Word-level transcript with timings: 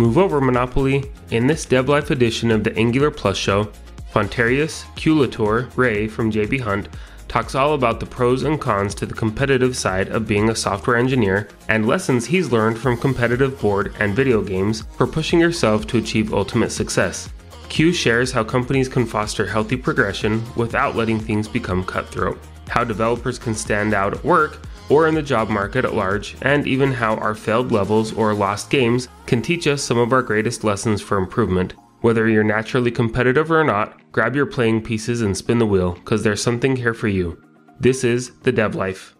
Move 0.00 0.16
over, 0.16 0.40
Monopoly. 0.40 1.04
In 1.30 1.46
this 1.46 1.66
DevLife 1.66 2.08
edition 2.08 2.50
of 2.50 2.64
the 2.64 2.74
Angular 2.74 3.10
Plus 3.10 3.36
show, 3.36 3.70
Quantarius 4.14 4.86
Q-Letor 4.96 5.70
Ray 5.76 6.08
from 6.08 6.32
JB 6.32 6.58
Hunt 6.60 6.88
talks 7.28 7.54
all 7.54 7.74
about 7.74 8.00
the 8.00 8.06
pros 8.06 8.44
and 8.44 8.58
cons 8.58 8.94
to 8.94 9.04
the 9.04 9.12
competitive 9.12 9.76
side 9.76 10.08
of 10.08 10.26
being 10.26 10.48
a 10.48 10.56
software 10.56 10.96
engineer 10.96 11.48
and 11.68 11.86
lessons 11.86 12.24
he's 12.24 12.50
learned 12.50 12.78
from 12.78 12.96
competitive 12.96 13.60
board 13.60 13.94
and 14.00 14.16
video 14.16 14.40
games 14.40 14.84
for 14.96 15.06
pushing 15.06 15.38
yourself 15.38 15.86
to 15.88 15.98
achieve 15.98 16.32
ultimate 16.32 16.70
success. 16.70 17.28
Q 17.68 17.92
shares 17.92 18.32
how 18.32 18.42
companies 18.42 18.88
can 18.88 19.04
foster 19.04 19.46
healthy 19.46 19.76
progression 19.76 20.42
without 20.56 20.96
letting 20.96 21.20
things 21.20 21.46
become 21.46 21.84
cutthroat, 21.84 22.38
how 22.68 22.84
developers 22.84 23.38
can 23.38 23.54
stand 23.54 23.92
out 23.92 24.14
at 24.14 24.24
work 24.24 24.60
or 24.90 25.08
in 25.08 25.14
the 25.14 25.22
job 25.22 25.48
market 25.48 25.84
at 25.86 25.94
large, 25.94 26.36
and 26.42 26.66
even 26.66 26.92
how 26.92 27.14
our 27.14 27.34
failed 27.34 27.72
levels 27.72 28.12
or 28.12 28.34
lost 28.34 28.68
games 28.68 29.08
can 29.24 29.40
teach 29.40 29.66
us 29.66 29.82
some 29.82 29.96
of 29.96 30.12
our 30.12 30.22
greatest 30.22 30.64
lessons 30.64 31.00
for 31.00 31.16
improvement. 31.16 31.72
Whether 32.02 32.28
you're 32.28 32.44
naturally 32.44 32.90
competitive 32.90 33.50
or 33.50 33.64
not, 33.64 33.98
grab 34.12 34.34
your 34.34 34.46
playing 34.46 34.82
pieces 34.82 35.22
and 35.22 35.36
spin 35.36 35.58
the 35.58 35.66
wheel, 35.66 35.92
because 35.92 36.22
there's 36.22 36.42
something 36.42 36.76
here 36.76 36.94
for 36.94 37.08
you. 37.08 37.42
This 37.78 38.04
is 38.04 38.32
The 38.42 38.52
Dev 38.52 38.74
Life. 38.74 39.14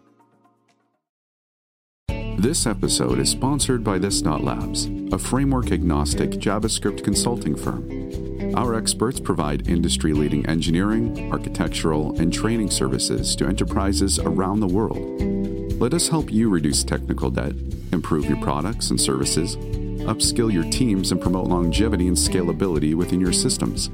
This 2.09 2.66
episode 2.66 3.19
is 3.19 3.28
sponsored 3.28 3.84
by 3.84 3.98
This 3.98 4.23
Dot 4.23 4.42
Labs, 4.42 4.87
a 5.12 5.19
framework 5.19 5.73
agnostic 5.73 6.30
JavaScript 6.30 7.05
consulting 7.05 7.55
firm. 7.55 8.55
Our 8.56 8.75
experts 8.75 9.20
provide 9.20 9.69
industry 9.69 10.14
leading 10.14 10.47
engineering, 10.47 11.30
architectural, 11.30 12.19
and 12.19 12.33
training 12.33 12.70
services 12.70 13.37
to 13.37 13.47
enterprises 13.47 14.19
around 14.19 14.61
the 14.61 14.66
world. 14.66 15.39
Let 15.81 15.95
us 15.95 16.09
help 16.09 16.31
you 16.31 16.50
reduce 16.50 16.84
technical 16.84 17.31
debt, 17.31 17.55
improve 17.91 18.27
your 18.27 18.39
products 18.42 18.91
and 18.91 19.00
services, 19.00 19.56
upskill 19.56 20.53
your 20.53 20.64
teams, 20.64 21.11
and 21.11 21.19
promote 21.19 21.47
longevity 21.47 22.06
and 22.06 22.14
scalability 22.14 22.95
within 22.95 23.19
your 23.19 23.33
systems. 23.33 23.89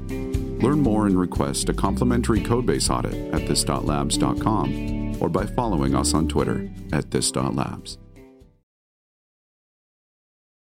Learn 0.61 0.81
more 0.81 1.07
and 1.07 1.17
request 1.17 1.69
a 1.69 1.73
complimentary 1.73 2.41
codebase 2.41 2.89
audit 2.89 3.33
at 3.33 3.47
this.labs.com 3.47 5.21
or 5.21 5.29
by 5.29 5.45
following 5.45 5.95
us 5.95 6.13
on 6.13 6.27
Twitter 6.27 6.69
at 6.91 7.09
this.labs. 7.11 7.97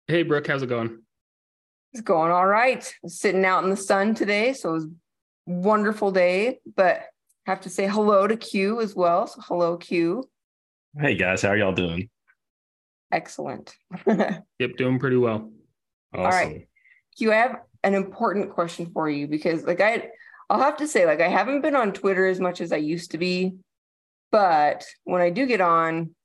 Hey, 0.06 0.22
Brooke, 0.22 0.46
how's 0.46 0.62
it 0.62 0.68
going? 0.68 1.02
It's 1.92 2.04
going 2.04 2.32
all 2.32 2.46
right. 2.46 2.88
Sitting 3.08 3.46
out 3.46 3.64
in 3.64 3.72
the 3.72 3.78
sun 3.78 4.14
today, 4.14 4.54
so 4.54 4.70
it 4.70 4.74
was 4.74 4.88
wonderful 5.48 6.12
day. 6.12 6.60
But 6.76 7.08
have 7.48 7.62
to 7.62 7.70
say 7.72 7.88
hello 7.88 8.28
to 8.28 8.38
Q 8.38 8.80
as 8.80 8.96
well. 8.96 9.26
So 9.26 9.42
hello, 9.48 9.76
Q. 9.76 10.30
Hey 10.98 11.16
guys, 11.16 11.42
how 11.42 11.50
are 11.50 11.58
y'all 11.58 11.72
doing? 11.72 12.10
Excellent. 13.12 13.76
yep, 14.08 14.78
doing 14.78 15.00
pretty 15.00 15.18
well. 15.18 15.52
Awesome. 16.14 16.26
All 16.26 16.30
right. 16.30 16.68
Q, 17.18 17.32
I 17.32 17.36
have 17.36 17.56
an 17.84 17.94
important 17.94 18.52
question 18.52 18.92
for 18.92 19.10
you 19.10 19.28
because 19.28 19.64
like 19.64 19.82
I 19.82 20.10
I'll 20.50 20.60
have 20.60 20.78
to 20.78 20.88
say, 20.88 21.06
like, 21.06 21.22
I 21.22 21.28
haven't 21.28 21.62
been 21.62 21.76
on 21.76 21.94
Twitter 21.94 22.26
as 22.26 22.40
much 22.40 22.60
as 22.60 22.72
I 22.72 22.78
used 22.78 23.12
to 23.12 23.18
be. 23.18 23.54
But 24.32 24.86
when 25.04 25.22
I 25.22 25.30
do 25.30 25.46
get 25.46 25.62
on, 25.62 26.16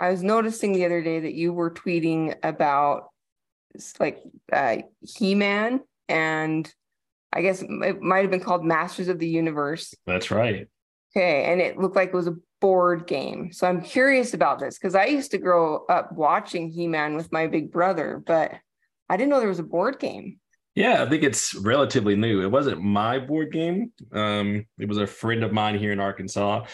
I 0.00 0.10
was 0.10 0.22
noticing 0.22 0.72
the 0.72 0.84
other 0.84 1.02
day 1.02 1.20
that 1.20 1.34
you 1.34 1.52
were 1.52 1.70
tweeting 1.70 2.36
about 2.42 3.08
like 3.98 4.22
uh, 4.52 4.78
He 5.00 5.34
Man 5.34 5.80
and 6.08 6.72
I 7.32 7.40
guess 7.40 7.62
it 7.62 8.02
might 8.02 8.20
have 8.20 8.30
been 8.30 8.40
called 8.40 8.64
Masters 8.64 9.08
of 9.08 9.18
the 9.18 9.28
Universe. 9.28 9.94
That's 10.06 10.30
right. 10.30 10.68
Okay. 11.16 11.44
And 11.44 11.60
it 11.60 11.78
looked 11.78 11.96
like 11.96 12.08
it 12.08 12.14
was 12.14 12.26
a 12.26 12.36
board 12.62 13.08
game. 13.08 13.52
So 13.52 13.66
I'm 13.66 13.82
curious 13.82 14.34
about 14.34 14.60
this 14.60 14.78
because 14.78 14.94
I 14.94 15.06
used 15.06 15.32
to 15.32 15.38
grow 15.38 15.84
up 15.86 16.12
watching 16.12 16.70
He 16.70 16.86
Man 16.86 17.16
with 17.16 17.32
my 17.32 17.48
big 17.48 17.72
brother, 17.72 18.22
but 18.24 18.52
I 19.10 19.16
didn't 19.16 19.30
know 19.30 19.40
there 19.40 19.48
was 19.48 19.58
a 19.58 19.64
board 19.64 19.98
game. 19.98 20.38
Yeah, 20.76 21.02
I 21.02 21.08
think 21.08 21.24
it's 21.24 21.54
relatively 21.56 22.14
new. 22.14 22.40
It 22.40 22.50
wasn't 22.50 22.80
my 22.80 23.18
board 23.18 23.52
game. 23.52 23.92
Um, 24.12 24.64
it 24.78 24.88
was 24.88 24.98
a 24.98 25.06
friend 25.08 25.42
of 25.42 25.52
mine 25.52 25.76
here 25.76 25.90
in 25.92 25.98
Arkansas, 25.98 26.64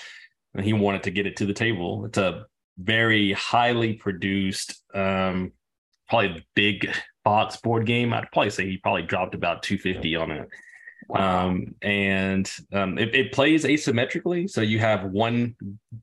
and 0.54 0.64
he 0.64 0.74
wanted 0.74 1.04
to 1.04 1.10
get 1.10 1.26
it 1.26 1.36
to 1.36 1.46
the 1.46 1.54
table. 1.54 2.04
It's 2.04 2.18
a 2.18 2.44
very 2.76 3.32
highly 3.32 3.94
produced, 3.94 4.80
um, 4.94 5.52
probably 6.08 6.46
big 6.54 6.94
box 7.24 7.56
board 7.56 7.86
game. 7.86 8.12
I'd 8.12 8.30
probably 8.30 8.50
say 8.50 8.66
he 8.66 8.76
probably 8.76 9.02
dropped 9.02 9.34
about 9.34 9.62
250 9.62 10.16
on 10.16 10.30
it. 10.32 10.48
Wow. 11.08 11.46
Um, 11.46 11.74
and 11.80 12.50
um, 12.72 12.98
it, 12.98 13.14
it, 13.14 13.32
plays 13.32 13.64
asymmetrically. 13.64 14.48
So 14.48 14.60
you 14.60 14.78
have 14.78 15.04
one 15.04 15.56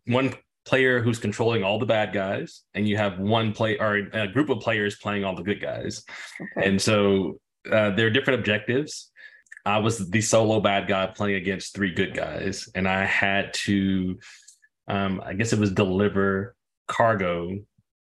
one 0.07 0.33
player 0.65 0.99
who's 0.99 1.19
controlling 1.19 1.63
all 1.63 1.77
the 1.77 1.85
bad 1.85 2.11
guys, 2.11 2.63
and 2.73 2.87
you 2.87 2.97
have 2.97 3.19
one 3.19 3.53
play 3.53 3.77
or 3.77 3.97
a 4.13 4.27
group 4.27 4.49
of 4.49 4.59
players 4.61 4.97
playing 4.97 5.23
all 5.23 5.35
the 5.35 5.43
good 5.43 5.61
guys. 5.61 6.03
Okay. 6.41 6.67
And 6.67 6.81
so 6.81 7.39
uh, 7.71 7.91
there 7.91 8.07
are 8.07 8.11
different 8.11 8.39
objectives. 8.39 9.11
I 9.65 9.79
was 9.79 10.09
the 10.09 10.21
solo 10.21 10.59
bad 10.59 10.87
guy 10.87 11.07
playing 11.07 11.35
against 11.35 11.75
three 11.75 11.93
good 11.93 12.13
guys, 12.15 12.69
and 12.75 12.87
I 12.87 13.05
had 13.05 13.53
to, 13.65 14.19
um, 14.87 15.21
I 15.25 15.33
guess 15.33 15.53
it 15.53 15.59
was 15.59 15.71
deliver 15.71 16.55
cargo 16.87 17.59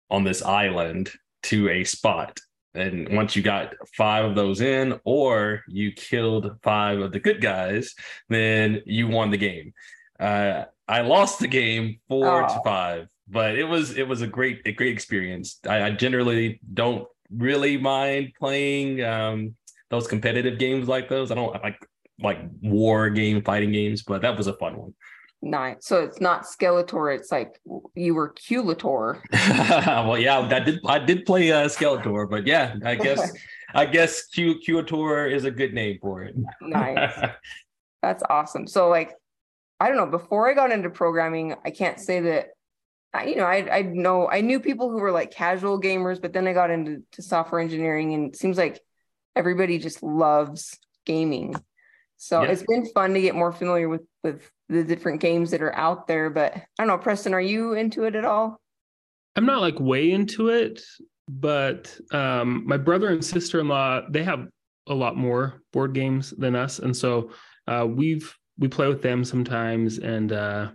on 0.09 0.23
this 0.23 0.41
island 0.41 1.11
to 1.43 1.69
a 1.69 1.83
spot. 1.83 2.39
And 2.75 3.09
once 3.15 3.35
you 3.35 3.41
got 3.41 3.73
five 3.97 4.25
of 4.25 4.35
those 4.35 4.61
in, 4.61 4.99
or 5.03 5.63
you 5.67 5.91
killed 5.91 6.57
five 6.61 6.99
of 6.99 7.11
the 7.11 7.19
good 7.19 7.41
guys, 7.41 7.95
then 8.29 8.81
you 8.85 9.07
won 9.07 9.31
the 9.31 9.37
game. 9.37 9.73
Uh, 10.19 10.65
I 10.87 11.01
lost 11.01 11.39
the 11.39 11.47
game 11.47 11.99
four 12.07 12.43
oh. 12.43 12.47
to 12.47 12.61
five, 12.63 13.07
but 13.27 13.55
it 13.55 13.63
was 13.63 13.97
it 13.97 14.07
was 14.07 14.21
a 14.21 14.27
great 14.27 14.61
a 14.65 14.71
great 14.71 14.93
experience. 14.93 15.59
I, 15.67 15.83
I 15.83 15.91
generally 15.91 16.59
don't 16.73 17.07
really 17.31 17.77
mind 17.77 18.33
playing 18.37 19.03
um, 19.03 19.55
those 19.89 20.07
competitive 20.07 20.59
games 20.59 20.87
like 20.87 21.09
those. 21.09 21.31
I 21.31 21.35
don't 21.35 21.53
like 21.63 21.79
like 22.21 22.39
war 22.61 23.09
game 23.09 23.41
fighting 23.43 23.71
games, 23.71 24.03
but 24.03 24.21
that 24.21 24.37
was 24.37 24.47
a 24.47 24.53
fun 24.53 24.77
one. 24.77 24.93
Nice. 25.41 25.77
So 25.81 26.03
it's 26.03 26.19
not 26.19 26.43
Skeletor. 26.43 27.15
It's 27.15 27.31
like 27.31 27.61
you 27.95 28.13
were 28.13 28.29
Q-Letor. 28.29 29.21
well, 29.87 30.17
yeah, 30.17 30.39
I 30.39 30.59
did. 30.59 30.79
I 30.85 30.99
did 30.99 31.25
play 31.25 31.51
uh, 31.51 31.67
Skeletor, 31.67 32.29
but 32.29 32.45
yeah, 32.45 32.75
I 32.83 32.95
guess 32.95 33.31
I 33.73 33.85
guess 33.85 34.25
Q 34.25 34.59
Culator 34.59 35.27
is 35.27 35.45
a 35.45 35.51
good 35.51 35.73
name 35.73 35.97
for 36.01 36.23
it. 36.23 36.35
nice. 36.61 37.29
That's 38.01 38.23
awesome. 38.29 38.67
So 38.67 38.89
like, 38.89 39.13
I 39.79 39.87
don't 39.87 39.97
know. 39.97 40.07
Before 40.07 40.49
I 40.49 40.53
got 40.53 40.71
into 40.71 40.89
programming, 40.89 41.55
I 41.63 41.71
can't 41.71 41.99
say 41.99 42.19
that. 42.21 42.47
I, 43.13 43.25
you 43.25 43.35
know, 43.37 43.45
I 43.45 43.77
I 43.77 43.81
know 43.83 44.27
I 44.29 44.41
knew 44.41 44.59
people 44.59 44.89
who 44.91 44.97
were 44.99 45.11
like 45.11 45.31
casual 45.31 45.81
gamers, 45.81 46.21
but 46.21 46.33
then 46.33 46.47
I 46.47 46.53
got 46.53 46.69
into 46.69 47.03
software 47.19 47.61
engineering, 47.61 48.13
and 48.13 48.33
it 48.33 48.35
seems 48.35 48.57
like 48.57 48.81
everybody 49.35 49.77
just 49.77 50.03
loves 50.03 50.77
gaming. 51.05 51.55
So 52.19 52.43
yeah. 52.43 52.49
it's 52.49 52.63
been 52.63 52.85
fun 52.85 53.13
to 53.13 53.21
get 53.21 53.33
more 53.33 53.53
familiar 53.53 53.87
with 53.87 54.01
with 54.23 54.51
the 54.67 54.83
different 54.83 55.21
games 55.21 55.51
that 55.51 55.61
are 55.61 55.75
out 55.75 56.05
there. 56.05 56.29
But 56.29 56.53
I 56.53 56.63
don't 56.77 56.87
know, 56.87 56.97
Preston, 56.97 57.33
are 57.33 57.41
you 57.41 57.73
into 57.73 58.03
it 58.03 58.13
at 58.13 58.25
all? 58.25 58.59
I'm 59.37 59.45
not 59.45 59.61
like 59.61 59.79
way 59.79 60.11
into 60.11 60.49
it, 60.49 60.81
but 61.29 61.97
um, 62.11 62.67
my 62.67 62.75
brother 62.75 63.07
and 63.07 63.23
sister 63.23 63.61
in 63.61 63.69
law 63.69 64.01
they 64.09 64.23
have 64.23 64.47
a 64.87 64.93
lot 64.93 65.15
more 65.15 65.61
board 65.71 65.93
games 65.93 66.31
than 66.31 66.55
us, 66.55 66.79
and 66.79 66.95
so 66.95 67.31
uh, 67.67 67.87
we've 67.89 68.35
we 68.57 68.67
play 68.67 68.89
with 68.89 69.01
them 69.01 69.23
sometimes, 69.23 69.97
and 69.99 70.33
uh, 70.33 70.67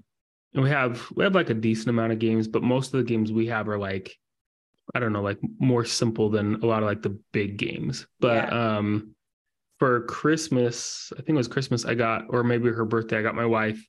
and 0.54 0.62
we 0.62 0.70
have 0.70 1.06
we 1.14 1.24
have 1.24 1.34
like 1.34 1.50
a 1.50 1.54
decent 1.54 1.90
amount 1.90 2.12
of 2.12 2.18
games, 2.18 2.48
but 2.48 2.62
most 2.62 2.94
of 2.94 2.98
the 2.98 3.04
games 3.04 3.32
we 3.32 3.48
have 3.48 3.68
are 3.68 3.78
like 3.78 4.16
I 4.94 5.00
don't 5.00 5.12
know, 5.12 5.22
like 5.22 5.38
more 5.58 5.84
simple 5.84 6.30
than 6.30 6.54
a 6.62 6.66
lot 6.66 6.82
of 6.82 6.88
like 6.88 7.02
the 7.02 7.18
big 7.32 7.58
games. 7.58 8.06
But 8.18 8.48
yeah. 8.48 8.76
um 8.78 9.14
for 9.78 10.02
Christmas, 10.02 11.12
I 11.14 11.16
think 11.16 11.30
it 11.30 11.34
was 11.34 11.48
Christmas, 11.48 11.84
I 11.84 11.94
got, 11.94 12.26
or 12.28 12.44
maybe 12.44 12.70
her 12.70 12.84
birthday, 12.84 13.18
I 13.18 13.22
got 13.22 13.34
my 13.34 13.46
wife 13.46 13.84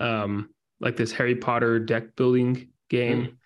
um 0.00 0.50
like 0.80 0.96
this 0.96 1.12
Harry 1.12 1.36
Potter 1.36 1.78
deck 1.78 2.16
building 2.16 2.68
game 2.90 3.38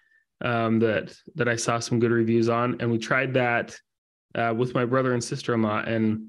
mm. 0.43 0.49
um 0.49 0.79
that 0.79 1.14
that 1.35 1.49
I 1.49 1.56
saw 1.56 1.79
some 1.79 1.99
good 2.00 2.11
reviews 2.11 2.49
on. 2.49 2.76
And 2.81 2.90
we 2.90 2.99
tried 2.99 3.35
that 3.35 3.76
uh 4.35 4.55
with 4.56 4.75
my 4.75 4.85
brother 4.85 5.12
and 5.12 5.23
sister-in-law, 5.23 5.81
and 5.81 6.29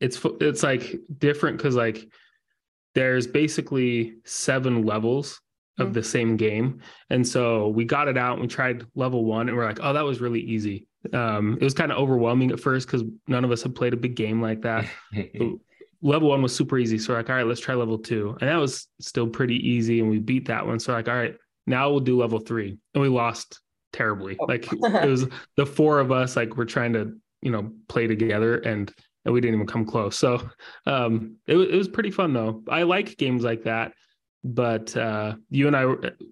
it's 0.00 0.20
it's 0.40 0.62
like 0.62 0.96
different 1.18 1.58
because 1.58 1.74
like 1.74 2.08
there's 2.94 3.26
basically 3.26 4.14
seven 4.24 4.82
levels 4.84 5.40
of 5.78 5.86
mm-hmm. 5.86 5.94
the 5.94 6.02
same 6.02 6.36
game. 6.36 6.80
And 7.10 7.26
so 7.26 7.68
we 7.68 7.84
got 7.84 8.08
it 8.08 8.18
out 8.18 8.32
and 8.32 8.42
we 8.42 8.48
tried 8.48 8.84
level 8.94 9.24
one 9.24 9.48
and 9.48 9.56
we're 9.56 9.66
like, 9.66 9.78
oh, 9.80 9.92
that 9.92 10.04
was 10.04 10.20
really 10.20 10.40
easy. 10.40 10.87
Um, 11.12 11.58
it 11.60 11.64
was 11.64 11.74
kind 11.74 11.92
of 11.92 11.98
overwhelming 11.98 12.50
at 12.50 12.60
first 12.60 12.86
because 12.86 13.04
none 13.26 13.44
of 13.44 13.50
us 13.50 13.62
had 13.62 13.74
played 13.74 13.92
a 13.92 13.96
big 13.96 14.16
game 14.16 14.42
like 14.42 14.62
that. 14.62 14.86
level 16.02 16.28
one 16.28 16.42
was 16.42 16.54
super 16.54 16.78
easy. 16.78 16.98
So 16.98 17.14
like, 17.14 17.28
all 17.28 17.36
right, 17.36 17.46
let's 17.46 17.60
try 17.60 17.74
level 17.74 17.98
two. 17.98 18.36
And 18.40 18.48
that 18.48 18.56
was 18.56 18.86
still 19.00 19.26
pretty 19.26 19.56
easy. 19.56 20.00
And 20.00 20.10
we 20.10 20.18
beat 20.18 20.46
that 20.46 20.66
one. 20.66 20.78
So 20.78 20.92
like, 20.92 21.08
all 21.08 21.14
right, 21.14 21.36
now 21.66 21.90
we'll 21.90 22.00
do 22.00 22.18
level 22.18 22.38
three. 22.38 22.78
And 22.94 23.02
we 23.02 23.08
lost 23.08 23.60
terribly. 23.92 24.36
Oh. 24.40 24.44
Like 24.46 24.68
it 24.72 25.08
was 25.08 25.26
the 25.56 25.66
four 25.66 26.00
of 26.00 26.12
us, 26.12 26.36
like 26.36 26.56
we're 26.56 26.64
trying 26.64 26.92
to, 26.94 27.16
you 27.42 27.50
know, 27.50 27.72
play 27.88 28.06
together 28.06 28.58
and 28.58 28.92
and 29.24 29.34
we 29.34 29.40
didn't 29.40 29.56
even 29.56 29.66
come 29.66 29.84
close. 29.84 30.16
So 30.16 30.48
um 30.86 31.36
it, 31.46 31.56
it 31.56 31.76
was 31.76 31.88
pretty 31.88 32.10
fun 32.10 32.32
though. 32.32 32.62
I 32.68 32.84
like 32.84 33.16
games 33.16 33.44
like 33.44 33.64
that 33.64 33.92
but 34.44 34.96
uh, 34.96 35.34
you 35.50 35.66
and 35.66 35.76
I, 35.76 35.82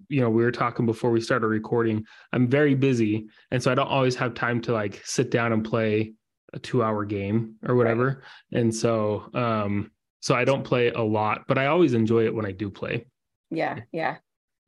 you 0.09 0.21
know, 0.21 0.29
we 0.29 0.43
were 0.43 0.51
talking 0.51 0.85
before 0.85 1.11
we 1.11 1.21
started 1.21 1.47
recording. 1.47 2.05
I'm 2.33 2.47
very 2.47 2.75
busy, 2.75 3.27
and 3.51 3.61
so 3.61 3.71
I 3.71 3.75
don't 3.75 3.87
always 3.87 4.15
have 4.15 4.33
time 4.33 4.61
to 4.61 4.73
like 4.73 5.01
sit 5.05 5.31
down 5.31 5.53
and 5.53 5.63
play 5.63 6.13
a 6.53 6.59
two 6.59 6.83
hour 6.83 7.05
game 7.05 7.55
or 7.67 7.75
whatever. 7.75 8.23
Right. 8.51 8.61
And 8.61 8.73
so, 8.73 9.29
um, 9.33 9.91
so 10.21 10.35
I 10.35 10.45
don't 10.45 10.63
play 10.63 10.89
a 10.89 11.01
lot, 11.01 11.43
but 11.47 11.57
I 11.57 11.67
always 11.67 11.93
enjoy 11.93 12.25
it 12.25 12.33
when 12.33 12.45
I 12.45 12.51
do 12.51 12.69
play. 12.69 13.05
Yeah, 13.49 13.79
yeah. 13.91 14.17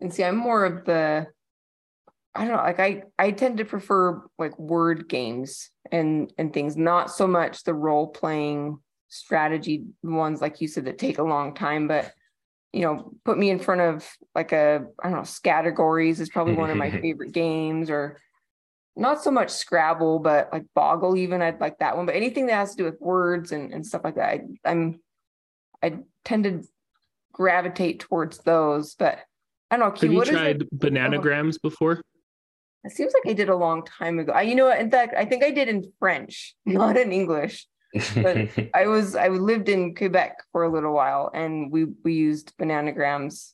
And 0.02 0.14
see, 0.14 0.24
I'm 0.24 0.36
more 0.36 0.66
of 0.66 0.86
the 0.86 1.28
I 2.36 2.46
don't 2.46 2.56
know, 2.56 2.64
like 2.64 2.80
I 2.80 3.04
I 3.18 3.32
tend 3.32 3.58
to 3.58 3.66
prefer 3.66 4.22
like 4.38 4.58
word 4.60 5.10
games 5.10 5.72
and 5.92 6.32
and 6.38 6.54
things, 6.54 6.78
not 6.78 7.12
so 7.12 7.28
much 7.28 7.64
the 7.64 7.74
role 7.74 8.08
playing 8.08 8.80
strategy 9.08 9.86
ones 10.04 10.40
like 10.40 10.62
you 10.62 10.68
said 10.68 10.86
that 10.86 11.00
take 11.00 11.18
a 11.18 11.24
long 11.24 11.56
time, 11.56 11.88
but 11.88 12.14
you 12.74 12.82
know, 12.82 13.12
put 13.26 13.38
me 13.38 13.50
in 13.50 13.60
front 13.60 13.82
of 13.82 14.10
like 14.36 14.52
a 14.52 14.86
I 15.02 15.10
don't 15.10 15.18
know, 15.18 15.24
Scattergories 15.24 16.20
is 16.20 16.30
probably 16.30 16.54
one 16.54 16.70
of 16.70 16.78
my 16.78 16.92
favorite 17.02 17.32
games 17.32 17.90
or 17.90 18.20
not 18.96 19.24
so 19.24 19.32
much 19.32 19.50
Scrabble, 19.50 20.20
but 20.20 20.50
like 20.52 20.66
Boggle 20.76 21.16
even 21.16 21.42
I'd 21.42 21.62
like 21.62 21.80
that 21.80 21.96
one. 21.96 22.06
But 22.06 22.16
anything 22.16 22.48
that 22.48 22.56
has 22.56 22.72
to 22.72 22.78
do 22.78 22.84
with 22.84 23.00
words 23.00 23.52
and, 23.52 23.74
and 23.74 23.86
stuff 23.86 24.02
like 24.04 24.16
that, 24.16 24.30
I, 24.30 24.42
I'm 24.66 25.00
I 25.82 26.00
tend 26.26 26.44
to 26.44 26.64
gravitate 27.32 28.02
towards 28.02 28.40
those. 28.40 28.96
But 28.96 29.20
I 29.72 29.78
don't 29.78 29.94
know. 29.94 30.02
Have 30.02 30.12
you 30.12 30.26
tried 30.26 30.64
oh. 30.64 30.76
bananagrams 30.76 31.56
oh. 31.56 31.70
before? 31.70 32.02
It 32.84 32.92
seems 32.92 33.14
like 33.14 33.30
I 33.30 33.34
did 33.34 33.50
a 33.50 33.56
long 33.56 33.84
time 33.84 34.20
ago. 34.20 34.32
I, 34.32 34.44
you 34.44 34.56
know, 34.56 34.72
in 34.72 34.90
fact, 34.90 35.14
I 35.18 35.26
think 35.26 35.44
I 35.44 35.52
did 35.52 35.68
in 35.68 35.92
French, 36.00 36.56
not 36.66 36.98
in 36.98 37.12
English. 37.12 37.68
But 37.94 38.50
I 38.74 38.88
was 38.88 39.16
I 39.16 39.30
lived 39.30 39.70
in 39.70 39.96
Quebec 39.96 40.38
for 40.52 40.64
a 40.64 40.70
little 40.70 40.94
while, 40.94 41.32
and 41.34 41.72
we 41.72 41.86
we 42.04 42.14
used 42.14 42.54
bananagrams 42.58 43.54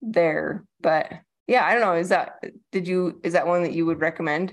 there. 0.00 0.64
But 0.80 1.12
yeah, 1.46 1.64
I 1.64 1.72
don't 1.72 1.82
know. 1.82 1.94
Is 1.94 2.10
that 2.10 2.42
did 2.70 2.86
you 2.88 3.20
is 3.22 3.32
that 3.34 3.46
one 3.46 3.62
that 3.62 3.72
you 3.72 3.86
would 3.86 4.00
recommend? 4.00 4.52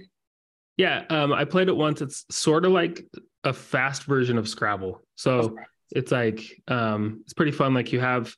Yeah, 0.78 1.04
um, 1.10 1.34
I 1.34 1.44
played 1.44 1.68
it 1.68 1.76
once. 1.76 2.02
It's 2.02 2.26
sort 2.32 2.66
of 2.66 2.72
like 2.72 3.06
a 3.44 3.54
fast 3.54 4.04
version 4.04 4.38
of 4.38 4.48
Scrabble. 4.48 5.02
So 5.16 5.58
it's 5.92 6.12
like 6.12 6.42
um, 6.68 7.22
it's 7.24 7.34
pretty 7.34 7.52
fun. 7.52 7.74
Like 7.74 7.92
you 7.92 8.00
have 8.00 8.34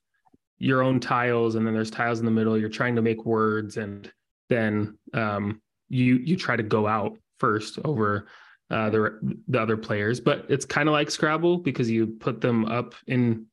your 0.57 0.81
own 0.81 0.99
tiles, 0.99 1.55
and 1.55 1.65
then 1.65 1.73
there's 1.73 1.91
tiles 1.91 2.19
in 2.19 2.25
the 2.25 2.31
middle. 2.31 2.57
You're 2.57 2.69
trying 2.69 2.95
to 2.95 3.01
make 3.01 3.25
words, 3.25 3.77
and 3.77 4.11
then 4.49 4.97
um, 5.13 5.61
you 5.89 6.15
you 6.15 6.35
try 6.35 6.55
to 6.55 6.63
go 6.63 6.87
out 6.87 7.17
first 7.39 7.79
over 7.83 8.27
uh, 8.71 8.89
the 8.89 9.37
the 9.47 9.61
other 9.61 9.77
players. 9.77 10.19
But 10.19 10.45
it's 10.49 10.65
kind 10.65 10.89
of 10.89 10.93
like 10.93 11.11
Scrabble 11.11 11.57
because 11.57 11.89
you 11.89 12.07
put 12.07 12.41
them 12.41 12.65
up 12.65 12.95
in 13.07 13.45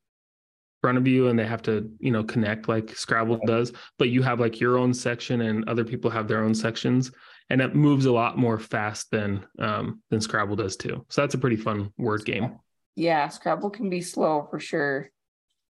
front 0.81 0.97
of 0.97 1.09
you 1.09 1.27
and 1.27 1.37
they 1.37 1.47
have 1.47 1.63
to 1.63 1.91
you 1.99 2.11
know 2.11 2.25
connect 2.25 2.69
like 2.69 2.97
Scrabble 2.97 3.41
does. 3.47 3.73
But 3.99 4.09
you 4.09 4.23
have 4.23 4.41
like 4.41 4.61
your 4.61 4.79
own 4.79 4.95
section 4.95 5.43
and 5.43 5.69
other 5.69 5.85
people 5.85 6.11
have 6.11 6.29
their 6.29 6.43
own 6.43 6.55
sections, 6.55 7.11
and 7.51 7.61
it 7.61 7.75
moves 7.75 8.07
a 8.07 8.13
lot 8.13 8.39
more 8.39 8.59
fast 8.59 9.11
than 9.11 9.45
um, 9.59 10.01
than 10.11 10.21
Scrabble 10.21 10.57
does 10.57 10.77
too. 10.77 11.05
So 11.11 11.21
that's 11.21 11.35
a 11.35 11.39
pretty 11.39 11.57
fun 11.57 11.93
word 11.99 12.25
game. 12.25 12.59
Yeah, 12.95 13.29
Scrabble 13.29 13.71
can 13.71 13.91
be 13.91 14.01
slow 14.01 14.47
for 14.51 14.61
sure. 14.61 15.11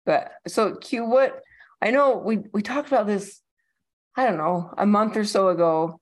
But 0.05 0.31
so 0.47 0.75
Q, 0.75 1.05
what 1.05 1.41
I 1.81 1.91
know 1.91 2.17
we 2.17 2.39
we 2.51 2.61
talked 2.61 2.87
about 2.87 3.07
this 3.07 3.41
I 4.15 4.25
don't 4.25 4.37
know, 4.37 4.73
a 4.77 4.85
month 4.85 5.17
or 5.17 5.25
so 5.25 5.49
ago, 5.49 5.99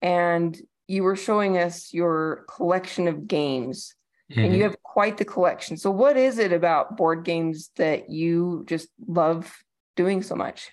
and 0.00 0.60
you 0.92 1.02
were 1.02 1.16
showing 1.16 1.56
us 1.56 1.94
your 1.94 2.44
collection 2.54 3.08
of 3.08 3.26
games. 3.26 3.94
Mm-hmm. 4.30 4.40
And 4.40 4.52
you 4.52 4.58
mm-hmm. 4.60 4.70
have 4.70 4.82
quite 4.82 5.16
the 5.18 5.24
collection. 5.24 5.76
So, 5.76 5.90
what 5.90 6.16
is 6.16 6.38
it 6.38 6.52
about 6.52 6.96
board 6.96 7.24
games 7.24 7.70
that 7.76 8.10
you 8.10 8.64
just 8.66 8.88
love 9.06 9.52
doing 9.96 10.22
so 10.22 10.34
much? 10.34 10.70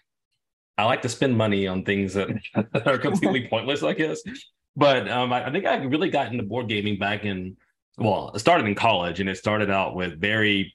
I 0.77 0.85
like 0.85 1.01
to 1.01 1.09
spend 1.09 1.37
money 1.37 1.67
on 1.67 1.83
things 1.83 2.13
that 2.13 2.29
are 2.85 2.97
completely 2.97 3.47
pointless, 3.49 3.83
I 3.83 3.93
guess. 3.93 4.21
But 4.77 5.09
um, 5.09 5.33
I, 5.33 5.47
I, 5.47 5.51
think 5.51 5.65
I 5.65 5.75
really 5.77 6.09
got 6.09 6.31
into 6.31 6.43
board 6.43 6.69
gaming 6.69 6.97
back 6.99 7.25
in, 7.25 7.57
well, 7.97 8.31
it 8.33 8.39
started 8.39 8.65
in 8.65 8.75
college 8.75 9.19
and 9.19 9.27
it 9.29 9.37
started 9.37 9.69
out 9.69 9.93
with 9.93 10.21
very 10.21 10.73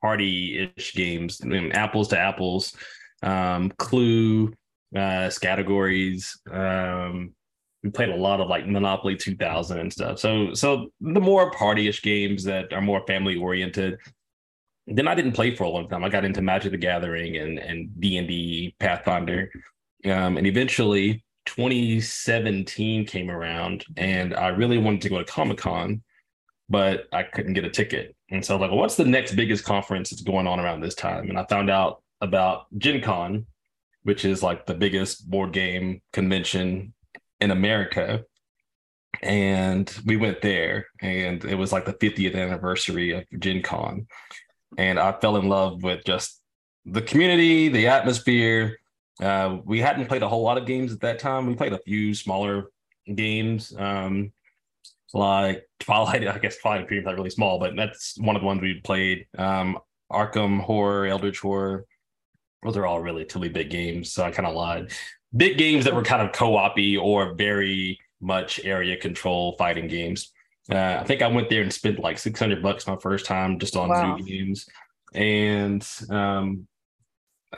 party 0.00 0.72
ish 0.76 0.94
games, 0.94 1.40
I 1.42 1.46
mean, 1.46 1.70
apples 1.70 2.08
to 2.08 2.18
apples, 2.18 2.76
um, 3.22 3.70
Clue, 3.78 4.52
uh, 4.96 5.30
categories. 5.40 6.40
Um, 6.50 7.34
we 7.82 7.90
played 7.90 8.08
a 8.08 8.16
lot 8.16 8.40
of 8.40 8.48
like 8.48 8.66
Monopoly 8.66 9.16
2000 9.16 9.78
and 9.78 9.92
stuff. 9.92 10.18
So, 10.18 10.52
so 10.54 10.90
the 11.00 11.20
more 11.20 11.50
partyish 11.52 12.02
games 12.02 12.44
that 12.44 12.72
are 12.72 12.80
more 12.80 13.04
family 13.06 13.36
oriented. 13.36 13.98
Then 14.86 15.06
I 15.06 15.14
didn't 15.14 15.32
play 15.32 15.54
for 15.54 15.64
a 15.64 15.68
long 15.68 15.88
time. 15.88 16.02
I 16.02 16.08
got 16.08 16.24
into 16.24 16.40
Magic 16.40 16.72
the 16.72 16.78
Gathering 16.78 17.36
and 17.36 17.58
and 17.58 18.00
D 18.00 18.16
and 18.16 18.26
D, 18.26 18.74
Pathfinder, 18.80 19.50
um, 20.06 20.38
and 20.38 20.46
eventually 20.46 21.22
2017 21.44 23.06
came 23.06 23.30
around, 23.30 23.84
and 23.96 24.34
I 24.34 24.48
really 24.48 24.78
wanted 24.78 25.02
to 25.02 25.08
go 25.08 25.18
to 25.18 25.24
Comic 25.24 25.58
Con, 25.58 26.02
but 26.68 27.06
I 27.12 27.22
couldn't 27.22 27.54
get 27.54 27.64
a 27.64 27.70
ticket. 27.70 28.14
And 28.30 28.44
so 28.44 28.54
I 28.54 28.56
was 28.56 28.60
like, 28.62 28.70
well, 28.70 28.80
what's 28.80 28.96
the 28.96 29.04
next 29.04 29.34
biggest 29.34 29.64
conference 29.64 30.10
that's 30.10 30.22
going 30.22 30.46
on 30.46 30.60
around 30.60 30.80
this 30.80 30.94
time? 30.94 31.28
And 31.28 31.38
I 31.38 31.44
found 31.46 31.70
out 31.70 32.02
about 32.20 32.66
Gen 32.78 33.00
Con, 33.00 33.46
which 34.02 34.24
is 34.24 34.42
like 34.42 34.66
the 34.66 34.74
biggest 34.74 35.28
board 35.28 35.52
game 35.52 36.02
convention 36.12 36.92
in 37.40 37.50
America. 37.50 38.24
And 39.22 39.92
we 40.04 40.16
went 40.16 40.42
there, 40.42 40.86
and 41.00 41.44
it 41.44 41.56
was 41.56 41.72
like 41.72 41.84
the 41.84 41.94
50th 41.94 42.36
anniversary 42.36 43.12
of 43.12 43.24
Gen 43.38 43.62
Con. 43.62 44.06
And 44.76 44.98
I 44.98 45.12
fell 45.12 45.36
in 45.36 45.48
love 45.48 45.82
with 45.82 46.04
just 46.04 46.40
the 46.84 47.02
community, 47.02 47.68
the 47.68 47.88
atmosphere. 47.88 48.78
Uh, 49.20 49.58
we 49.64 49.80
hadn't 49.80 50.06
played 50.06 50.22
a 50.22 50.28
whole 50.28 50.42
lot 50.42 50.58
of 50.58 50.66
games 50.66 50.92
at 50.92 51.00
that 51.00 51.18
time. 51.18 51.46
We 51.46 51.54
played 51.54 51.72
a 51.72 51.78
few 51.78 52.14
smaller 52.14 52.70
games, 53.12 53.74
um, 53.76 54.32
like 55.12 55.68
Twilight. 55.80 56.28
I 56.28 56.38
guess 56.38 56.58
Twilight 56.58 56.92
is 56.92 57.04
not 57.04 57.16
really 57.16 57.30
small, 57.30 57.58
but 57.58 57.74
that's 57.76 58.16
one 58.18 58.36
of 58.36 58.42
the 58.42 58.46
ones 58.46 58.60
we 58.60 58.80
played. 58.80 59.26
Um, 59.36 59.78
Arkham 60.12 60.60
Horror, 60.60 61.06
Eldritch 61.06 61.40
Horror, 61.40 61.86
those 62.62 62.76
are 62.76 62.86
all 62.86 63.00
relatively 63.00 63.48
big 63.48 63.70
games. 63.70 64.12
So 64.12 64.24
I 64.24 64.30
kind 64.30 64.46
of 64.46 64.54
lied. 64.54 64.92
Big 65.36 65.58
games 65.58 65.84
that 65.84 65.94
were 65.94 66.02
kind 66.02 66.22
of 66.22 66.32
co-opy 66.32 67.00
or 67.00 67.34
very 67.34 67.98
much 68.20 68.60
area 68.64 68.96
control 68.96 69.56
fighting 69.58 69.88
games. 69.88 70.32
Uh, 70.70 70.98
I 71.00 71.04
think 71.04 71.22
I 71.22 71.28
went 71.28 71.48
there 71.48 71.62
and 71.62 71.72
spent 71.72 71.98
like 71.98 72.18
600 72.18 72.62
bucks 72.62 72.86
my 72.86 72.96
first 72.96 73.26
time 73.26 73.58
just 73.58 73.76
on 73.76 73.88
wow. 73.88 74.16
games. 74.16 74.66
And 75.14 75.86
um, 76.10 76.66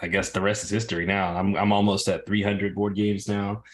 I 0.01 0.09
guess 0.09 0.31
the 0.31 0.41
rest 0.41 0.65
is 0.65 0.71
history 0.71 1.07
now. 1.07 1.37
I'm, 1.37 1.57
I'm 1.57 1.73
almost 1.73 2.09
at 2.09 2.27
300 2.27 2.75
board 2.75 2.95
games 2.95 3.29
now. 3.29 3.65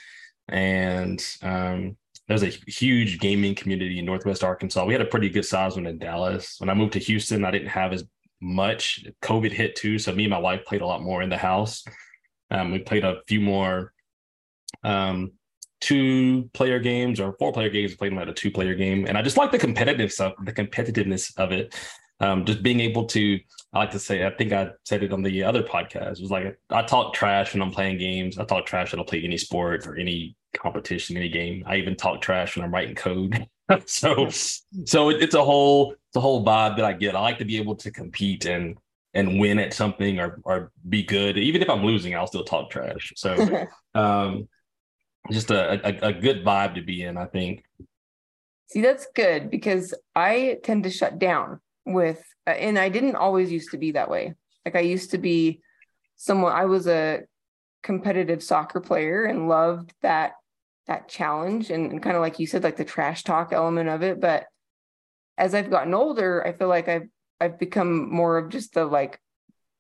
And 0.49 1.23
um, 1.42 1.97
there's 2.28 2.42
a 2.42 2.52
huge 2.66 3.18
gaming 3.18 3.54
community 3.54 3.99
in 3.99 4.04
Northwest 4.04 4.42
Arkansas. 4.42 4.85
We 4.85 4.94
had 4.94 5.02
a 5.02 5.06
pretty 5.06 5.28
good 5.28 5.44
size 5.44 5.76
one 5.76 5.87
in 5.87 5.99
Dallas. 5.99 6.56
When 6.59 6.71
I 6.71 6.75
moved 6.75 6.94
to 6.94 6.99
Houston, 6.99 7.44
I 7.44 7.50
didn't 7.50 7.68
have 7.68 7.92
as 7.92 8.04
much. 8.40 9.04
COVID 9.23 9.52
hit 9.52 9.76
too, 9.76 9.99
so 9.99 10.12
me 10.12 10.25
and 10.25 10.30
my 10.30 10.38
wife 10.38 10.64
played 10.64 10.82
a 10.82 10.87
lot 10.87 11.02
more 11.02 11.23
in 11.23 11.30
the 11.30 11.37
house. 11.37 11.85
Um, 12.50 12.73
we 12.73 12.79
played 12.79 13.05
a 13.05 13.21
few 13.26 13.41
more 13.41 13.93
um, 14.85 15.33
two 15.81 16.49
player 16.53 16.79
games 16.79 17.21
or 17.21 17.35
four 17.38 17.53
player 17.53 17.69
games. 17.69 17.93
We 17.93 17.97
played 17.97 18.12
them 18.12 18.19
at 18.19 18.29
a 18.29 18.33
two 18.33 18.50
player 18.50 18.75
game, 18.75 19.07
and 19.07 19.17
I 19.19 19.23
just 19.23 19.37
like 19.37 19.53
the 19.53 19.59
competitiveness 19.59 20.21
of 20.21 20.33
the 20.45 20.53
competitiveness 20.53 21.37
of 21.38 21.53
it. 21.53 21.75
Um, 22.19 22.47
just 22.47 22.62
being 22.62 22.81
able 22.81 23.05
to, 23.09 23.38
I 23.75 23.79
like 23.81 23.91
to 23.91 23.99
say, 23.99 24.25
I 24.26 24.31
think 24.31 24.53
I 24.53 24.71
said 24.87 25.03
it 25.03 25.12
on 25.12 25.23
the 25.23 25.45
other 25.45 25.62
podcast. 25.62 26.12
It 26.12 26.23
was 26.23 26.31
like 26.31 26.59
I 26.71 26.83
talk 26.83 27.12
trash 27.12 27.53
when 27.53 27.62
I'm 27.62 27.73
playing 27.73 27.99
games. 27.99 28.38
I 28.38 28.45
talk 28.45 28.65
trash 28.65 28.93
when 28.93 29.00
I 29.00 29.05
play 29.05 29.23
any 29.23 29.37
sport 29.37 29.87
or 29.87 29.97
any 29.97 30.35
competition, 30.57 31.17
any 31.17 31.29
game. 31.29 31.62
I 31.67 31.76
even 31.76 31.95
talk 31.95 32.23
trash 32.23 32.57
when 32.57 32.65
I'm 32.65 32.73
writing 32.73 32.95
code. 32.95 33.47
so 33.87 34.29
so 34.31 35.11
it, 35.11 35.23
it's 35.23 35.35
a 35.35 35.45
whole 35.45 35.93
it's 35.93 36.17
a 36.17 36.21
whole 36.21 36.45
vibe 36.45 36.76
that 36.76 36.85
I 36.85 36.93
get. 36.95 37.15
I 37.15 37.21
like 37.21 37.38
to 37.38 37.45
be 37.45 37.59
able 37.59 37.76
to 37.76 37.91
compete 37.91 38.47
and 38.47 38.79
and 39.16 39.40
win 39.40 39.58
at 39.58 39.75
something 39.75 40.20
or 40.20 40.40
or 40.44 40.70
be 40.88 41.02
good. 41.02 41.38
Even 41.38 41.62
if 41.62 41.70
I'm 41.70 41.85
losing, 41.85 42.14
I'll 42.14 42.26
still 42.26 42.44
talk 42.44 42.70
trash. 42.70 43.12
So 43.16 43.66
um 43.94 44.49
just 45.30 45.50
a, 45.50 45.85
a, 45.85 46.11
a 46.11 46.12
good 46.12 46.44
vibe 46.44 46.76
to 46.76 46.82
be 46.82 47.02
in, 47.02 47.16
I 47.16 47.26
think. 47.26 47.64
See, 48.68 48.80
that's 48.80 49.08
good 49.14 49.50
because 49.50 49.94
I 50.14 50.58
tend 50.62 50.85
to 50.85 50.90
shut 50.90 51.18
down 51.18 51.61
with 51.85 52.23
and 52.46 52.78
I 52.78 52.88
didn't 52.88 53.16
always 53.16 53.50
used 53.50 53.70
to 53.73 53.78
be 53.78 53.92
that 53.92 54.11
way. 54.11 54.35
Like 54.64 54.76
I 54.76 54.80
used 54.80 55.12
to 55.12 55.18
be 55.18 55.61
someone 56.16 56.52
I 56.52 56.66
was 56.66 56.87
a 56.87 57.23
competitive 57.82 58.42
soccer 58.42 58.80
player 58.80 59.25
and 59.25 59.49
loved 59.49 59.92
that 60.02 60.32
that 60.87 61.08
challenge 61.08 61.70
and, 61.70 61.92
and 61.92 62.02
kind 62.02 62.16
of 62.16 62.23
like 62.23 62.38
you 62.38 62.46
said 62.46 62.62
like 62.64 62.76
the 62.76 62.85
trash 62.85 63.23
talk 63.23 63.52
element 63.52 63.88
of 63.88 64.02
it 64.02 64.20
but 64.20 64.44
as 65.38 65.54
i've 65.54 65.70
gotten 65.70 65.94
older 65.94 66.44
i 66.46 66.52
feel 66.52 66.68
like 66.68 66.88
i've 66.88 67.08
i've 67.40 67.59
become 67.59 68.12
more 68.12 68.38
of 68.38 68.49
just 68.49 68.75
the 68.75 68.85
like 68.85 69.21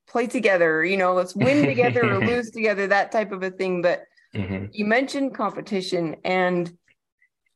play 0.08 0.26
together 0.26 0.84
you 0.84 0.96
know 0.96 1.14
let's 1.14 1.34
win 1.34 1.64
together 1.66 2.04
or 2.04 2.18
lose 2.26 2.50
together 2.50 2.86
that 2.86 3.12
type 3.12 3.32
of 3.32 3.42
a 3.42 3.50
thing 3.50 3.82
but 3.82 4.04
mm-hmm. 4.34 4.66
you 4.72 4.84
mentioned 4.84 5.34
competition 5.34 6.16
and 6.24 6.72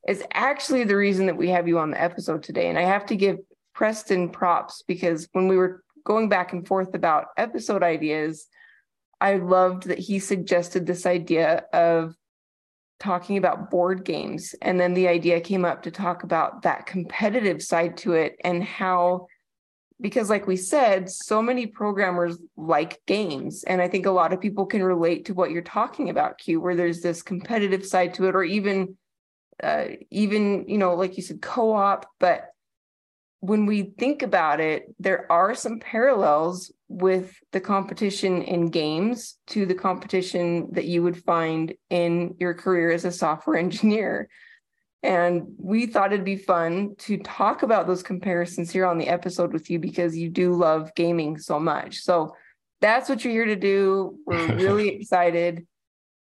it's 0.04 0.23
actually 0.33 0.85
the 0.85 0.97
reason 0.97 1.26
that 1.26 1.37
we 1.37 1.50
have 1.50 1.69
you 1.69 1.78
on 1.78 1.90
the 1.90 2.00
episode 2.00 2.42
today 2.42 2.69
and 2.69 2.78
i 2.78 2.83
have 2.83 3.07
to 3.07 3.16
give 3.16 3.38
preston 3.75 4.28
props 4.28 4.83
because 4.87 5.28
when 5.33 5.47
we 5.49 5.57
were 5.57 5.83
going 6.04 6.28
back 6.28 6.52
and 6.52 6.66
forth 6.66 6.95
about 6.95 7.26
episode 7.37 7.83
ideas 7.83 8.49
I 9.21 9.37
loved 9.37 9.85
that 9.85 9.99
he 9.99 10.19
suggested 10.19 10.87
this 10.87 11.04
idea 11.04 11.64
of 11.73 12.14
talking 12.99 13.37
about 13.37 13.71
board 13.71 14.04
games. 14.04 14.54
And 14.62 14.80
then 14.80 14.95
the 14.95 15.09
idea 15.09 15.40
came 15.40 15.64
up 15.64 15.83
to 15.83 15.90
talk 15.90 16.23
about 16.23 16.62
that 16.62 16.87
competitive 16.87 17.62
side 17.62 17.97
to 17.99 18.14
it 18.14 18.37
and 18.45 18.64
how, 18.64 19.26
because 20.00 20.30
like 20.30 20.47
we 20.47 20.57
said, 20.57 21.11
so 21.11 21.42
many 21.42 21.66
programmers 21.66 22.38
like 22.57 23.00
games. 23.07 23.64
And 23.64 23.80
I 23.80 23.88
think 23.88 24.07
a 24.07 24.11
lot 24.11 24.33
of 24.33 24.40
people 24.40 24.66
can 24.66 24.83
relate 24.83 25.26
to 25.26 25.35
what 25.35 25.50
you're 25.50 25.62
talking 25.62 26.11
about, 26.11 26.38
Q, 26.38 26.61
where 26.61 26.76
there's 26.76 27.00
this 27.00 27.23
competitive 27.23 27.85
side 27.85 28.14
to 28.14 28.26
it, 28.28 28.35
or 28.35 28.42
even, 28.42 28.97
uh, 29.62 29.85
even, 30.11 30.69
you 30.69 30.78
know, 30.78 30.95
like 30.95 31.16
you 31.16 31.23
said, 31.23 31.42
co 31.42 31.73
op. 31.75 32.07
But 32.19 32.47
when 33.40 33.66
we 33.66 33.92
think 33.99 34.23
about 34.23 34.61
it, 34.61 34.95
there 34.99 35.30
are 35.33 35.54
some 35.54 35.80
parallels 35.80 36.73
with 36.88 37.35
the 37.52 37.61
competition 37.61 38.42
in 38.42 38.69
games 38.69 39.38
to 39.47 39.64
the 39.64 39.75
competition 39.75 40.69
that 40.73 40.85
you 40.85 41.02
would 41.02 41.23
find 41.25 41.73
in 41.88 42.35
your 42.38 42.54
career 42.54 42.90
as 42.90 43.04
a 43.04 43.12
software 43.12 43.57
engineer. 43.66 44.28
And 45.02 45.54
we 45.59 45.87
thought 45.87 46.12
it'd 46.12 46.25
be 46.25 46.37
fun 46.37 46.95
to 46.99 47.16
talk 47.19 47.62
about 47.62 47.87
those 47.87 48.02
comparisons 48.02 48.71
here 48.71 48.85
on 48.85 48.99
the 48.99 49.09
episode 49.09 49.52
with 49.52 49.71
you 49.71 49.78
because 49.78 50.16
you 50.16 50.28
do 50.28 50.52
love 50.52 50.95
gaming 50.95 51.38
so 51.38 51.59
much. 51.59 52.00
So 52.00 52.35
that's 52.80 53.09
what 53.09 53.25
you're 53.25 53.33
here 53.33 53.47
to 53.47 53.57
do. 53.57 54.19
We're 54.26 54.54
really 54.57 54.88
excited. 54.88 55.66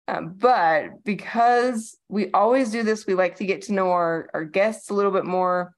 Um, 0.08 0.34
but 0.38 1.04
because 1.04 1.98
we 2.08 2.30
always 2.32 2.70
do 2.70 2.82
this, 2.82 3.06
we 3.06 3.14
like 3.14 3.36
to 3.36 3.46
get 3.46 3.62
to 3.62 3.72
know 3.72 3.90
our, 3.90 4.30
our 4.32 4.44
guests 4.44 4.90
a 4.90 4.94
little 4.94 5.12
bit 5.12 5.24
more. 5.24 5.74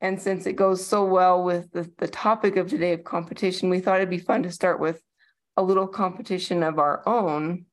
And 0.00 0.20
since 0.20 0.46
it 0.46 0.54
goes 0.54 0.84
so 0.84 1.04
well 1.04 1.42
with 1.42 1.70
the, 1.72 1.90
the 1.98 2.08
topic 2.08 2.56
of 2.56 2.68
today 2.68 2.92
of 2.92 3.04
competition, 3.04 3.68
we 3.68 3.80
thought 3.80 3.96
it'd 3.96 4.10
be 4.10 4.18
fun 4.18 4.42
to 4.44 4.50
start 4.50 4.80
with 4.80 5.02
a 5.56 5.62
little 5.62 5.88
competition 5.88 6.62
of 6.62 6.78
our 6.78 7.06
own 7.06 7.66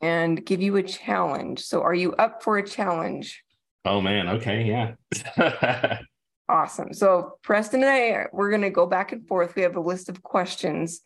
and 0.00 0.44
give 0.44 0.60
you 0.60 0.76
a 0.76 0.82
challenge. 0.82 1.60
So, 1.60 1.82
are 1.82 1.94
you 1.94 2.12
up 2.14 2.42
for 2.42 2.58
a 2.58 2.66
challenge? 2.66 3.44
Oh, 3.84 4.00
man. 4.00 4.28
Okay. 4.28 4.64
Yeah. 4.64 6.00
awesome. 6.48 6.92
So, 6.92 7.38
Preston 7.42 7.82
and 7.82 7.90
I, 7.90 8.26
we're 8.32 8.50
going 8.50 8.62
to 8.62 8.70
go 8.70 8.86
back 8.86 9.12
and 9.12 9.26
forth. 9.26 9.54
We 9.54 9.62
have 9.62 9.76
a 9.76 9.80
list 9.80 10.08
of 10.08 10.22
questions 10.22 11.00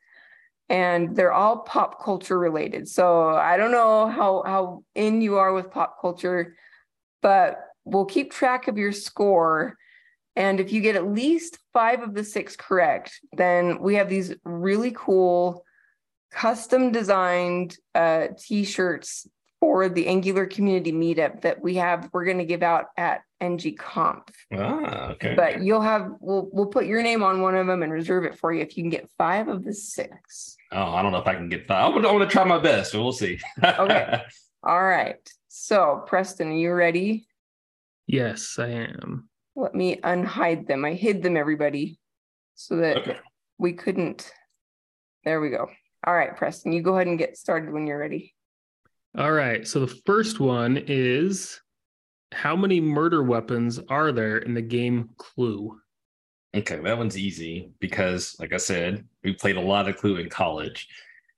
and 0.69 1.15
they're 1.15 1.33
all 1.33 1.59
pop 1.59 2.03
culture 2.03 2.39
related. 2.39 2.89
So, 2.89 3.29
I 3.29 3.57
don't 3.57 3.73
know 3.73 4.09
how, 4.09 4.43
how 4.45 4.85
in 4.95 5.21
you 5.21 5.37
are 5.37 5.53
with 5.53 5.71
pop 5.71 6.01
culture, 6.01 6.57
but 7.23 7.61
we'll 7.85 8.07
keep 8.07 8.33
track 8.33 8.67
of 8.69 8.79
your 8.79 8.93
score 8.93 9.77
and 10.37 10.59
if 10.59 10.73
you 10.73 10.81
get 10.81 10.97
at 10.97 11.07
least 11.07 11.59
five 11.73 12.03
of 12.03 12.15
the 12.15 12.25
six 12.25 12.57
correct, 12.57 13.21
then 13.33 13.81
we 13.81 13.95
have 13.95 14.09
these 14.09 14.35
really 14.45 14.93
cool 14.95 15.65
custom 16.33 16.91
designed 16.91 17.77
uh, 17.95 18.29
t-shirts 18.37 19.29
for 19.65 19.89
the 19.89 20.07
Angular 20.09 20.45
community 20.45 20.93
meetup 20.93 21.41
that 21.41 21.63
we 21.63 21.77
have. 21.77 22.11
We're 22.13 22.27
going 22.27 22.37
to 22.37 22.45
give 22.45 22.63
out 22.63 22.89
at 22.99 23.23
NG 23.41 23.75
Conf. 23.79 24.25
Ah, 24.53 25.13
okay. 25.13 25.35
But 25.35 25.63
you'll 25.63 25.81
have 25.81 26.13
we'll 26.21 26.51
we'll 26.53 26.67
put 26.67 26.85
your 26.85 27.03
name 27.03 27.23
on 27.23 27.41
one 27.41 27.55
of 27.55 27.67
them 27.67 27.83
and 27.83 27.91
reserve 27.91 28.25
it 28.25 28.37
for 28.39 28.53
you 28.53 28.61
if 28.61 28.77
you 28.77 28.83
can 28.83 28.91
get 28.91 29.09
five 29.17 29.49
of 29.49 29.65
the 29.65 29.73
six. 29.73 30.59
Oh, 30.71 30.93
I 30.93 31.01
don't 31.01 31.13
know 31.13 31.19
if 31.19 31.27
I 31.27 31.35
can 31.35 31.49
get 31.49 31.67
five. 31.67 31.83
I'm 31.87 31.95
gonna, 31.95 32.09
I'm 32.09 32.15
gonna 32.15 32.29
try 32.29 32.45
my 32.45 32.59
best, 32.59 32.93
but 32.93 33.03
we'll 33.03 33.13
see. 33.13 33.41
okay. 33.65 34.21
All 34.63 34.85
right. 34.85 35.17
So, 35.49 36.05
Preston, 36.07 36.49
are 36.49 36.57
you 36.57 36.75
ready? 36.75 37.27
Yes, 38.07 38.59
I 38.59 38.69
am. 38.69 39.31
Let 39.57 39.75
me 39.75 39.97
unhide 39.97 40.67
them. 40.67 40.85
I 40.85 40.93
hid 40.93 41.23
them, 41.23 41.39
everybody, 41.39 41.99
so 42.55 42.77
that 42.77 42.99
okay. 42.99 43.17
we 43.57 43.73
couldn't. 43.73 44.31
There 45.25 45.41
we 45.41 45.49
go. 45.49 45.71
All 46.07 46.15
right, 46.15 46.37
Preston, 46.37 46.73
you 46.73 46.83
go 46.83 46.97
ahead 46.97 47.07
and 47.07 47.19
get 47.19 47.39
started 47.39 47.73
when 47.73 47.87
you're 47.87 47.99
ready. 47.99 48.35
All 49.17 49.33
right. 49.33 49.67
So 49.67 49.81
the 49.81 50.01
first 50.07 50.41
one 50.41 50.83
is 50.89 51.61
how 52.33 52.57
many 52.57 52.81
murder 52.81 53.23
weapons 53.23 53.79
are 53.89 54.13
there 54.13 54.39
in 54.39 54.55
the 54.55 54.63
game 54.63 55.11
Clue? 55.17 55.79
Okay, 56.57 56.79
that 56.79 56.99
one's 56.99 57.19
easy 57.19 57.71
because, 57.81 58.37
like 58.39 58.53
I 58.53 58.59
said, 58.59 59.05
we 59.23 59.33
played 59.35 59.57
a 59.57 59.61
lot 59.61 59.89
of 59.89 59.97
Clue 59.97 60.17
in 60.17 60.29
college, 60.29 60.89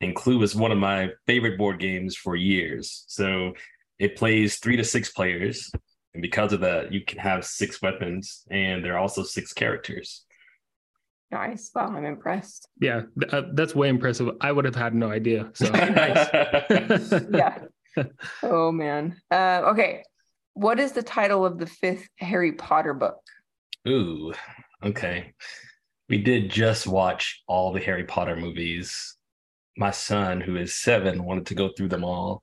and 0.02 0.14
Clue 0.14 0.38
was 0.38 0.54
one 0.54 0.72
of 0.72 0.78
my 0.78 1.10
favorite 1.26 1.56
board 1.56 1.80
games 1.80 2.14
for 2.14 2.36
years. 2.36 3.04
So 3.08 3.54
it 3.98 4.16
plays 4.16 4.56
three 4.56 4.76
to 4.76 4.84
six 4.84 5.10
players, 5.10 5.70
and 6.12 6.20
because 6.20 6.52
of 6.52 6.60
that, 6.60 6.92
you 6.92 7.02
can 7.02 7.18
have 7.18 7.46
six 7.46 7.80
weapons, 7.80 8.44
and 8.50 8.84
there 8.84 8.94
are 8.94 8.98
also 8.98 9.22
six 9.22 9.54
characters. 9.54 10.25
Nice. 11.30 11.70
Wow, 11.74 11.88
I'm 11.88 12.04
impressed. 12.04 12.68
Yeah, 12.80 13.02
th- 13.18 13.32
uh, 13.32 13.42
that's 13.54 13.74
way 13.74 13.88
impressive. 13.88 14.30
I 14.40 14.52
would 14.52 14.64
have 14.64 14.76
had 14.76 14.94
no 14.94 15.10
idea. 15.10 15.50
So 15.54 15.68
nice. 15.70 16.28
yeah. 17.30 17.58
Oh 18.42 18.70
man. 18.70 19.20
Uh, 19.30 19.62
okay. 19.66 20.04
What 20.54 20.78
is 20.78 20.92
the 20.92 21.02
title 21.02 21.44
of 21.44 21.58
the 21.58 21.66
fifth 21.66 22.08
Harry 22.18 22.52
Potter 22.52 22.94
book? 22.94 23.18
Ooh. 23.88 24.32
Okay. 24.82 25.34
We 26.08 26.18
did 26.18 26.50
just 26.50 26.86
watch 26.86 27.42
all 27.48 27.72
the 27.72 27.80
Harry 27.80 28.04
Potter 28.04 28.36
movies. 28.36 29.16
My 29.76 29.90
son, 29.90 30.40
who 30.40 30.56
is 30.56 30.74
seven, 30.74 31.24
wanted 31.24 31.46
to 31.46 31.54
go 31.54 31.70
through 31.76 31.88
them 31.88 32.04
all. 32.04 32.40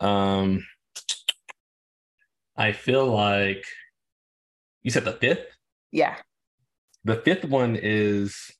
Um, 0.00 0.66
I 2.56 2.72
feel 2.72 3.06
like 3.06 3.64
you 4.82 4.90
said 4.90 5.04
the 5.04 5.12
fifth? 5.12 5.46
Yeah. 5.92 6.16
The 7.04 7.16
fifth 7.16 7.44
one 7.44 7.78
is 7.80 8.50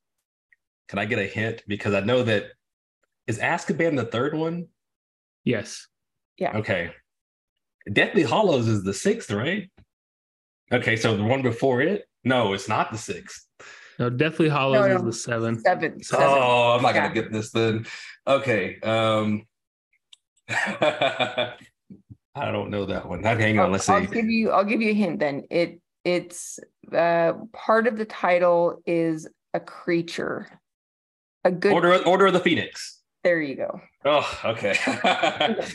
can 0.88 0.98
I 0.98 1.04
get 1.04 1.18
a 1.18 1.24
hint? 1.24 1.62
Because 1.66 1.94
I 1.94 2.00
know 2.00 2.22
that 2.22 2.44
is 3.26 3.38
Azkaban 3.38 3.96
the 3.96 4.04
third 4.04 4.34
one? 4.34 4.68
Yes. 5.44 5.86
Yeah. 6.38 6.56
Okay. 6.56 6.92
Deathly 7.92 8.22
Hallows 8.22 8.68
is 8.68 8.84
the 8.84 8.94
sixth, 8.94 9.30
right? 9.30 9.70
Okay, 10.72 10.96
so 10.96 11.16
the 11.16 11.24
one 11.24 11.42
before 11.42 11.80
it? 11.80 12.06
No, 12.24 12.52
it's 12.52 12.68
not 12.68 12.90
the 12.90 12.98
sixth. 12.98 13.46
No, 13.98 14.10
Deathly 14.10 14.48
Hallows 14.48 14.80
no, 14.80 14.88
no. 14.88 14.96
is 14.96 15.02
the 15.02 15.12
seventh. 15.12 15.62
Seven. 15.62 16.00
Oh, 16.12 16.76
I'm 16.76 16.82
not 16.82 16.94
yeah. 16.94 17.08
gonna 17.08 17.14
get 17.14 17.32
this 17.32 17.50
then. 17.50 17.86
Okay. 18.26 18.78
Um 18.80 19.46
I 20.48 21.54
don't 22.52 22.70
know 22.70 22.86
that 22.86 23.08
one. 23.08 23.22
Hang 23.22 23.58
on, 23.58 23.72
let's 23.72 23.84
see. 23.84 23.92
I'll 23.92 24.06
give 24.06 24.26
you. 24.26 24.50
I'll 24.50 24.64
give 24.64 24.80
you 24.80 24.90
a 24.90 24.94
hint. 24.94 25.18
Then 25.18 25.44
it 25.50 25.80
it's 26.04 26.58
uh, 26.94 27.34
part 27.52 27.86
of 27.86 27.96
the 27.96 28.04
title 28.04 28.82
is 28.86 29.28
a 29.54 29.60
creature. 29.60 30.60
A 31.44 31.50
good 31.50 31.72
order. 31.72 31.96
Order 32.04 32.26
of 32.26 32.32
the 32.32 32.40
Phoenix. 32.40 33.00
There 33.24 33.40
you 33.40 33.56
go. 33.56 33.80
Oh, 34.04 34.38
okay. 34.44 34.76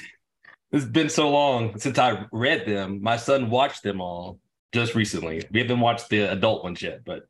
it's 0.71 0.85
been 0.85 1.09
so 1.09 1.29
long 1.29 1.77
since 1.79 1.97
I 1.97 2.25
read 2.31 2.65
them. 2.65 3.01
My 3.01 3.17
son 3.17 3.49
watched 3.49 3.83
them 3.83 4.01
all 4.01 4.39
just 4.73 4.95
recently. 4.95 5.45
We 5.51 5.61
haven't 5.61 5.79
watched 5.79 6.09
the 6.09 6.31
adult 6.31 6.63
ones 6.63 6.81
yet, 6.81 7.05
but 7.05 7.27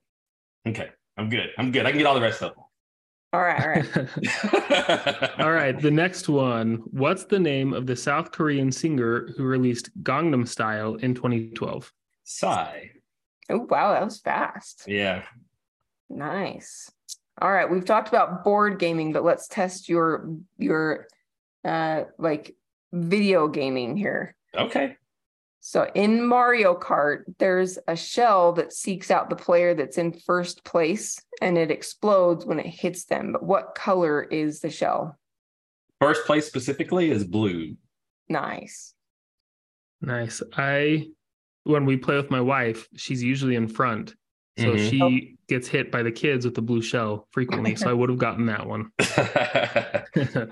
okay, 0.67 0.89
I'm 1.17 1.29
good. 1.29 1.49
I'm 1.57 1.71
good. 1.71 1.85
I 1.85 1.89
can 1.89 1.97
get 1.97 2.07
all 2.07 2.15
the 2.15 2.21
rest 2.21 2.41
of 2.41 2.53
them. 2.55 2.63
All 3.33 3.41
right, 3.41 3.61
all 3.61 3.69
right. 3.69 5.39
all 5.39 5.51
right, 5.51 5.79
the 5.79 5.91
next 5.91 6.29
one. 6.29 6.83
What's 6.91 7.25
the 7.25 7.39
name 7.39 7.73
of 7.73 7.87
the 7.87 7.95
South 7.95 8.31
Korean 8.31 8.71
singer 8.71 9.29
who 9.35 9.43
released 9.43 9.89
Gangnam 10.03 10.47
Style 10.47 10.95
in 10.95 11.15
2012? 11.15 11.91
Psy. 12.23 12.85
Oh, 13.53 13.67
wow, 13.69 13.93
that 13.93 14.03
was 14.03 14.19
fast. 14.19 14.83
Yeah. 14.88 15.24
Nice. 16.10 16.91
All 17.39 17.51
right, 17.51 17.69
we've 17.69 17.86
talked 17.86 18.07
about 18.10 18.43
board 18.43 18.79
gaming, 18.79 19.13
but 19.13 19.24
let's 19.24 19.48
test 19.48 19.89
your 19.89 20.29
your 20.57 21.07
uh 21.63 22.03
like 22.17 22.55
video 22.91 23.48
gaming 23.48 23.95
here. 23.95 24.36
Okay. 24.55 24.98
So 25.60 25.89
in 25.95 26.27
Mario 26.27 26.75
Kart, 26.75 27.24
there's 27.38 27.79
a 27.88 27.95
shell 27.95 28.53
that 28.53 28.74
seeks 28.74 29.10
out 29.10 29.29
the 29.29 29.36
player 29.36 29.74
that's 29.74 29.98
in 29.98 30.12
first 30.12 30.65
place 30.65 31.17
and 31.41 31.57
it 31.57 31.72
explodes 31.72 32.45
when 32.45 32.60
it 32.60 32.65
hits 32.65 33.05
them. 33.05 33.31
But 33.31 33.43
what 33.43 33.74
color 33.74 34.22
is 34.24 34.60
the 34.60 34.69
shell? 34.69 35.17
First 36.01 36.25
place 36.25 36.45
specifically 36.45 37.12
is 37.12 37.24
blue. 37.24 37.77
Nice. 38.27 38.93
Nice. 40.01 40.43
I 40.57 41.07
when 41.63 41.86
we 41.86 41.98
play 41.98 42.15
with 42.15 42.32
my 42.32 42.41
wife, 42.41 42.88
she's 42.96 43.24
usually 43.24 43.55
in 43.55 43.67
front. 43.67 44.15
So 44.58 44.74
mm-hmm. 44.74 44.89
she 44.89 45.01
oh. 45.01 45.38
gets 45.48 45.67
hit 45.67 45.91
by 45.91 46.03
the 46.03 46.12
kids 46.12 46.46
with 46.46 46.55
the 46.55 46.62
blue 46.62 46.82
shell 46.82 47.27
frequently. 47.32 47.75
so 47.75 47.89
I 47.89 47.93
would 47.93 48.10
have 48.10 48.20
gotten 48.20 48.46
that 48.48 48.65
one. 48.67 48.91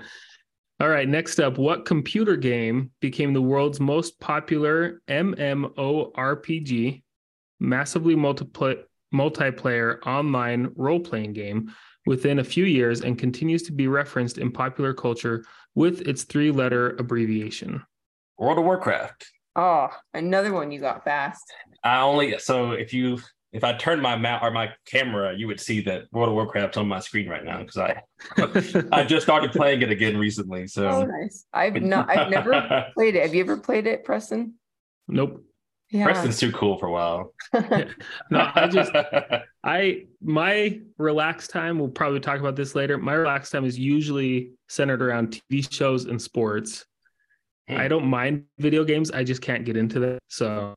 All 0.80 0.88
right, 0.88 1.08
next 1.08 1.38
up, 1.38 1.58
what 1.58 1.84
computer 1.84 2.36
game 2.36 2.90
became 3.00 3.32
the 3.32 3.40
world's 3.40 3.78
most 3.78 4.18
popular 4.18 5.00
MMORPG, 5.08 7.02
massively 7.60 8.16
multipli- 8.16 8.82
multiplayer 9.14 10.04
online 10.04 10.72
role 10.74 10.98
playing 10.98 11.34
game 11.34 11.72
within 12.04 12.40
a 12.40 12.44
few 12.44 12.64
years 12.64 13.02
and 13.02 13.16
continues 13.16 13.62
to 13.64 13.72
be 13.72 13.86
referenced 13.86 14.38
in 14.38 14.50
popular 14.50 14.92
culture 14.92 15.44
with 15.76 16.00
its 16.08 16.24
three 16.24 16.50
letter 16.50 16.96
abbreviation? 16.98 17.82
World 18.36 18.58
of 18.58 18.64
Warcraft. 18.64 19.30
Oh, 19.54 19.88
another 20.14 20.52
one 20.52 20.70
you 20.70 20.80
got 20.80 21.04
fast. 21.04 21.44
I 21.84 22.00
only, 22.00 22.38
so 22.38 22.72
if 22.72 22.94
you 22.94 23.18
if 23.52 23.64
I 23.64 23.74
turned 23.74 24.00
my 24.00 24.16
mount 24.16 24.42
or 24.42 24.50
my 24.50 24.70
camera, 24.86 25.34
you 25.36 25.46
would 25.46 25.60
see 25.60 25.82
that 25.82 26.04
World 26.10 26.30
of 26.30 26.34
Warcraft's 26.34 26.78
on 26.78 26.88
my 26.88 27.00
screen 27.00 27.28
right 27.28 27.44
now 27.44 27.58
because 27.58 27.76
I 27.76 28.02
I 28.92 29.04
just 29.08 29.24
started 29.26 29.52
playing 29.52 29.82
it 29.82 29.90
again 29.90 30.16
recently. 30.16 30.66
So 30.66 30.88
oh, 30.88 31.04
nice. 31.04 31.44
I've 31.52 31.80
not. 31.82 32.08
I've 32.08 32.30
never 32.30 32.86
played 32.94 33.14
it. 33.14 33.22
Have 33.22 33.34
you 33.34 33.42
ever 33.42 33.58
played 33.58 33.86
it, 33.86 34.04
Preston? 34.04 34.54
Nope. 35.06 35.44
Yeah. 35.90 36.04
Preston's 36.04 36.38
too 36.38 36.50
cool 36.52 36.78
for 36.78 36.86
a 36.86 36.90
while. 36.90 37.34
no, 38.30 38.50
I 38.54 38.66
just 38.68 38.90
I 39.62 40.06
my 40.22 40.80
relaxed 40.96 41.50
time. 41.50 41.78
We'll 41.78 41.88
probably 41.88 42.20
talk 42.20 42.40
about 42.40 42.56
this 42.56 42.74
later. 42.74 42.96
My 42.96 43.12
relaxed 43.12 43.52
time 43.52 43.66
is 43.66 43.78
usually 43.78 44.52
centered 44.70 45.02
around 45.02 45.38
TV 45.50 45.70
shows 45.70 46.06
and 46.06 46.20
sports. 46.20 46.86
I 47.76 47.88
don't 47.88 48.06
mind 48.06 48.44
video 48.58 48.84
games. 48.84 49.10
I 49.10 49.24
just 49.24 49.42
can't 49.42 49.64
get 49.64 49.76
into 49.76 50.00
that. 50.00 50.18
So 50.28 50.74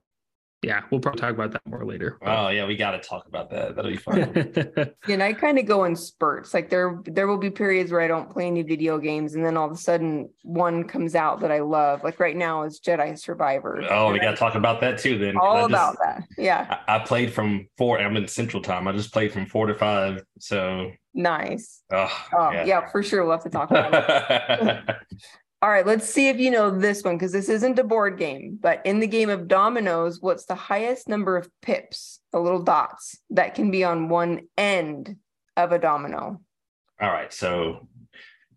yeah, 0.65 0.81
we'll 0.89 0.99
probably 0.99 1.21
talk 1.21 1.31
about 1.31 1.51
that 1.51 1.61
more 1.67 1.85
later. 1.85 2.17
Oh 2.23 2.47
yeah, 2.47 2.65
we 2.65 2.75
got 2.75 2.91
to 2.91 2.99
talk 2.99 3.27
about 3.27 3.51
that. 3.51 3.75
That'll 3.75 3.91
be 3.91 3.97
fun. 3.97 4.93
and 5.07 5.21
I 5.21 5.31
kind 5.33 5.59
of 5.59 5.67
go 5.67 5.83
in 5.83 5.95
spurts. 5.95 6.55
Like 6.55 6.71
there, 6.71 7.01
there 7.05 7.27
will 7.27 7.37
be 7.37 7.51
periods 7.51 7.91
where 7.91 8.01
I 8.01 8.07
don't 8.07 8.31
play 8.31 8.47
any 8.47 8.63
video 8.63 8.97
games, 8.97 9.35
and 9.35 9.45
then 9.45 9.57
all 9.57 9.67
of 9.67 9.71
a 9.71 9.77
sudden 9.77 10.29
one 10.41 10.83
comes 10.85 11.13
out 11.13 11.39
that 11.41 11.51
I 11.51 11.59
love. 11.59 12.03
Like 12.03 12.19
right 12.19 12.35
now 12.35 12.63
is 12.63 12.79
Jedi 12.79 13.17
Survivor. 13.17 13.85
Oh, 13.91 14.11
we 14.11 14.19
got 14.19 14.31
to 14.31 14.37
talk 14.37 14.55
about 14.55 14.81
that 14.81 14.97
too. 14.97 15.19
Then 15.19 15.37
all 15.37 15.69
just, 15.69 15.69
about 15.69 15.97
that. 16.03 16.23
Yeah. 16.35 16.79
I, 16.87 16.95
I, 16.95 16.99
played 16.99 17.31
from 17.31 17.67
four. 17.77 17.99
I'm 17.99 18.17
in 18.17 18.27
Central 18.27 18.63
Time. 18.63 18.87
I 18.87 18.91
just 18.93 19.13
played 19.13 19.31
from 19.31 19.45
four 19.45 19.67
to 19.67 19.75
five. 19.75 20.23
So 20.39 20.91
nice. 21.13 21.83
Oh, 21.91 22.27
oh 22.33 22.51
yeah. 22.51 22.65
yeah. 22.65 22.89
for 22.89 23.03
sure. 23.03 23.23
We'll 23.23 23.33
have 23.33 23.43
to 23.43 23.49
talk 23.51 23.69
about 23.69 24.89
it. 24.89 24.95
All 25.65 25.71
right, 25.71 25.87
let's 25.87 26.07
see 26.07 26.29
if 26.29 26.37
you 26.37 26.51
know 26.51 26.69
this 26.69 27.01
one 27.01 27.15
because 27.15 27.31
this 27.31 27.49
isn't 27.49 27.79
a 27.79 27.83
board 27.83 28.19
game, 28.19 28.59
but 28.61 28.85
in 28.85 28.99
the 28.99 29.07
game 29.07 29.31
of 29.31 29.47
dominoes, 29.47 30.21
what's 30.21 30.45
the 30.45 30.53
highest 30.53 31.09
number 31.09 31.37
of 31.37 31.49
pips, 31.63 32.19
the 32.31 32.39
little 32.39 32.61
dots 32.61 33.17
that 33.31 33.55
can 33.55 33.71
be 33.71 33.83
on 33.83 34.07
one 34.07 34.41
end 34.59 35.15
of 35.57 35.71
a 35.71 35.79
domino? 35.79 36.39
All 37.01 37.11
right, 37.11 37.33
so 37.33 37.87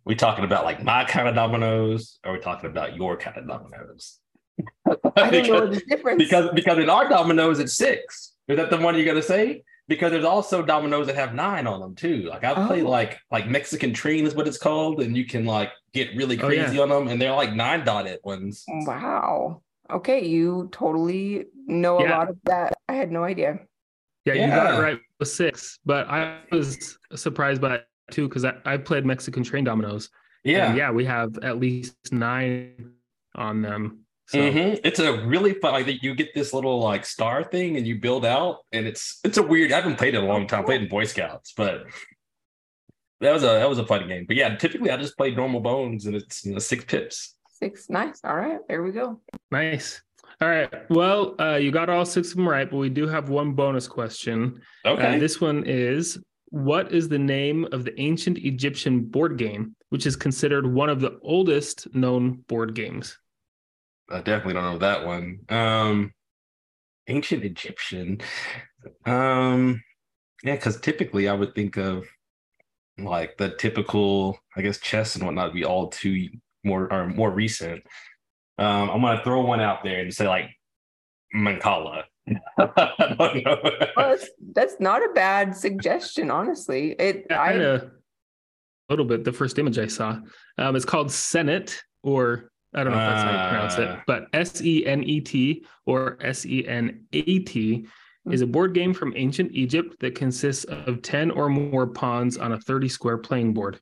we 0.05 0.17
talking 0.17 0.45
about 0.45 0.67
like 0.67 0.85
my 0.85 1.07
kind 1.07 1.27
of 1.27 1.35
dominoes, 1.35 2.19
or 2.27 2.35
we 2.35 2.41
talking 2.41 2.69
about 2.69 2.95
your 2.95 3.17
kind 3.17 3.39
of 3.39 3.49
dominoes? 3.49 4.19
I 4.87 4.97
don't 5.15 5.15
because, 5.31 5.49
know 5.49 5.67
the 5.67 5.81
difference. 5.89 6.23
Because 6.23 6.51
because 6.55 6.77
in 6.77 6.91
our 6.91 7.09
dominoes 7.09 7.59
it's 7.59 7.73
six. 7.73 8.35
Is 8.49 8.59
that 8.59 8.69
the 8.69 8.77
one 8.77 8.95
you're 8.97 9.07
gonna 9.07 9.23
say? 9.23 9.63
Because 9.89 10.13
there's 10.13 10.25
also 10.25 10.63
dominoes 10.63 11.07
that 11.07 11.17
have 11.17 11.35
nine 11.35 11.67
on 11.67 11.81
them 11.81 11.95
too. 11.95 12.23
Like 12.23 12.45
I've 12.45 12.71
oh. 12.71 12.75
like 12.89 13.19
like 13.31 13.49
Mexican 13.49 13.93
train 13.93 14.27
is 14.27 14.35
what 14.35 14.47
it's 14.47 14.59
called, 14.59 15.01
and 15.01 15.17
you 15.17 15.25
can 15.25 15.45
like 15.45 15.73
get 15.93 16.15
really 16.15 16.39
oh, 16.39 16.47
crazy 16.47 16.63
oh, 16.63 16.73
yeah. 16.73 16.81
on 16.83 16.89
them, 16.91 17.09
and 17.09 17.21
they're 17.21 17.33
like 17.33 17.55
nine 17.55 17.85
dotted 17.85 18.21
ones. 18.23 18.65
Wow. 18.69 19.63
Okay, 19.91 20.25
you 20.25 20.69
totally 20.71 21.47
know 21.67 21.99
yeah. 22.01 22.09
a 22.09 22.11
lot 22.11 22.29
of 22.29 22.37
that. 22.45 22.75
I 22.89 22.95
had 22.95 23.11
no 23.11 23.25
idea. 23.25 23.61
Yeah, 24.27 24.35
yeah. 24.35 24.45
you 24.45 24.53
got 24.53 24.75
it 24.75 24.83
right 24.83 24.99
with 25.19 25.29
six, 25.29 25.79
but 25.87 26.07
I 26.09 26.41
was 26.53 26.99
surprised 27.15 27.63
by 27.63 27.77
it 27.77 27.87
too 28.11 28.29
because 28.29 28.45
I, 28.45 28.55
I 28.67 28.77
played 28.77 29.07
Mexican 29.07 29.43
train 29.43 29.65
dominoes. 29.65 30.11
Yeah, 30.45 30.75
yeah, 30.75 30.91
we 30.91 31.07
have 31.07 31.39
at 31.39 31.59
least 31.59 31.97
nine 32.13 32.93
on 33.35 33.63
them. 33.63 34.01
So. 34.29 34.39
Mm-hmm. 34.39 34.81
It's 34.85 34.99
a 34.99 35.25
really 35.25 35.55
fun. 35.55 35.73
Like 35.73 36.03
you 36.03 36.15
get 36.15 36.35
this 36.35 36.53
little 36.53 36.81
like 36.81 37.07
star 37.07 37.43
thing, 37.43 37.79
and 37.79 37.87
you 37.87 37.99
build 37.99 38.27
out, 38.27 38.59
and 38.73 38.87
it's 38.87 39.21
it's 39.25 39.39
a 39.39 39.43
weird. 39.43 39.73
I 39.73 39.77
haven't 39.77 39.97
played 39.97 40.15
it 40.15 40.19
in 40.19 40.25
a 40.25 40.29
long 40.29 40.47
time. 40.47 40.61
I 40.61 40.65
played 40.65 40.83
in 40.83 40.89
Boy 40.89 41.05
Scouts, 41.05 41.55
but 41.57 41.85
that 43.23 43.33
was 43.33 43.43
a 43.43 43.47
that 43.47 43.69
was 43.69 43.79
a 43.79 43.87
fun 43.87 44.07
game. 44.07 44.27
But 44.29 44.37
yeah, 44.37 44.55
typically 44.57 44.91
I 44.91 44.99
just 44.99 45.17
play 45.17 45.35
normal 45.35 45.61
bones, 45.61 46.05
and 46.05 46.15
it's 46.15 46.45
you 46.45 46.53
know 46.53 46.59
six 46.59 46.85
pips. 46.85 47.37
Six, 47.49 47.89
nice. 47.89 48.21
All 48.23 48.37
right, 48.37 48.59
there 48.69 48.83
we 48.83 48.93
go. 48.93 49.19
Nice. 49.51 50.03
All 50.43 50.49
right. 50.49 50.71
Well, 50.91 51.35
uh, 51.41 51.57
you 51.57 51.71
got 51.71 51.89
all 51.89 52.05
six 52.05 52.31
of 52.31 52.37
them 52.37 52.49
right, 52.49 52.71
but 52.71 52.77
we 52.77 52.91
do 52.91 53.09
have 53.09 53.31
one 53.31 53.53
bonus 53.53 53.89
question. 53.89 54.61
Okay. 54.85 55.17
Uh, 55.17 55.19
this 55.19 55.41
one 55.41 55.65
is: 55.65 56.19
What 56.51 56.93
is 56.93 57.09
the 57.09 57.19
name 57.19 57.67
of 57.73 57.85
the 57.85 57.99
ancient 57.99 58.37
Egyptian 58.37 59.07
board 59.07 59.39
game, 59.39 59.75
which 59.89 60.05
is 60.05 60.17
considered 60.17 60.67
one 60.67 60.91
of 60.91 61.01
the 61.01 61.19
oldest 61.23 61.93
known 61.95 62.45
board 62.47 62.75
games? 62.75 63.17
I 64.11 64.19
definitely 64.19 64.55
don't 64.55 64.73
know 64.73 64.79
that 64.79 65.07
one. 65.07 65.41
Um, 65.49 66.13
ancient 67.09 67.45
Egyptian. 67.45 68.21
Um, 69.05 69.83
yeah, 70.43 70.55
because 70.55 70.81
typically 70.81 71.29
I 71.29 71.35
would 71.35 71.55
think 71.55 71.77
of 71.77 72.07
like 72.99 73.37
the 73.37 73.51
typical, 73.51 74.39
I 74.57 74.63
guess, 74.63 74.79
chess 74.79 75.15
and 75.15 75.25
whatnot 75.25 75.53
be 75.53 75.65
all 75.65 75.89
too 75.89 76.29
more 76.65 76.93
or 76.93 77.09
more 77.09 77.31
recent. 77.31 77.83
Um, 78.59 78.91
I'm 78.91 79.01
gonna 79.01 79.23
throw 79.23 79.43
one 79.43 79.61
out 79.61 79.85
there 79.85 80.01
and 80.01 80.13
say 80.13 80.27
like 80.27 80.51
Mancala. 81.35 82.05
well, 82.59 83.61
that's, 83.97 84.29
that's, 84.53 84.77
not 84.81 85.03
a 85.03 85.09
bad 85.15 85.57
suggestion, 85.57 86.31
honestly. 86.31 86.95
It 86.99 87.27
yeah, 87.31 87.41
I 87.41 87.53
a 87.53 87.91
little 88.91 89.07
bit. 89.07 89.25
The 89.25 89.33
first 89.33 89.59
image 89.59 89.79
I 89.79 89.87
saw, 89.87 90.19
um, 90.59 90.77
it's 90.77 90.85
called 90.85 91.11
Senate 91.11 91.83
or 92.03 92.51
I 92.75 92.85
don't 92.85 92.93
know 92.93 92.99
if 92.99 93.09
that's 93.09 93.23
how 93.23 93.31
you 93.31 93.49
pronounce 93.49 93.79
it, 93.79 93.89
uh. 93.89 94.01
but 94.07 94.27
S 94.33 94.63
E 94.63 94.87
N 94.87 95.03
E 95.03 95.21
T 95.21 95.65
or 95.87 96.19
S 96.21 96.45
E 96.45 96.67
N 96.67 97.05
A 97.13 97.39
T 97.41 97.87
is 98.31 98.43
a 98.43 98.47
board 98.47 98.75
game 98.75 98.93
from 98.93 99.15
ancient 99.17 99.53
Egypt 99.53 99.97
that 100.01 100.15
consists 100.15 100.65
of 100.65 101.01
10 101.03 101.31
or 101.31 101.49
more 101.49 101.87
pawns 101.87 102.37
on 102.37 102.53
a 102.53 102.61
30 102.61 102.89
square 102.89 103.17
playing 103.17 103.55
board. 103.55 103.81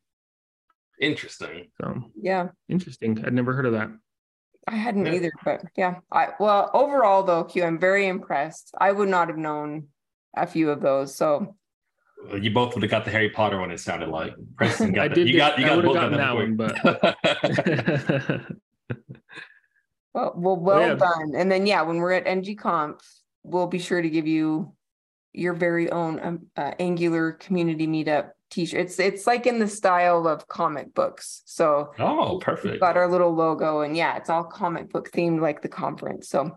Interesting. 1.01 1.69
So, 1.81 2.05
yeah. 2.21 2.49
Interesting. 2.69 3.23
I'd 3.25 3.35
never 3.35 3.53
heard 3.53 3.67
of 3.67 3.73
that. 3.73 3.91
I 4.69 4.77
hadn't 4.77 5.07
yeah. 5.07 5.15
either, 5.15 5.33
but 5.45 5.63
yeah. 5.77 5.97
I 6.11 6.31
well, 6.41 6.71
overall 6.75 7.23
though, 7.23 7.45
Q, 7.45 7.65
I'm 7.65 7.79
very 7.79 8.09
impressed. 8.09 8.75
I 8.81 8.91
would 8.91 9.09
not 9.09 9.29
have 9.29 9.37
known 9.37 9.89
a 10.37 10.47
few 10.47 10.71
of 10.71 10.81
those. 10.81 11.15
So 11.15 11.55
you 12.41 12.51
both 12.51 12.75
would 12.75 12.83
have 12.83 12.91
got 12.91 13.05
the 13.05 13.13
Harry 13.13 13.31
Potter 13.31 13.61
one. 13.61 13.71
It 13.71 13.79
sounded 13.79 14.09
like 14.09 14.35
Preston 14.57 14.93
got. 14.95 15.05
I 15.05 15.09
the, 15.09 15.15
did. 15.15 15.29
You 15.29 15.37
got. 15.37 15.59
You 15.59 15.67
got 15.67 15.85
both 15.85 15.97
of 15.97 16.11
them. 16.11 16.19
That 16.19 16.35
one, 16.35 16.57
but 16.57 16.77
well, 20.17 20.33
well, 20.35 20.57
well 20.57 20.89
yeah. 20.89 20.95
done. 20.95 21.35
And 21.37 21.53
then 21.53 21.67
yeah, 21.67 21.83
when 21.83 21.99
we're 21.99 22.13
at 22.13 22.27
NG 22.27 22.57
Conf, 22.57 23.01
we'll 23.43 23.67
be 23.67 23.79
sure 23.79 24.01
to 24.01 24.09
give 24.09 24.27
you 24.27 24.73
your 25.33 25.53
very 25.53 25.91
own 25.91 26.19
um, 26.21 26.47
uh, 26.57 26.73
Angular 26.79 27.33
community 27.33 27.87
meetup 27.87 28.31
t-shirt. 28.51 28.81
It's 28.81 28.99
it's 28.99 29.27
like 29.27 29.47
in 29.47 29.59
the 29.59 29.69
style 29.69 30.27
of 30.27 30.49
comic 30.49 30.95
books. 30.95 31.43
So 31.45 31.93
oh, 31.99 32.39
perfect. 32.39 32.81
got 32.81 32.97
our 32.97 33.11
little 33.11 33.35
logo, 33.35 33.81
and 33.81 33.95
yeah, 33.97 34.17
it's 34.17 34.31
all 34.31 34.45
comic 34.45 34.91
book 34.91 35.11
themed, 35.13 35.41
like 35.41 35.61
the 35.61 35.69
conference. 35.69 36.31
So 36.31 36.57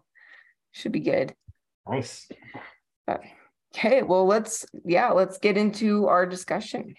should 0.72 0.94
be 0.94 1.02
good. 1.02 1.36
Nice. 1.88 2.30
Okay, 3.76 4.04
well, 4.04 4.26
let's 4.26 4.66
yeah, 4.86 5.10
let's 5.10 5.38
get 5.38 5.58
into 5.58 6.08
our 6.08 6.26
discussion. 6.26 6.96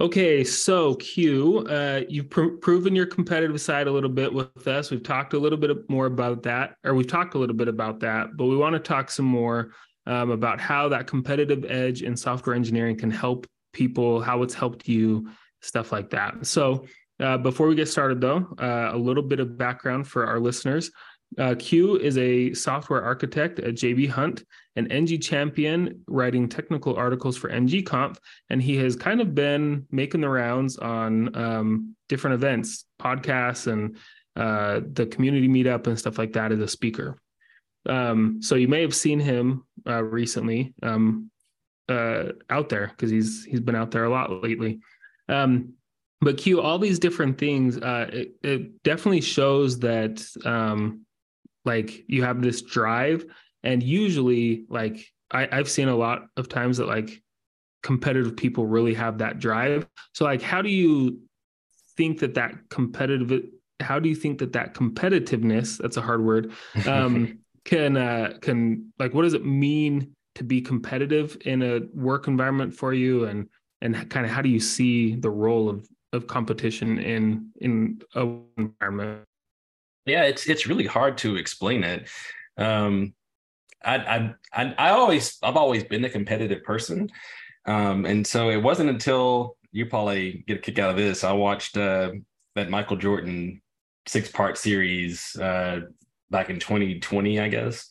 Okay, 0.00 0.44
so 0.44 0.94
Q, 0.94 1.66
uh, 1.66 2.02
you've 2.08 2.30
pr- 2.30 2.56
proven 2.60 2.94
your 2.94 3.06
competitive 3.06 3.60
side 3.60 3.88
a 3.88 3.90
little 3.90 4.08
bit 4.08 4.32
with 4.32 4.68
us. 4.68 4.92
We've 4.92 5.02
talked 5.02 5.34
a 5.34 5.38
little 5.40 5.58
bit 5.58 5.90
more 5.90 6.06
about 6.06 6.44
that, 6.44 6.76
or 6.84 6.94
we've 6.94 7.08
talked 7.08 7.34
a 7.34 7.38
little 7.38 7.56
bit 7.56 7.66
about 7.66 7.98
that, 8.00 8.36
but 8.36 8.46
we 8.46 8.56
want 8.56 8.74
to 8.74 8.78
talk 8.78 9.10
some 9.10 9.24
more 9.24 9.72
um, 10.06 10.30
about 10.30 10.60
how 10.60 10.88
that 10.90 11.08
competitive 11.08 11.64
edge 11.68 12.02
in 12.02 12.16
software 12.16 12.54
engineering 12.54 12.96
can 12.96 13.10
help 13.10 13.48
people, 13.72 14.20
how 14.20 14.44
it's 14.44 14.54
helped 14.54 14.86
you, 14.86 15.30
stuff 15.62 15.90
like 15.90 16.10
that. 16.10 16.46
So, 16.46 16.86
uh, 17.18 17.36
before 17.38 17.66
we 17.66 17.74
get 17.74 17.88
started, 17.88 18.20
though, 18.20 18.46
uh, 18.60 18.90
a 18.92 18.96
little 18.96 19.24
bit 19.24 19.40
of 19.40 19.58
background 19.58 20.06
for 20.06 20.26
our 20.26 20.38
listeners. 20.38 20.92
Uh, 21.36 21.56
Q 21.58 21.96
is 21.96 22.16
a 22.18 22.54
software 22.54 23.02
architect 23.02 23.58
at 23.58 23.74
JB 23.74 24.08
Hunt, 24.10 24.44
an 24.78 24.90
NG 24.92 25.18
champion, 25.18 26.02
writing 26.06 26.48
technical 26.48 26.94
articles 26.96 27.36
for 27.36 27.50
NGConf, 27.50 28.16
and 28.48 28.62
he 28.62 28.76
has 28.76 28.94
kind 28.94 29.20
of 29.20 29.34
been 29.34 29.86
making 29.90 30.20
the 30.20 30.28
rounds 30.28 30.78
on 30.78 31.34
um, 31.36 31.96
different 32.08 32.34
events, 32.34 32.84
podcasts, 33.00 33.70
and 33.70 33.96
uh, 34.36 34.80
the 34.92 35.06
community 35.06 35.48
meetup 35.48 35.88
and 35.88 35.98
stuff 35.98 36.16
like 36.16 36.32
that 36.34 36.52
as 36.52 36.60
a 36.60 36.68
speaker. 36.68 37.18
Um, 37.88 38.40
so 38.40 38.54
you 38.54 38.68
may 38.68 38.82
have 38.82 38.94
seen 38.94 39.18
him 39.18 39.64
uh, 39.86 40.02
recently 40.02 40.74
um, 40.82 41.30
uh, 41.88 42.26
out 42.48 42.68
there 42.68 42.88
because 42.88 43.10
he's 43.10 43.44
he's 43.44 43.60
been 43.60 43.74
out 43.74 43.90
there 43.90 44.04
a 44.04 44.10
lot 44.10 44.42
lately. 44.42 44.78
Um, 45.28 45.74
but 46.20 46.36
Q, 46.36 46.60
all 46.60 46.78
these 46.78 46.98
different 46.98 47.38
things, 47.38 47.78
uh, 47.78 48.10
it, 48.12 48.34
it 48.42 48.82
definitely 48.84 49.22
shows 49.22 49.80
that 49.80 50.24
um, 50.44 51.04
like 51.64 52.04
you 52.08 52.22
have 52.22 52.42
this 52.42 52.62
drive 52.62 53.24
and 53.62 53.82
usually 53.82 54.64
like 54.68 55.04
I, 55.30 55.48
i've 55.50 55.68
seen 55.68 55.88
a 55.88 55.96
lot 55.96 56.26
of 56.36 56.48
times 56.48 56.78
that 56.78 56.86
like 56.86 57.22
competitive 57.82 58.36
people 58.36 58.66
really 58.66 58.94
have 58.94 59.18
that 59.18 59.38
drive. 59.38 59.86
So 60.12 60.24
like 60.24 60.42
how 60.42 60.62
do 60.62 60.68
you 60.68 61.20
think 61.96 62.20
that 62.20 62.34
that 62.34 62.54
competitive 62.70 63.44
how 63.80 63.98
do 63.98 64.08
you 64.08 64.14
think 64.14 64.38
that 64.38 64.52
that 64.52 64.74
competitiveness 64.74 65.78
that's 65.78 65.96
a 65.96 66.02
hard 66.02 66.24
word 66.24 66.52
um 66.86 67.38
can 67.64 67.96
uh 67.96 68.34
can 68.40 68.92
like 68.98 69.14
what 69.14 69.22
does 69.22 69.34
it 69.34 69.44
mean 69.44 70.14
to 70.34 70.44
be 70.44 70.60
competitive 70.60 71.36
in 71.44 71.62
a 71.62 71.80
work 71.92 72.28
environment 72.28 72.74
for 72.74 72.92
you? 72.94 73.24
And 73.24 73.48
and 73.80 74.08
kind 74.10 74.26
of 74.26 74.32
how 74.32 74.42
do 74.42 74.48
you 74.48 74.60
see 74.60 75.14
the 75.14 75.30
role 75.30 75.68
of 75.68 75.86
of 76.12 76.26
competition 76.26 76.98
in 76.98 77.50
in 77.60 78.02
a 78.14 78.28
environment? 78.56 79.24
Yeah 80.06 80.24
it's 80.24 80.48
it's 80.48 80.66
really 80.66 80.86
hard 80.86 81.18
to 81.18 81.36
explain 81.36 81.84
it. 81.84 82.08
Um 82.56 83.14
I, 83.84 84.34
I 84.52 84.74
I 84.76 84.90
always 84.90 85.38
I've 85.42 85.56
always 85.56 85.84
been 85.84 86.04
a 86.04 86.10
competitive 86.10 86.62
person, 86.64 87.10
um, 87.66 88.04
and 88.06 88.26
so 88.26 88.50
it 88.50 88.62
wasn't 88.62 88.90
until 88.90 89.56
you 89.72 89.86
probably 89.86 90.44
get 90.46 90.58
a 90.58 90.60
kick 90.60 90.78
out 90.78 90.90
of 90.90 90.96
this. 90.96 91.24
I 91.24 91.32
watched 91.32 91.76
uh, 91.76 92.12
that 92.54 92.70
Michael 92.70 92.96
Jordan 92.96 93.60
six 94.06 94.30
part 94.30 94.58
series 94.58 95.36
uh, 95.36 95.80
back 96.30 96.50
in 96.50 96.58
2020, 96.58 97.40
I 97.40 97.48
guess, 97.48 97.86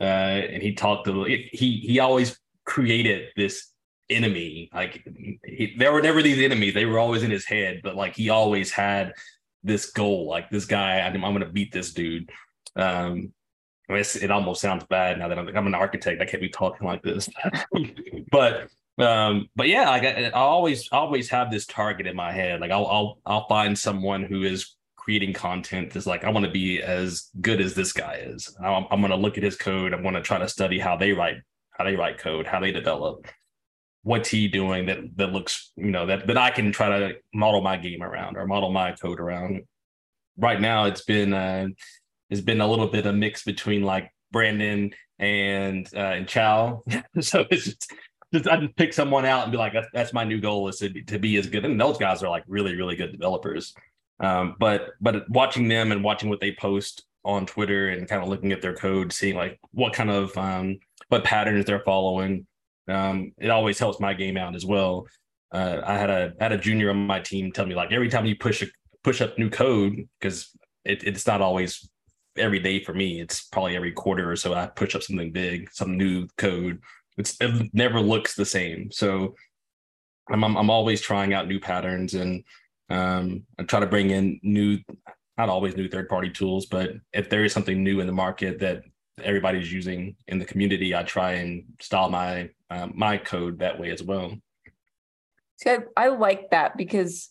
uh, 0.00 0.04
and 0.04 0.62
he 0.62 0.74
talked 0.74 1.06
to 1.06 1.24
he 1.24 1.82
he 1.86 1.98
always 1.98 2.38
created 2.64 3.28
this 3.36 3.72
enemy 4.08 4.70
like 4.72 5.04
he, 5.44 5.74
there 5.78 5.92
were 5.92 6.00
never 6.00 6.22
these 6.22 6.38
enemies 6.38 6.74
they 6.74 6.84
were 6.84 6.98
always 6.98 7.24
in 7.24 7.30
his 7.30 7.44
head 7.44 7.80
but 7.82 7.96
like 7.96 8.14
he 8.14 8.30
always 8.30 8.70
had 8.70 9.12
this 9.64 9.90
goal 9.90 10.28
like 10.28 10.48
this 10.48 10.64
guy 10.64 11.00
i'm, 11.00 11.24
I'm 11.24 11.32
gonna 11.32 11.46
beat 11.46 11.72
this 11.72 11.92
dude 11.92 12.30
um 12.76 13.32
I 13.88 13.92
mean, 13.92 14.04
it 14.20 14.30
almost 14.30 14.60
sounds 14.60 14.84
bad 14.84 15.18
now 15.18 15.28
that 15.28 15.38
I'm, 15.38 15.48
I'm 15.56 15.66
an 15.66 15.74
architect. 15.74 16.20
I 16.20 16.24
can't 16.24 16.40
be 16.40 16.48
talking 16.48 16.86
like 16.86 17.02
this, 17.02 17.28
but 18.30 18.68
um, 18.98 19.48
but 19.54 19.68
yeah, 19.68 19.90
like 19.90 20.02
I, 20.02 20.24
I 20.24 20.30
always 20.30 20.88
always 20.90 21.28
have 21.30 21.50
this 21.50 21.66
target 21.66 22.06
in 22.06 22.16
my 22.16 22.32
head. 22.32 22.60
Like 22.60 22.70
I'll 22.70 22.86
I'll 22.86 23.18
I'll 23.26 23.48
find 23.48 23.78
someone 23.78 24.22
who 24.22 24.42
is 24.42 24.74
creating 24.96 25.32
content 25.32 25.92
that's 25.92 26.06
like 26.06 26.24
I 26.24 26.30
want 26.30 26.46
to 26.46 26.50
be 26.50 26.82
as 26.82 27.30
good 27.40 27.60
as 27.60 27.74
this 27.74 27.92
guy 27.92 28.22
is. 28.24 28.56
I'm, 28.60 28.86
I'm 28.90 29.00
going 29.00 29.12
to 29.12 29.16
look 29.16 29.36
at 29.36 29.44
his 29.44 29.56
code. 29.56 29.94
I'm 29.94 30.02
going 30.02 30.14
to 30.14 30.22
try 30.22 30.38
to 30.38 30.48
study 30.48 30.80
how 30.80 30.96
they 30.96 31.12
write 31.12 31.36
how 31.70 31.84
they 31.84 31.94
write 31.94 32.18
code, 32.18 32.46
how 32.46 32.58
they 32.58 32.72
develop. 32.72 33.26
What's 34.02 34.28
he 34.28 34.48
doing 34.48 34.86
that 34.86 34.98
that 35.16 35.32
looks 35.32 35.72
you 35.76 35.90
know 35.90 36.06
that 36.06 36.26
that 36.26 36.38
I 36.38 36.50
can 36.50 36.72
try 36.72 36.88
to 36.88 37.14
model 37.34 37.60
my 37.60 37.76
game 37.76 38.02
around 38.02 38.36
or 38.36 38.46
model 38.46 38.72
my 38.72 38.92
code 38.92 39.20
around. 39.20 39.62
Right 40.36 40.60
now, 40.60 40.86
it's 40.86 41.04
been. 41.04 41.32
Uh, 41.32 41.68
has 42.30 42.40
been 42.40 42.60
a 42.60 42.66
little 42.66 42.88
bit 42.88 43.06
of 43.06 43.14
a 43.14 43.16
mix 43.16 43.44
between 43.44 43.82
like 43.82 44.10
Brandon 44.32 44.92
and 45.18 45.88
uh, 45.94 45.98
and 45.98 46.28
Chau. 46.28 46.82
so 47.20 47.44
it's 47.50 47.64
just, 47.64 47.92
just 48.32 48.48
I 48.48 48.56
just 48.58 48.76
pick 48.76 48.92
someone 48.92 49.24
out 49.24 49.44
and 49.44 49.52
be 49.52 49.58
like, 49.58 49.72
that's, 49.72 49.88
that's 49.92 50.12
my 50.12 50.24
new 50.24 50.40
goal 50.40 50.68
is 50.68 50.78
to 50.78 50.90
be, 50.90 51.02
to 51.04 51.18
be 51.18 51.36
as 51.36 51.46
good. 51.46 51.64
And 51.64 51.80
those 51.80 51.98
guys 51.98 52.22
are 52.22 52.30
like 52.30 52.44
really 52.46 52.76
really 52.76 52.96
good 52.96 53.12
developers. 53.12 53.74
Um, 54.20 54.56
but 54.58 54.90
but 55.00 55.28
watching 55.30 55.68
them 55.68 55.92
and 55.92 56.02
watching 56.02 56.28
what 56.28 56.40
they 56.40 56.52
post 56.52 57.04
on 57.24 57.44
Twitter 57.44 57.88
and 57.88 58.08
kind 58.08 58.22
of 58.22 58.28
looking 58.28 58.52
at 58.52 58.62
their 58.62 58.74
code, 58.74 59.12
seeing 59.12 59.36
like 59.36 59.58
what 59.72 59.92
kind 59.92 60.10
of 60.10 60.36
um, 60.36 60.78
what 61.08 61.24
patterns 61.24 61.64
they're 61.64 61.80
following, 61.80 62.46
um, 62.88 63.32
it 63.38 63.50
always 63.50 63.78
helps 63.78 64.00
my 64.00 64.14
game 64.14 64.36
out 64.36 64.54
as 64.54 64.64
well. 64.64 65.06
Uh, 65.52 65.80
I 65.84 65.94
had 65.96 66.10
a 66.10 66.32
had 66.40 66.52
a 66.52 66.58
junior 66.58 66.90
on 66.90 67.06
my 67.06 67.20
team 67.20 67.52
tell 67.52 67.66
me 67.66 67.74
like 67.74 67.92
every 67.92 68.08
time 68.08 68.26
you 68.26 68.36
push 68.36 68.62
a 68.62 68.66
push 69.02 69.20
up 69.20 69.38
new 69.38 69.50
code 69.50 70.08
because 70.18 70.50
it, 70.84 71.04
it's 71.04 71.26
not 71.26 71.40
always 71.40 71.88
every 72.38 72.58
day 72.58 72.82
for 72.82 72.94
me. 72.94 73.20
It's 73.20 73.42
probably 73.42 73.76
every 73.76 73.92
quarter 73.92 74.30
or 74.30 74.36
so 74.36 74.54
I 74.54 74.66
push 74.66 74.94
up 74.94 75.02
something 75.02 75.32
big, 75.32 75.70
some 75.72 75.96
new 75.96 76.26
code. 76.36 76.80
It's 77.16 77.36
it 77.40 77.70
never 77.72 78.00
looks 78.00 78.34
the 78.34 78.44
same. 78.44 78.90
So 78.90 79.34
I'm 80.30 80.44
I'm, 80.44 80.56
I'm 80.56 80.70
always 80.70 81.00
trying 81.00 81.34
out 81.34 81.48
new 81.48 81.60
patterns 81.60 82.14
and 82.14 82.44
um, 82.88 83.42
I 83.58 83.64
try 83.64 83.80
to 83.80 83.86
bring 83.86 84.10
in 84.10 84.38
new, 84.42 84.78
not 85.36 85.48
always 85.48 85.76
new 85.76 85.88
third 85.88 86.08
party 86.08 86.30
tools, 86.30 86.66
but 86.66 86.92
if 87.12 87.28
there 87.28 87.44
is 87.44 87.52
something 87.52 87.82
new 87.82 88.00
in 88.00 88.06
the 88.06 88.12
market 88.12 88.58
that 88.60 88.82
everybody's 89.22 89.72
using 89.72 90.14
in 90.28 90.38
the 90.38 90.44
community, 90.44 90.94
I 90.94 91.02
try 91.02 91.32
and 91.32 91.64
style 91.80 92.10
my 92.10 92.50
um, 92.70 92.92
my 92.94 93.18
code 93.18 93.58
that 93.60 93.78
way 93.78 93.90
as 93.90 94.02
well. 94.02 94.34
I, 95.66 95.78
I 95.96 96.08
like 96.08 96.50
that 96.50 96.76
because 96.76 97.30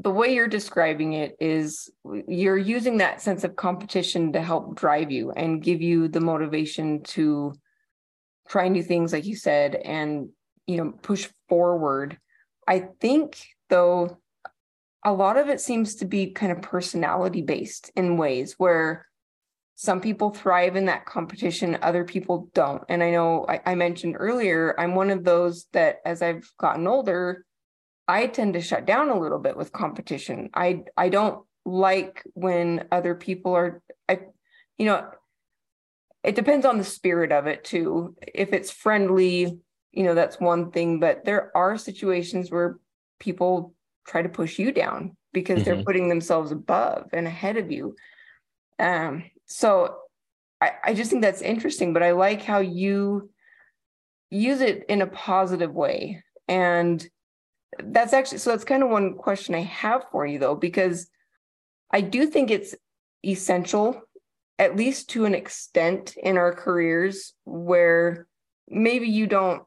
the 0.00 0.10
way 0.10 0.34
you're 0.34 0.48
describing 0.48 1.14
it 1.14 1.36
is 1.40 1.90
you're 2.28 2.56
using 2.58 2.98
that 2.98 3.20
sense 3.20 3.42
of 3.42 3.56
competition 3.56 4.32
to 4.32 4.40
help 4.40 4.76
drive 4.76 5.10
you 5.10 5.32
and 5.32 5.62
give 5.62 5.82
you 5.82 6.08
the 6.08 6.20
motivation 6.20 7.02
to 7.02 7.52
try 8.48 8.68
new 8.68 8.82
things 8.82 9.12
like 9.12 9.26
you 9.26 9.36
said 9.36 9.74
and 9.74 10.28
you 10.66 10.76
know 10.76 10.92
push 11.02 11.28
forward. 11.48 12.18
I 12.66 12.88
think 13.00 13.42
though 13.70 14.18
a 15.04 15.12
lot 15.12 15.36
of 15.36 15.48
it 15.48 15.60
seems 15.60 15.96
to 15.96 16.04
be 16.04 16.30
kind 16.30 16.52
of 16.52 16.62
personality 16.62 17.42
based 17.42 17.90
in 17.96 18.16
ways 18.16 18.54
where 18.58 19.06
some 19.74 20.00
people 20.00 20.30
thrive 20.30 20.74
in 20.74 20.86
that 20.86 21.06
competition 21.06 21.78
other 21.82 22.04
people 22.04 22.48
don't. 22.54 22.84
And 22.88 23.02
i 23.02 23.10
know 23.10 23.46
I, 23.48 23.60
I 23.66 23.74
mentioned 23.74 24.16
earlier 24.18 24.74
i'm 24.78 24.94
one 24.94 25.10
of 25.10 25.24
those 25.24 25.66
that 25.72 25.96
as 26.04 26.22
i've 26.22 26.48
gotten 26.58 26.86
older 26.86 27.44
I 28.08 28.26
tend 28.26 28.54
to 28.54 28.62
shut 28.62 28.86
down 28.86 29.10
a 29.10 29.18
little 29.18 29.38
bit 29.38 29.56
with 29.56 29.72
competition. 29.72 30.48
I 30.54 30.84
I 30.96 31.10
don't 31.10 31.44
like 31.66 32.22
when 32.32 32.88
other 32.90 33.14
people 33.14 33.54
are 33.54 33.82
I 34.08 34.20
you 34.78 34.86
know 34.86 35.08
it 36.24 36.34
depends 36.34 36.66
on 36.66 36.78
the 36.78 36.84
spirit 36.84 37.30
of 37.30 37.46
it 37.46 37.62
too. 37.64 38.16
If 38.34 38.52
it's 38.52 38.70
friendly, 38.70 39.58
you 39.92 40.02
know, 40.02 40.14
that's 40.14 40.40
one 40.40 40.72
thing, 40.72 40.98
but 40.98 41.24
there 41.24 41.56
are 41.56 41.78
situations 41.78 42.50
where 42.50 42.78
people 43.20 43.74
try 44.06 44.22
to 44.22 44.28
push 44.28 44.58
you 44.58 44.72
down 44.72 45.16
because 45.32 45.60
mm-hmm. 45.60 45.64
they're 45.74 45.84
putting 45.84 46.08
themselves 46.08 46.50
above 46.50 47.10
and 47.12 47.26
ahead 47.26 47.56
of 47.56 47.70
you. 47.70 47.94
Um 48.78 49.24
so 49.46 49.98
I, 50.60 50.72
I 50.84 50.94
just 50.94 51.10
think 51.10 51.22
that's 51.22 51.42
interesting, 51.42 51.92
but 51.92 52.02
I 52.02 52.12
like 52.12 52.42
how 52.42 52.58
you 52.58 53.30
use 54.30 54.60
it 54.60 54.84
in 54.88 55.02
a 55.02 55.06
positive 55.06 55.72
way 55.72 56.22
and 56.48 57.06
that's 57.78 58.12
actually 58.12 58.38
so 58.38 58.50
that's 58.50 58.64
kind 58.64 58.82
of 58.82 58.90
one 58.90 59.14
question 59.14 59.54
I 59.54 59.60
have 59.62 60.04
for 60.10 60.26
you 60.26 60.38
though, 60.38 60.54
because 60.54 61.08
I 61.90 62.00
do 62.00 62.26
think 62.26 62.50
it's 62.50 62.74
essential, 63.24 64.00
at 64.58 64.76
least 64.76 65.10
to 65.10 65.24
an 65.24 65.34
extent 65.34 66.16
in 66.16 66.36
our 66.36 66.52
careers, 66.52 67.34
where 67.44 68.26
maybe 68.68 69.08
you 69.08 69.26
don't 69.26 69.62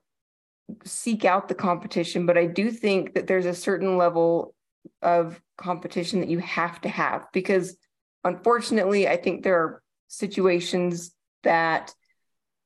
seek 0.83 1.25
out 1.25 1.47
the 1.47 1.55
competition, 1.55 2.25
but 2.25 2.37
I 2.37 2.45
do 2.45 2.71
think 2.71 3.13
that 3.15 3.27
there's 3.27 3.45
a 3.45 3.53
certain 3.53 3.97
level 3.97 4.53
of 5.01 5.39
competition 5.57 6.19
that 6.21 6.29
you 6.29 6.39
have 6.39 6.81
to 6.81 6.89
have 6.89 7.27
because 7.33 7.75
unfortunately, 8.23 9.07
I 9.07 9.17
think 9.17 9.43
there 9.43 9.59
are 9.59 9.81
situations 10.07 11.13
that 11.43 11.93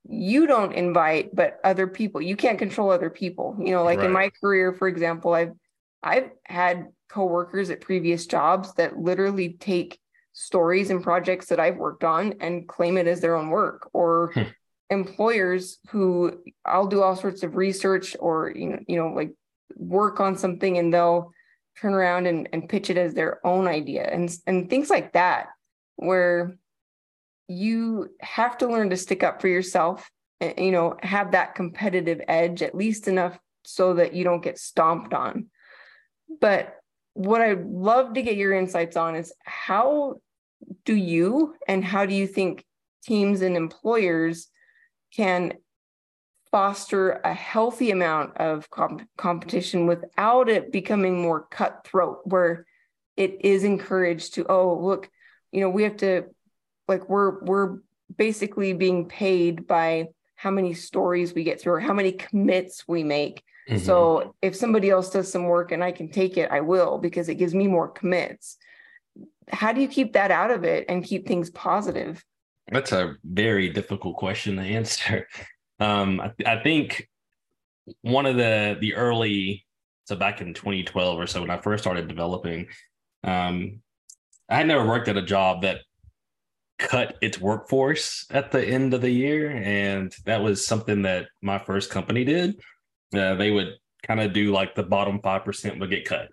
you 0.08 0.46
don't 0.46 0.74
invite 0.74 1.36
but 1.36 1.60
other 1.64 1.88
people 1.88 2.22
you 2.22 2.36
can't 2.36 2.60
control 2.60 2.92
other 2.92 3.10
people 3.10 3.56
you 3.60 3.72
know 3.72 3.84
like 3.84 3.98
right. 4.00 4.08
in 4.08 4.12
my 4.12 4.30
career 4.42 4.72
for 4.74 4.88
example 4.88 5.34
i've 5.34 5.54
i've 6.04 6.30
had 6.44 6.88
coworkers 7.10 7.70
at 7.70 7.82
previous 7.82 8.26
jobs 8.26 8.74
that 8.76 8.98
literally 8.98 9.54
take 9.54 10.00
stories 10.34 10.90
and 10.90 11.02
projects 11.02 11.48
that 11.48 11.60
i've 11.60 11.78
worked 11.78 12.04
on 12.04 12.36
and 12.40 12.68
claim 12.68 12.98
it 12.98 13.08
as 13.08 13.22
their 13.22 13.36
own 13.36 13.50
work 13.50 13.90
or 13.94 14.32
hmm. 14.34 14.44
employers 14.90 15.80
who 15.90 16.40
i'll 16.66 16.88
do 16.88 17.02
all 17.02 17.16
sorts 17.16 17.42
of 17.42 17.56
research 17.56 18.16
or 18.20 18.52
you 18.56 18.70
know 18.70 18.80
you 18.88 18.98
know 18.98 19.08
like 19.08 19.34
work 19.76 20.20
on 20.20 20.38
something 20.38 20.78
and 20.78 20.94
they'll 20.94 21.32
turn 21.80 21.94
around 21.94 22.26
and, 22.28 22.48
and 22.54 22.70
pitch 22.70 22.90
it 22.90 22.98
as 22.98 23.14
their 23.14 23.46
own 23.46 23.68
idea 23.68 24.04
and 24.04 24.36
and 24.46 24.70
things 24.70 24.90
like 24.90 25.14
that 25.14 25.48
where 25.96 26.58
you 27.48 28.10
have 28.22 28.58
to 28.60 28.68
learn 28.68 28.90
to 28.90 28.98
stick 28.98 29.24
up 29.24 29.42
for 29.42 29.48
yourself 29.48 30.10
and 30.42 30.54
you 30.58 30.72
know 30.72 30.96
have 31.02 31.32
that 31.32 31.56
competitive 31.56 32.22
edge 32.28 32.62
at 32.62 32.76
least 32.76 33.08
enough 33.08 33.38
so 33.64 33.94
that 33.96 34.14
you 34.14 34.24
don't 34.24 34.44
get 34.44 34.60
stomped 34.60 35.14
on. 35.14 35.48
But 36.42 36.76
what 37.16 37.42
i'd 37.42 37.66
love 37.66 38.14
to 38.14 38.22
get 38.22 38.36
your 38.36 38.54
insights 38.54 38.96
on 38.98 39.16
is 39.16 39.34
how 39.46 40.16
do 40.84 40.94
you 40.94 41.56
and 41.68 41.84
how 41.84 42.06
do 42.06 42.14
you 42.14 42.28
think 42.28 42.64
teams 43.04 43.42
and 43.42 43.56
employers 43.56 44.48
can 45.16 45.54
foster 46.52 47.22
a 47.24 47.34
healthy 47.34 47.90
amount 47.90 48.36
of 48.38 48.70
comp- 48.70 49.08
competition 49.18 49.88
without 49.88 50.50
it 50.50 50.72
becoming 50.72 51.22
more 51.22 51.48
cutthroat 51.50 52.20
where 52.26 52.66
it 53.16 53.38
is 53.46 53.64
encouraged 53.64 54.34
to 54.34 54.46
oh 54.50 54.78
look 54.78 55.10
you 55.54 55.62
know 55.62 55.70
we 55.70 55.84
have 55.84 55.96
to 55.96 56.26
like 56.88 57.10
we're 57.10 57.44
we're 57.44 57.80
basically 58.16 58.74
being 58.74 59.08
paid 59.08 59.68
by 59.68 60.08
how 60.36 60.52
many 60.52 60.74
stories 60.74 61.34
we 61.34 61.44
get 61.44 61.60
through 61.60 61.74
or 61.74 61.80
how 61.80 61.94
many 61.94 62.12
commits 62.12 62.88
we 62.88 63.04
make. 63.04 63.44
Mm-hmm. 63.70 63.84
So 63.84 64.36
if 64.42 64.56
somebody 64.56 64.90
else 64.90 65.10
does 65.10 65.32
some 65.32 65.46
work 65.46 65.72
and 65.72 65.84
I 65.84 65.92
can 65.92 66.10
take 66.10 66.38
it, 66.38 66.52
I 66.52 66.62
will 66.62 66.98
because 66.98 67.30
it 67.30 67.36
gives 67.36 67.56
me 67.56 67.68
more 67.68 67.88
commits. 67.88 68.58
How 69.50 69.74
do 69.74 69.82
you 69.82 69.88
keep 69.88 70.14
that 70.14 70.32
out 70.32 70.52
of 70.52 70.64
it 70.64 70.86
and 70.88 71.04
keep 71.04 71.28
things 71.28 71.50
positive? 71.50 72.24
That's 72.72 72.92
a 72.92 73.16
very 73.24 73.70
difficult 73.70 74.18
question 74.18 74.58
to 74.58 74.62
answer. 74.62 75.28
Um, 75.78 76.22
I, 76.22 76.32
I 76.46 76.64
think 76.64 77.10
one 78.02 78.26
of 78.26 78.38
the 78.38 78.78
the 78.80 78.96
early 78.96 79.66
so 80.06 80.16
back 80.16 80.40
in 80.40 80.54
2012 80.54 81.20
or 81.20 81.28
so 81.28 81.42
when 81.42 81.50
I 81.50 81.58
first 81.58 81.84
started 81.84 82.08
developing, 82.08 82.68
um, 83.24 83.82
I 84.48 84.56
had 84.56 84.68
never 84.68 84.88
worked 84.88 85.08
at 85.08 85.18
a 85.18 85.22
job 85.22 85.64
that 85.64 85.82
cut 86.78 87.18
its 87.22 87.40
workforce 87.40 88.26
at 88.32 88.52
the 88.52 88.64
end 88.64 88.94
of 88.94 89.02
the 89.02 89.10
year. 89.10 89.52
And 89.52 90.14
that 90.26 90.42
was 90.42 90.66
something 90.66 91.04
that 91.04 91.28
my 91.42 91.58
first 91.58 91.90
company 91.90 92.24
did. 92.24 92.60
Uh, 93.14 93.36
they 93.36 93.52
would 93.52 93.76
kind 94.06 94.20
of 94.20 94.34
do 94.34 94.52
like 94.52 94.76
the 94.76 94.84
bottom 94.84 95.20
5% 95.20 95.80
would 95.80 95.90
get 95.90 96.06
cut. 96.06 96.30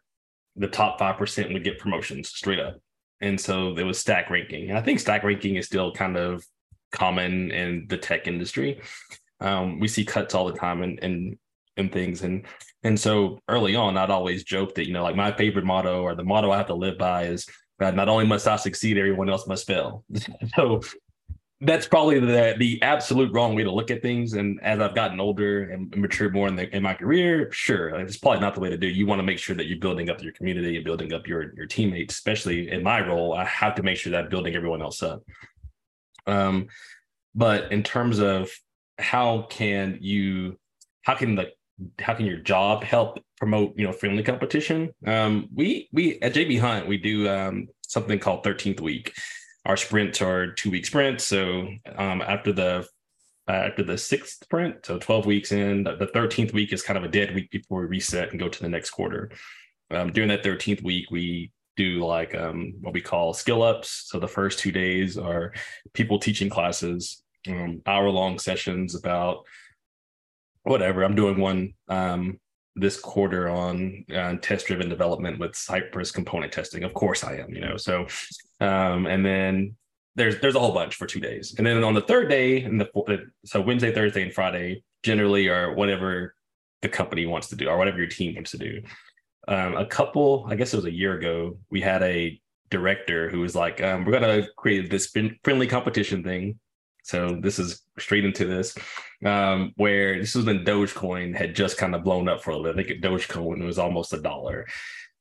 the 0.57 0.69
top 0.69 1.01
5% 1.01 1.53
would 1.53 1.65
get 1.65 1.79
promotions 1.79 2.29
straight 2.29 2.61
up. 2.61 2.77
And 3.23 3.41
so 3.41 3.73
there 3.73 3.87
was 3.87 3.99
stack 3.99 4.29
ranking. 4.29 4.69
And 4.69 4.79
I 4.79 4.83
think 4.83 5.01
stack 5.01 5.23
ranking 5.23 5.57
is 5.57 5.67
still 5.67 5.93
kind 5.93 6.17
of 6.17 6.45
common 6.91 7.51
in 7.51 7.87
the 7.89 7.97
tech 7.97 8.27
industry. 8.27 8.81
Um, 9.41 9.81
we 9.81 9.89
see 9.89 10.05
cuts 10.05 10.35
all 10.35 10.47
the 10.47 10.59
time 10.59 10.83
and 10.83 10.99
and 11.03 11.39
and 11.77 11.91
things. 11.91 12.23
And 12.23 12.45
and 12.83 12.99
so 12.99 13.41
early 13.49 13.75
on, 13.75 13.97
I'd 13.97 14.11
always 14.11 14.45
joke 14.45 14.75
that, 14.75 14.87
you 14.87 14.93
know, 14.93 15.03
like 15.03 15.17
my 15.17 15.33
favorite 15.33 15.65
motto 15.65 16.03
or 16.03 16.15
the 16.15 16.25
motto 16.25 16.51
I 16.51 16.59
have 16.59 16.67
to 16.67 16.75
live 16.75 16.99
by 16.99 17.25
is 17.25 17.47
not 17.81 18.09
only 18.09 18.27
must 18.27 18.47
I 18.47 18.57
succeed, 18.57 18.99
everyone 18.99 19.29
else 19.29 19.47
must 19.47 19.67
fail. 19.67 20.05
so 20.57 20.81
that's 21.65 21.87
probably 21.87 22.19
the 22.19 22.55
the 22.59 22.83
absolute 22.83 23.33
wrong 23.33 23.55
way 23.55 23.63
to 23.63 23.71
look 23.71 23.91
at 23.91 24.03
things. 24.03 24.35
And 24.35 24.61
as 24.63 24.81
I've 24.81 24.95
gotten 24.95 25.21
older 25.21 25.71
and 25.71 25.95
matured 25.97 26.35
more 26.35 26.49
in, 26.49 26.57
the, 26.57 26.75
in 26.75 26.83
my 26.83 26.95
career, 26.95 27.51
sure, 27.53 27.91
it's 28.01 28.17
probably 28.17 28.41
not 28.41 28.55
the 28.55 28.61
way 28.61 28.69
to 28.71 28.77
do. 28.77 28.89
You 28.89 29.07
want 29.07 29.21
to 29.21 29.23
make 29.23 29.39
sure 29.39 29.55
that 29.55 29.67
you're 29.67 29.79
building 29.79 30.11
up 30.11 30.23
your 30.23 30.33
community 30.33 30.77
and 30.77 30.85
building 30.85 31.13
up 31.13 31.27
your 31.27 31.55
your 31.55 31.67
teammates. 31.67 32.15
Especially 32.15 32.71
in 32.71 32.83
my 32.83 33.07
role, 33.07 33.35
I 33.35 33.45
have 33.45 33.77
to 33.77 33.83
make 33.83 33.97
sure 33.97 34.11
that 34.11 34.25
I'm 34.25 34.31
building 34.31 34.57
everyone 34.57 34.83
else 34.83 35.03
up. 35.03 35.23
Um, 36.27 36.67
but 37.35 37.71
in 37.71 37.83
terms 37.83 38.19
of 38.19 38.51
how 38.99 39.43
can 39.49 39.99
you, 40.01 40.59
how 41.03 41.15
can 41.15 41.37
the 41.37 41.53
how 42.01 42.15
can 42.15 42.27
your 42.27 42.39
job 42.39 42.83
help 42.83 43.19
promote 43.43 43.73
you 43.77 43.85
know 43.85 43.93
friendly 43.93 44.23
competition? 44.23 44.91
Um, 45.07 45.49
we 45.53 45.89
we 45.93 46.21
at 46.21 46.35
JB 46.35 46.61
Hunt 46.61 46.87
we 46.87 46.99
do 46.99 47.29
um, 47.29 47.69
something 47.87 48.19
called 48.19 48.45
13th 48.45 48.81
week 48.81 49.13
our 49.65 49.77
sprints 49.77 50.21
are 50.21 50.53
two 50.53 50.71
week 50.71 50.87
sprints. 50.87 51.25
So 51.25 51.69
um, 51.97 52.23
after 52.23 52.53
the 52.53 52.87
uh, 53.49 53.53
after 53.53 53.83
the 53.83 53.99
sixth 53.99 54.45
sprint, 54.45 54.87
so 54.87 54.99
12 54.99 55.27
weeks 55.27 55.51
in, 55.51 55.83
the 55.83 56.11
13th 56.15 56.53
week 56.53 56.73
is 56.73 56.83
kind 56.83 56.97
of 56.97 57.03
a 57.03 57.09
dead 57.09 57.35
week 57.35 57.51
before 57.51 57.81
we 57.81 57.87
reset 57.87 58.31
and 58.31 58.39
go 58.39 58.49
to 58.49 58.63
the 58.63 58.69
next 58.69 58.91
quarter. 58.91 59.31
Um, 59.91 60.13
during 60.13 60.29
that 60.29 60.45
13th 60.45 60.83
week, 60.85 61.11
we 61.11 61.51
do 61.77 62.05
like 62.05 62.37
um, 62.37 62.75
what 62.81 62.95
we 62.95 63.01
call 63.01 63.35
skill 63.35 63.65
ups. 63.65 64.05
So 64.07 64.21
the 64.21 64.29
first 64.29 64.61
two 64.61 64.71
days 64.71 65.19
are 65.19 65.53
people 65.93 66.21
teaching 66.21 66.51
classes, 66.51 67.25
um, 67.49 67.83
hour 67.85 68.09
long 68.11 68.39
sessions 68.39 68.95
about 68.95 69.45
whatever. 70.63 71.03
I'm 71.03 71.17
doing 71.17 71.41
one 71.41 71.75
um, 71.89 72.39
this 72.75 72.99
quarter 72.99 73.49
on 73.49 74.05
uh, 74.15 74.35
test 74.41 74.67
driven 74.67 74.89
development 74.89 75.39
with 75.39 75.55
Cypress 75.55 76.11
component 76.11 76.53
testing. 76.53 76.85
Of 76.85 76.95
course 76.95 77.23
I 77.25 77.37
am, 77.37 77.51
you 77.51 77.61
know. 77.61 77.77
So, 77.77 78.07
um, 78.61 79.07
and 79.07 79.25
then 79.25 79.77
there's 80.15 80.41
there's 80.41 80.55
a 80.55 80.61
whole 80.61 80.73
bunch 80.73 80.95
for 80.95 81.07
two 81.07 81.21
days, 81.21 81.55
and 81.59 81.67
then 81.67 81.83
on 81.85 81.95
the 81.95 82.01
third 82.01 82.29
day, 82.29 82.63
and 82.63 82.81
the 82.81 83.27
so 83.45 83.61
Wednesday, 83.61 83.93
Thursday, 83.93 84.23
and 84.23 84.33
Friday 84.33 84.83
generally 85.03 85.49
are 85.49 85.75
whatever 85.75 86.35
the 86.81 86.89
company 86.89 87.27
wants 87.27 87.49
to 87.49 87.57
do 87.57 87.69
or 87.69 87.77
whatever 87.79 87.99
your 87.99 88.09
team 88.09 88.35
wants 88.35 88.51
to 88.53 88.59
do. 88.59 88.83
Um, 89.49 89.77
a 89.77 89.87
couple, 89.87 90.47
I 90.49 90.55
guess 90.55 90.73
it 90.73 90.77
was 90.77 90.85
a 90.85 90.93
year 90.93 91.19
ago, 91.19 91.59
we 91.71 91.81
had 91.81 92.03
a 92.03 92.41
director 92.71 93.29
who 93.29 93.41
was 93.41 93.55
like, 93.55 93.83
um, 93.83 94.05
"We're 94.05 94.13
gonna 94.13 94.47
create 94.57 94.91
this 94.91 95.15
friendly 95.45 95.67
competition 95.67 96.23
thing 96.23 96.59
so 97.03 97.37
this 97.41 97.59
is 97.59 97.83
straight 97.99 98.25
into 98.25 98.47
this, 98.47 98.77
um, 99.25 99.73
where 99.77 100.19
this 100.19 100.35
was 100.35 100.47
when 100.47 100.65
Dogecoin 100.65 101.37
had 101.37 101.55
just 101.55 101.77
kind 101.77 101.95
of 101.95 102.05
blown 102.05 102.29
up 102.29 102.43
for 102.43 102.51
a 102.51 102.57
little. 102.57 102.81
I 102.81 102.85
think 102.85 103.03
Dogecoin 103.03 103.65
was 103.65 103.79
almost 103.79 104.13
a 104.13 104.21
dollar. 104.21 104.67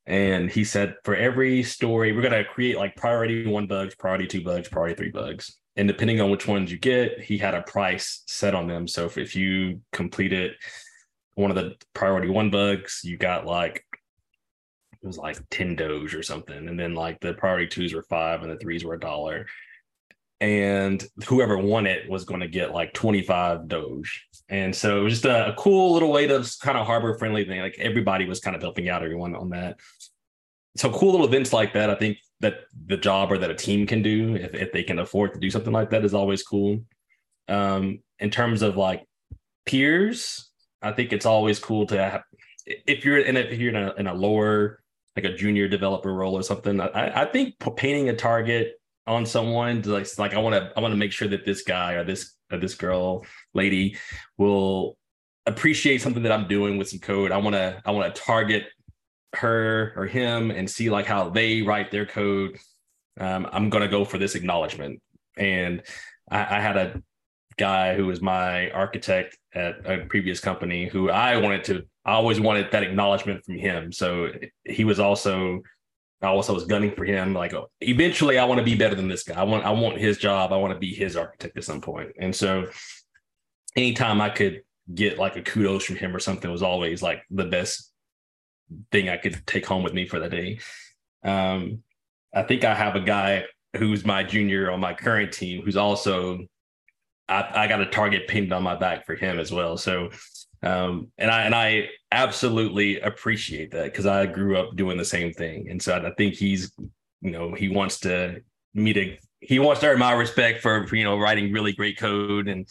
And 0.05 0.49
he 0.49 0.63
said, 0.63 0.95
for 1.03 1.15
every 1.15 1.63
story, 1.63 2.11
we're 2.11 2.21
gonna 2.21 2.43
create 2.43 2.77
like 2.77 2.95
priority 2.95 3.47
one 3.47 3.67
bugs, 3.67 3.95
priority 3.95 4.27
two 4.27 4.43
bugs, 4.43 4.69
priority 4.69 4.95
three 4.95 5.11
bugs. 5.11 5.57
And 5.75 5.87
depending 5.87 6.21
on 6.21 6.29
which 6.29 6.47
ones 6.47 6.71
you 6.71 6.77
get, 6.77 7.21
he 7.21 7.37
had 7.37 7.55
a 7.55 7.61
price 7.61 8.23
set 8.27 8.53
on 8.53 8.67
them. 8.67 8.87
So 8.87 9.05
if, 9.05 9.17
if 9.17 9.35
you 9.35 9.81
completed 9.91 10.53
one 11.35 11.49
of 11.49 11.55
the 11.55 11.75
priority 11.93 12.29
one 12.29 12.49
bugs, 12.49 13.01
you 13.03 13.17
got 13.17 13.45
like 13.45 13.85
it 15.01 15.07
was 15.07 15.17
like 15.17 15.37
10 15.49 15.75
Doge 15.75 16.13
or 16.13 16.21
something. 16.21 16.67
And 16.67 16.79
then 16.79 16.93
like 16.93 17.19
the 17.21 17.33
priority 17.33 17.67
twos 17.67 17.93
were 17.93 18.03
five 18.03 18.43
and 18.43 18.51
the 18.51 18.57
threes 18.57 18.83
were 18.83 18.93
a 18.93 18.99
dollar 18.99 19.47
and 20.41 21.07
whoever 21.27 21.55
won 21.55 21.85
it 21.85 22.09
was 22.09 22.25
going 22.25 22.41
to 22.41 22.47
get 22.47 22.73
like 22.73 22.93
25 22.93 23.67
doge. 23.67 24.27
And 24.49 24.75
so 24.75 24.99
it 24.99 25.03
was 25.03 25.13
just 25.13 25.25
a, 25.25 25.49
a 25.49 25.53
cool 25.53 25.93
little 25.93 26.11
way 26.11 26.25
to 26.25 26.43
kind 26.61 26.79
of 26.79 26.87
harbor 26.87 27.15
friendly 27.17 27.45
thing 27.45 27.61
like 27.61 27.77
everybody 27.77 28.25
was 28.25 28.39
kind 28.39 28.55
of 28.55 28.61
helping 28.61 28.89
out 28.89 29.03
everyone 29.03 29.35
on 29.35 29.49
that. 29.49 29.79
So 30.75 30.91
cool 30.91 31.11
little 31.11 31.27
events 31.27 31.51
like 31.51 31.73
that 31.73 31.89
i 31.89 31.95
think 31.95 32.17
that 32.39 32.61
the 32.87 32.95
job 32.95 33.31
or 33.31 33.37
that 33.37 33.51
a 33.51 33.55
team 33.55 33.85
can 33.85 34.01
do 34.01 34.35
if, 34.35 34.53
if 34.55 34.71
they 34.71 34.83
can 34.83 34.99
afford 34.99 35.33
to 35.33 35.39
do 35.39 35.51
something 35.51 35.73
like 35.73 35.89
that 35.91 36.03
is 36.03 36.13
always 36.13 36.43
cool. 36.43 36.79
Um, 37.47 37.99
in 38.19 38.29
terms 38.29 38.61
of 38.61 38.77
like 38.77 39.05
peers 39.65 40.49
i 40.81 40.91
think 40.91 41.11
it's 41.11 41.25
always 41.25 41.59
cool 41.59 41.85
to 41.87 42.01
have 42.01 42.23
if 42.65 43.03
you're 43.05 43.19
in 43.19 43.35
a, 43.35 43.41
if 43.41 43.59
you're 43.59 43.75
in 43.75 43.83
a, 43.83 43.93
in 43.95 44.07
a 44.07 44.13
lower 44.13 44.81
like 45.15 45.25
a 45.25 45.35
junior 45.35 45.67
developer 45.67 46.13
role 46.13 46.35
or 46.35 46.43
something 46.43 46.79
I, 46.79 47.23
I 47.23 47.25
think 47.25 47.55
painting 47.75 48.09
a 48.09 48.15
target 48.15 48.80
on 49.07 49.25
someone 49.25 49.81
like 49.81 50.07
like 50.17 50.33
I 50.33 50.39
want 50.39 50.55
to 50.55 50.71
I 50.75 50.79
want 50.79 50.91
to 50.91 50.97
make 50.97 51.11
sure 51.11 51.27
that 51.27 51.45
this 51.45 51.63
guy 51.63 51.93
or 51.93 52.03
this 52.03 52.35
or 52.51 52.57
this 52.57 52.75
girl 52.75 53.25
lady 53.53 53.97
will 54.37 54.97
appreciate 55.45 56.01
something 56.01 56.23
that 56.23 56.31
I'm 56.31 56.47
doing 56.47 56.77
with 56.77 56.89
some 56.89 56.99
code. 56.99 57.31
I 57.31 57.37
want 57.37 57.55
to 57.55 57.81
I 57.85 57.91
want 57.91 58.13
to 58.13 58.21
target 58.21 58.65
her 59.33 59.93
or 59.95 60.05
him 60.05 60.51
and 60.51 60.69
see 60.69 60.89
like 60.89 61.05
how 61.05 61.29
they 61.29 61.61
write 61.61 61.91
their 61.91 62.05
code. 62.05 62.57
Um, 63.19 63.47
I'm 63.51 63.69
gonna 63.69 63.87
go 63.87 64.05
for 64.05 64.17
this 64.17 64.35
acknowledgement. 64.35 65.01
And 65.37 65.81
I, 66.29 66.57
I 66.57 66.59
had 66.59 66.77
a 66.77 67.01
guy 67.57 67.95
who 67.95 68.07
was 68.07 68.21
my 68.21 68.69
architect 68.71 69.37
at 69.53 69.85
a 69.85 70.05
previous 70.05 70.39
company 70.39 70.87
who 70.87 71.09
I 71.09 71.37
wanted 71.37 71.63
to 71.65 71.83
I 72.05 72.13
always 72.13 72.39
wanted 72.39 72.71
that 72.71 72.83
acknowledgement 72.83 73.45
from 73.45 73.57
him. 73.57 73.91
So 73.91 74.29
he 74.63 74.83
was 74.83 74.99
also 74.99 75.61
I 76.21 76.27
also 76.27 76.53
was 76.53 76.65
gunning 76.65 76.95
for 76.95 77.03
him. 77.03 77.33
Like 77.33 77.53
eventually, 77.81 78.37
I 78.37 78.45
want 78.45 78.59
to 78.59 78.65
be 78.65 78.75
better 78.75 78.95
than 78.95 79.07
this 79.07 79.23
guy. 79.23 79.39
I 79.39 79.43
want 79.43 79.65
I 79.65 79.71
want 79.71 79.97
his 79.97 80.17
job. 80.17 80.53
I 80.53 80.57
want 80.57 80.73
to 80.73 80.79
be 80.79 80.93
his 80.93 81.15
architect 81.15 81.57
at 81.57 81.63
some 81.63 81.81
point. 81.81 82.11
And 82.19 82.35
so, 82.35 82.67
anytime 83.75 84.21
I 84.21 84.29
could 84.29 84.61
get 84.93 85.17
like 85.17 85.35
a 85.35 85.41
kudos 85.41 85.85
from 85.85 85.95
him 85.95 86.15
or 86.15 86.19
something 86.19 86.51
was 86.51 86.63
always 86.63 87.01
like 87.01 87.23
the 87.29 87.45
best 87.45 87.91
thing 88.91 89.09
I 89.09 89.17
could 89.17 89.45
take 89.47 89.65
home 89.65 89.83
with 89.83 89.93
me 89.93 90.07
for 90.07 90.19
the 90.19 90.29
day. 90.29 90.59
Um, 91.23 91.83
I 92.33 92.43
think 92.43 92.63
I 92.63 92.73
have 92.73 92.95
a 92.95 93.01
guy 93.01 93.45
who's 93.77 94.05
my 94.05 94.23
junior 94.23 94.71
on 94.71 94.79
my 94.79 94.93
current 94.93 95.31
team 95.31 95.61
who's 95.63 95.77
also 95.77 96.39
I, 97.27 97.63
I 97.63 97.67
got 97.67 97.81
a 97.81 97.85
target 97.85 98.27
pinned 98.27 98.51
on 98.51 98.63
my 98.63 98.75
back 98.75 99.05
for 99.05 99.15
him 99.15 99.39
as 99.39 99.51
well. 99.51 99.77
So 99.77 100.09
um, 100.63 101.07
and 101.17 101.31
I 101.31 101.41
and 101.43 101.55
I 101.55 101.89
absolutely 102.11 102.99
appreciate 102.99 103.71
that 103.71 103.85
because 103.85 104.05
I 104.05 104.25
grew 104.25 104.57
up 104.57 104.75
doing 104.75 104.97
the 104.97 105.05
same 105.05 105.33
thing, 105.33 105.69
and 105.69 105.81
so 105.81 105.95
I 105.95 106.11
think 106.11 106.35
he's, 106.35 106.71
you 107.21 107.31
know, 107.31 107.53
he 107.53 107.67
wants 107.67 107.99
to 108.01 108.41
me 108.73 108.93
to 108.93 109.17
he 109.39 109.57
wants 109.57 109.81
to 109.81 109.87
earn 109.87 109.99
my 109.99 110.13
respect 110.13 110.61
for, 110.61 110.87
you 110.95 111.03
know 111.03 111.17
writing 111.17 111.51
really 111.51 111.73
great 111.73 111.97
code, 111.97 112.47
and 112.47 112.67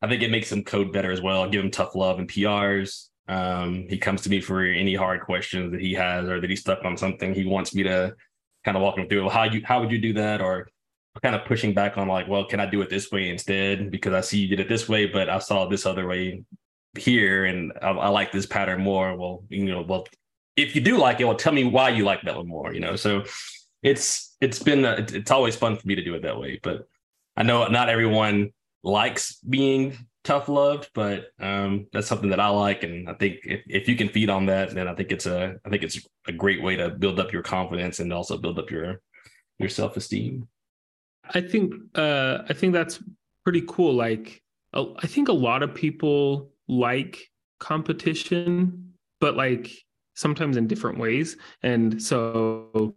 I 0.00 0.08
think 0.08 0.22
it 0.22 0.30
makes 0.30 0.52
him 0.52 0.62
code 0.62 0.92
better 0.92 1.10
as 1.10 1.20
well. 1.20 1.42
I 1.42 1.48
give 1.48 1.64
him 1.64 1.70
tough 1.70 1.94
love 1.94 2.18
and 2.18 2.28
PRs. 2.28 3.08
Um, 3.28 3.86
he 3.88 3.98
comes 3.98 4.22
to 4.22 4.30
me 4.30 4.40
for 4.40 4.62
any 4.62 4.94
hard 4.94 5.22
questions 5.22 5.72
that 5.72 5.80
he 5.80 5.94
has 5.94 6.28
or 6.28 6.40
that 6.40 6.50
he's 6.50 6.60
stuck 6.60 6.84
on 6.84 6.96
something. 6.96 7.34
He 7.34 7.44
wants 7.44 7.74
me 7.74 7.82
to 7.84 8.14
kind 8.64 8.76
of 8.76 8.82
walk 8.82 8.98
him 8.98 9.08
through. 9.08 9.22
Well, 9.22 9.30
how 9.30 9.44
you 9.44 9.62
how 9.64 9.80
would 9.80 9.90
you 9.90 9.98
do 9.98 10.12
that, 10.14 10.40
or 10.40 10.68
kind 11.22 11.34
of 11.34 11.44
pushing 11.44 11.74
back 11.74 11.98
on 11.98 12.06
like, 12.06 12.28
well, 12.28 12.44
can 12.44 12.60
I 12.60 12.66
do 12.66 12.82
it 12.82 12.88
this 12.88 13.10
way 13.10 13.30
instead? 13.30 13.90
Because 13.90 14.12
I 14.14 14.20
see 14.20 14.38
you 14.38 14.48
did 14.48 14.60
it 14.60 14.68
this 14.68 14.88
way, 14.88 15.06
but 15.06 15.28
I 15.28 15.40
saw 15.40 15.66
this 15.66 15.86
other 15.86 16.06
way 16.06 16.44
here 16.96 17.44
and 17.44 17.72
I, 17.80 17.90
I, 17.90 18.08
like 18.08 18.32
this 18.32 18.46
pattern 18.46 18.80
more. 18.80 19.16
Well, 19.16 19.44
you 19.48 19.64
know, 19.64 19.82
well, 19.82 20.06
if 20.56 20.74
you 20.74 20.80
do 20.80 20.98
like 20.98 21.20
it, 21.20 21.24
well, 21.24 21.36
tell 21.36 21.52
me 21.52 21.64
why 21.64 21.90
you 21.90 22.04
like 22.04 22.22
that 22.22 22.36
one 22.36 22.48
more. 22.48 22.72
You 22.74 22.80
know, 22.80 22.96
so 22.96 23.24
it's 23.82 24.36
it's 24.40 24.58
been 24.58 24.84
a, 24.84 24.94
it's 25.12 25.30
always 25.30 25.56
fun 25.56 25.76
for 25.76 25.86
me 25.86 25.94
to 25.94 26.04
do 26.04 26.14
it 26.14 26.22
that 26.22 26.38
way. 26.38 26.60
But 26.62 26.86
I 27.36 27.42
know 27.42 27.66
not 27.68 27.88
everyone 27.88 28.50
likes 28.82 29.36
being 29.36 29.96
tough 30.24 30.48
loved, 30.48 30.90
but 30.94 31.26
um, 31.40 31.86
that's 31.92 32.06
something 32.06 32.30
that 32.30 32.40
I 32.40 32.48
like, 32.48 32.84
and 32.84 33.08
I 33.08 33.14
think 33.14 33.40
if, 33.44 33.60
if 33.66 33.88
you 33.88 33.96
can 33.96 34.08
feed 34.08 34.30
on 34.30 34.46
that, 34.46 34.70
then 34.70 34.88
I 34.88 34.94
think 34.94 35.12
it's 35.12 35.26
a 35.26 35.56
I 35.64 35.68
think 35.68 35.82
it's 35.82 36.00
a 36.26 36.32
great 36.32 36.62
way 36.62 36.76
to 36.76 36.90
build 36.90 37.18
up 37.18 37.32
your 37.32 37.42
confidence 37.42 38.00
and 38.00 38.12
also 38.12 38.36
build 38.36 38.58
up 38.58 38.70
your 38.70 39.00
your 39.58 39.68
self 39.68 39.96
esteem. 39.96 40.48
I 41.24 41.40
think 41.40 41.74
uh, 41.94 42.38
I 42.48 42.52
think 42.52 42.72
that's 42.72 43.02
pretty 43.44 43.62
cool. 43.66 43.94
Like 43.94 44.42
I 44.74 45.06
think 45.06 45.28
a 45.28 45.34
lot 45.34 45.62
of 45.62 45.74
people 45.74 46.51
like 46.68 47.18
competition, 47.60 48.94
but 49.20 49.36
like 49.36 49.70
sometimes 50.14 50.56
in 50.56 50.66
different 50.66 50.98
ways. 50.98 51.36
And 51.62 52.02
so 52.02 52.94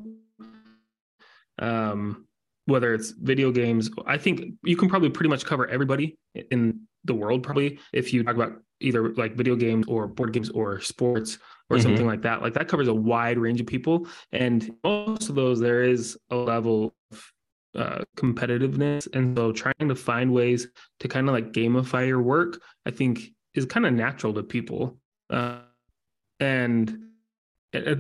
um 1.60 2.26
whether 2.66 2.96
it's 2.96 3.12
video 3.12 3.52
games, 3.52 3.92
I 4.08 4.18
think 4.18 4.42
you 4.64 4.76
can 4.76 4.90
probably 4.90 5.10
pretty 5.10 5.30
much 5.30 5.46
cover 5.46 5.68
everybody 5.68 6.18
in 6.50 6.82
the 7.04 7.14
world 7.14 7.44
probably 7.44 7.80
if 7.94 8.12
you 8.12 8.24
talk 8.24 8.34
about 8.36 8.54
either 8.80 9.14
like 9.14 9.36
video 9.36 9.56
games 9.56 9.86
or 9.88 10.08
board 10.08 10.34
games 10.34 10.50
or 10.50 10.82
sports 10.82 11.38
or 11.70 11.78
mm-hmm. 11.78 11.84
something 11.84 12.08
like 12.08 12.24
that. 12.24 12.42
Like 12.42 12.56
that 12.56 12.68
covers 12.68 12.88
a 12.88 12.94
wide 12.94 13.38
range 13.38 13.62
of 13.62 13.68
people 13.68 14.08
and 14.32 14.72
most 14.84 15.30
of 15.30 15.36
those 15.36 15.60
there 15.60 15.84
is 15.84 16.18
a 16.32 16.36
level 16.36 16.96
of 17.12 17.32
uh, 17.76 18.04
competitiveness 18.18 19.08
and 19.14 19.38
so 19.38 19.52
trying 19.52 19.90
to 19.90 19.96
find 19.96 20.32
ways 20.32 20.68
to 21.00 21.08
kind 21.08 21.28
of 21.28 21.34
like 21.34 21.52
gamify 21.52 22.08
your 22.08 22.22
work 22.22 22.62
i 22.86 22.90
think 22.90 23.35
is 23.56 23.66
kind 23.66 23.86
of 23.86 23.94
natural 23.94 24.34
to 24.34 24.44
people 24.44 24.98
uh, 25.30 25.60
and 26.40 27.02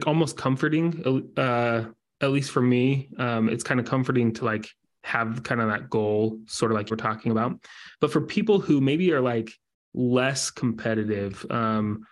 almost 0.05 0.37
comforting 0.37 1.31
uh 1.35 1.83
at 2.21 2.31
least 2.31 2.49
for 2.51 2.61
me 2.61 3.09
um 3.17 3.49
it's 3.49 3.63
kind 3.63 3.77
of 3.77 3.85
comforting 3.85 4.31
to 4.31 4.45
like 4.45 4.69
have 5.03 5.43
kind 5.43 5.61
of 5.61 5.67
that 5.67 5.89
goal 5.89 6.39
sort 6.47 6.71
of 6.71 6.75
like 6.75 6.89
we're 6.89 6.97
talking 6.97 7.31
about. 7.31 7.59
But 8.01 8.11
for 8.11 8.21
people 8.21 8.59
who 8.59 8.81
maybe 8.81 9.13
are 9.13 9.21
like 9.21 9.51
less 9.93 10.49
competitive 10.49 11.45
um 11.51 12.05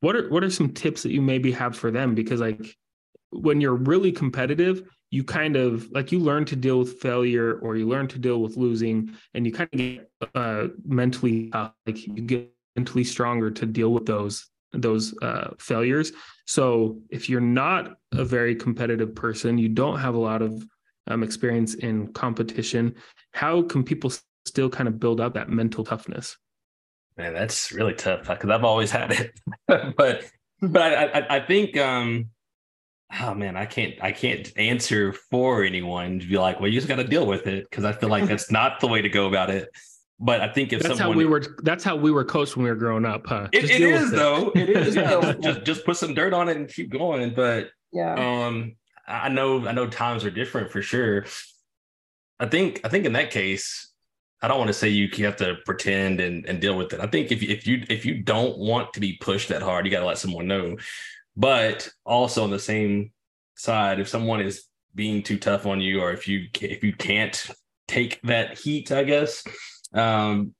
what 0.00 0.14
are 0.16 0.28
what 0.28 0.44
are 0.44 0.50
some 0.50 0.72
tips 0.72 1.02
that 1.02 1.12
you 1.12 1.20
maybe 1.20 1.50
have 1.52 1.76
for 1.76 1.90
them? 1.90 2.14
Because 2.14 2.40
like 2.40 2.76
when 3.34 3.60
you're 3.60 3.74
really 3.74 4.12
competitive 4.12 4.82
you 5.10 5.22
kind 5.22 5.54
of 5.54 5.88
like 5.92 6.10
you 6.10 6.18
learn 6.18 6.44
to 6.44 6.56
deal 6.56 6.78
with 6.80 6.98
failure 7.00 7.60
or 7.60 7.76
you 7.76 7.86
learn 7.86 8.08
to 8.08 8.18
deal 8.18 8.40
with 8.40 8.56
losing 8.56 9.14
and 9.34 9.46
you 9.46 9.52
kind 9.52 9.68
of 9.72 9.78
get 9.78 10.10
uh 10.34 10.66
mentally 10.84 11.50
uh, 11.52 11.68
like 11.86 12.04
you 12.06 12.14
get 12.14 12.50
mentally 12.76 13.04
stronger 13.04 13.50
to 13.50 13.64
deal 13.64 13.92
with 13.92 14.06
those 14.06 14.50
those 14.74 15.16
uh, 15.22 15.50
failures. 15.58 16.12
So 16.46 17.00
if 17.10 17.28
you're 17.28 17.40
not 17.40 17.96
a 18.12 18.24
very 18.24 18.54
competitive 18.54 19.14
person, 19.14 19.58
you 19.58 19.68
don't 19.68 19.98
have 19.98 20.14
a 20.14 20.18
lot 20.18 20.42
of 20.42 20.66
um, 21.06 21.22
experience 21.22 21.74
in 21.74 22.12
competition. 22.12 22.94
How 23.32 23.62
can 23.62 23.84
people 23.84 24.12
still 24.46 24.68
kind 24.68 24.88
of 24.88 24.98
build 24.98 25.20
up 25.20 25.34
that 25.34 25.48
mental 25.48 25.84
toughness? 25.84 26.36
Man, 27.16 27.32
that's 27.32 27.72
really 27.72 27.94
tough 27.94 28.26
because 28.26 28.50
I've 28.50 28.64
always 28.64 28.90
had 28.90 29.12
it, 29.12 29.40
but 29.96 30.24
but 30.60 30.82
I, 30.82 31.04
I, 31.04 31.36
I 31.36 31.46
think 31.46 31.76
um 31.76 32.30
oh 33.20 33.34
man 33.34 33.56
I 33.56 33.66
can't 33.66 33.94
I 34.02 34.12
can't 34.12 34.52
answer 34.56 35.12
for 35.12 35.62
anyone 35.62 36.20
to 36.20 36.26
be 36.26 36.38
like 36.38 36.60
well 36.60 36.68
you 36.68 36.74
just 36.74 36.88
got 36.88 36.96
to 36.96 37.04
deal 37.04 37.26
with 37.26 37.46
it 37.46 37.68
because 37.68 37.84
I 37.84 37.92
feel 37.92 38.08
like 38.08 38.26
that's 38.26 38.50
not 38.50 38.80
the 38.80 38.88
way 38.88 39.02
to 39.02 39.08
go 39.08 39.26
about 39.26 39.50
it. 39.50 39.68
But 40.20 40.40
I 40.40 40.48
think 40.48 40.72
if 40.72 40.80
that's 40.80 40.98
someone, 40.98 41.16
how 41.16 41.18
we 41.18 41.26
were, 41.26 41.42
that's 41.64 41.82
how 41.82 41.96
we 41.96 42.12
were 42.12 42.24
coached 42.24 42.56
when 42.56 42.64
we 42.64 42.70
were 42.70 42.76
growing 42.76 43.04
up, 43.04 43.26
huh? 43.26 43.48
It, 43.52 43.64
it 43.64 43.80
is 43.82 44.12
though. 44.12 44.52
It 44.54 44.70
is. 44.70 44.94
Yeah. 45.04 45.34
just 45.40 45.64
just 45.64 45.84
put 45.84 45.96
some 45.96 46.14
dirt 46.14 46.32
on 46.32 46.48
it 46.48 46.56
and 46.56 46.68
keep 46.68 46.90
going. 46.90 47.34
But 47.34 47.70
yeah, 47.92 48.14
um, 48.14 48.76
I 49.08 49.28
know 49.28 49.66
I 49.66 49.72
know 49.72 49.88
times 49.88 50.24
are 50.24 50.30
different 50.30 50.70
for 50.70 50.82
sure. 50.82 51.26
I 52.38 52.46
think 52.46 52.80
I 52.84 52.88
think 52.88 53.06
in 53.06 53.12
that 53.14 53.32
case, 53.32 53.92
I 54.40 54.48
don't 54.48 54.58
want 54.58 54.68
to 54.68 54.74
say 54.74 54.88
you 54.88 55.08
have 55.24 55.36
to 55.36 55.56
pretend 55.66 56.20
and, 56.20 56.46
and 56.46 56.60
deal 56.60 56.76
with 56.76 56.92
it. 56.92 57.00
I 57.00 57.06
think 57.06 57.32
if 57.32 57.42
if 57.42 57.66
you 57.66 57.84
if 57.88 58.06
you 58.06 58.22
don't 58.22 58.56
want 58.56 58.92
to 58.94 59.00
be 59.00 59.14
pushed 59.20 59.48
that 59.48 59.62
hard, 59.62 59.84
you 59.84 59.90
got 59.90 60.00
to 60.00 60.06
let 60.06 60.18
someone 60.18 60.46
know. 60.46 60.76
But 61.36 61.88
also 62.04 62.44
on 62.44 62.50
the 62.50 62.58
same 62.58 63.12
side, 63.56 64.00
if 64.00 64.08
someone 64.08 64.40
is 64.40 64.64
being 64.94 65.22
too 65.22 65.38
tough 65.38 65.66
on 65.66 65.80
you, 65.80 66.00
or 66.00 66.12
if 66.12 66.28
you 66.28 66.48
if 66.60 66.84
you 66.84 66.92
can't 66.92 67.50
take 67.88 68.20
that 68.22 68.58
heat, 68.58 68.92
I 68.92 69.04
guess 69.04 69.42
um, 69.92 70.54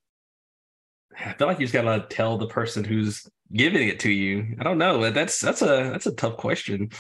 I 1.19 1.33
feel 1.35 1.47
like 1.47 1.61
you 1.61 1.67
just 1.67 1.73
gotta 1.73 2.07
tell 2.09 2.39
the 2.39 2.49
person 2.49 2.85
who's 2.85 3.27
giving 3.53 3.89
it 3.89 4.01
to 4.01 4.11
you. 4.11 4.57
I 4.59 4.65
don't 4.65 4.79
know. 4.79 5.11
That's 5.11 5.41
that's 5.41 5.63
a 5.63 5.91
that's 5.93 6.07
a 6.07 6.15
tough 6.15 6.37
question. 6.37 6.91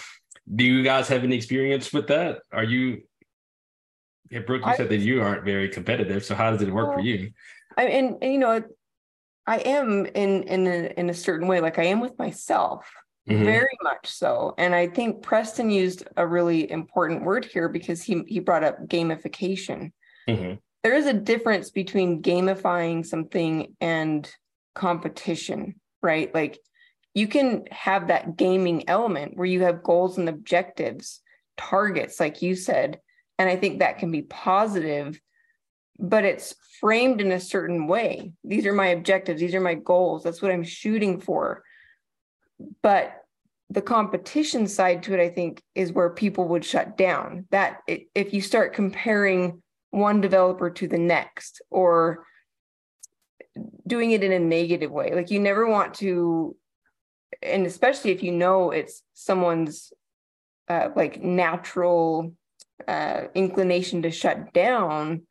Do 0.54 0.64
you 0.64 0.82
guys 0.82 1.08
have 1.08 1.24
any 1.24 1.36
experience 1.36 1.92
with 1.92 2.08
that? 2.08 2.40
Are 2.52 2.64
you? 2.64 3.02
Yeah, 4.30 4.40
Brooke, 4.40 4.62
you 4.62 4.72
I, 4.72 4.76
said 4.76 4.88
that 4.88 4.98
you 4.98 5.22
aren't 5.22 5.44
very 5.44 5.68
competitive. 5.68 6.24
So 6.24 6.34
how 6.34 6.50
does 6.50 6.62
it 6.62 6.72
work 6.72 6.88
well, 6.88 6.98
for 6.98 7.02
you? 7.02 7.30
I 7.76 7.84
and, 7.84 8.16
and 8.22 8.32
you 8.32 8.38
know, 8.38 8.62
I 9.46 9.58
am 9.58 10.06
in 10.06 10.42
in 10.44 10.66
a, 10.66 10.98
in 10.98 11.10
a 11.10 11.14
certain 11.14 11.48
way. 11.48 11.60
Like 11.60 11.78
I 11.78 11.84
am 11.84 12.00
with 12.00 12.18
myself. 12.18 12.90
Mm-hmm. 13.26 13.42
very 13.42 13.78
much 13.82 14.06
so 14.06 14.54
and 14.58 14.74
i 14.74 14.86
think 14.86 15.22
preston 15.22 15.70
used 15.70 16.06
a 16.18 16.26
really 16.26 16.70
important 16.70 17.24
word 17.24 17.46
here 17.46 17.70
because 17.70 18.02
he 18.02 18.22
he 18.26 18.38
brought 18.38 18.62
up 18.62 18.86
gamification 18.86 19.92
mm-hmm 20.28 20.56
there 20.84 20.94
is 20.94 21.06
a 21.06 21.14
difference 21.14 21.70
between 21.70 22.22
gamifying 22.22 23.04
something 23.04 23.74
and 23.80 24.30
competition, 24.74 25.80
right? 26.02 26.32
Like 26.32 26.58
you 27.14 27.26
can 27.26 27.64
have 27.70 28.08
that 28.08 28.36
gaming 28.36 28.86
element 28.88 29.36
where 29.36 29.46
you 29.46 29.62
have 29.62 29.82
goals 29.82 30.18
and 30.18 30.28
objectives, 30.28 31.22
targets, 31.56 32.20
like 32.20 32.42
you 32.42 32.54
said. 32.54 33.00
And 33.38 33.48
I 33.48 33.56
think 33.56 33.78
that 33.78 33.98
can 33.98 34.10
be 34.10 34.22
positive, 34.22 35.18
but 35.98 36.26
it's 36.26 36.54
framed 36.80 37.22
in 37.22 37.32
a 37.32 37.40
certain 37.40 37.86
way. 37.86 38.32
These 38.44 38.66
are 38.66 38.74
my 38.74 38.88
objectives, 38.88 39.40
these 39.40 39.54
are 39.54 39.60
my 39.60 39.74
goals, 39.74 40.22
that's 40.22 40.42
what 40.42 40.52
I'm 40.52 40.64
shooting 40.64 41.18
for. 41.18 41.64
But 42.82 43.12
the 43.70 43.82
competition 43.82 44.66
side 44.66 45.02
to 45.04 45.14
it, 45.14 45.20
I 45.20 45.30
think, 45.30 45.62
is 45.74 45.92
where 45.92 46.10
people 46.10 46.48
would 46.48 46.64
shut 46.64 46.96
down. 46.96 47.46
That 47.50 47.80
if 47.86 48.34
you 48.34 48.40
start 48.40 48.74
comparing 48.74 49.62
one 49.90 50.20
developer 50.20 50.70
to 50.70 50.88
the 50.88 50.98
next 50.98 51.62
or 51.70 52.26
doing 53.86 54.10
it 54.10 54.24
in 54.24 54.32
a 54.32 54.38
negative 54.38 54.90
way. 54.90 55.12
Like 55.14 55.30
you 55.30 55.40
never 55.40 55.66
want 55.68 55.94
to, 55.94 56.56
and 57.42 57.66
especially 57.66 58.10
if 58.10 58.22
you 58.22 58.32
know 58.32 58.70
it's 58.70 59.02
someone's 59.14 59.92
uh, 60.68 60.88
like 60.96 61.22
natural 61.22 62.32
uh, 62.88 63.22
inclination 63.34 64.02
to 64.02 64.10
shut 64.10 64.52
down 64.52 65.22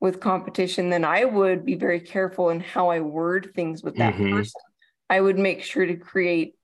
with 0.00 0.20
competition, 0.20 0.90
then 0.90 1.04
I 1.04 1.24
would 1.24 1.64
be 1.64 1.74
very 1.74 2.00
careful 2.00 2.50
in 2.50 2.60
how 2.60 2.88
I 2.88 3.00
word 3.00 3.52
things 3.54 3.82
with 3.82 3.96
that 3.96 4.14
mm-hmm. 4.14 4.32
person. 4.32 4.60
I 5.08 5.20
would 5.20 5.38
make 5.38 5.62
sure 5.62 5.84
to 5.84 5.96
create 5.96 6.54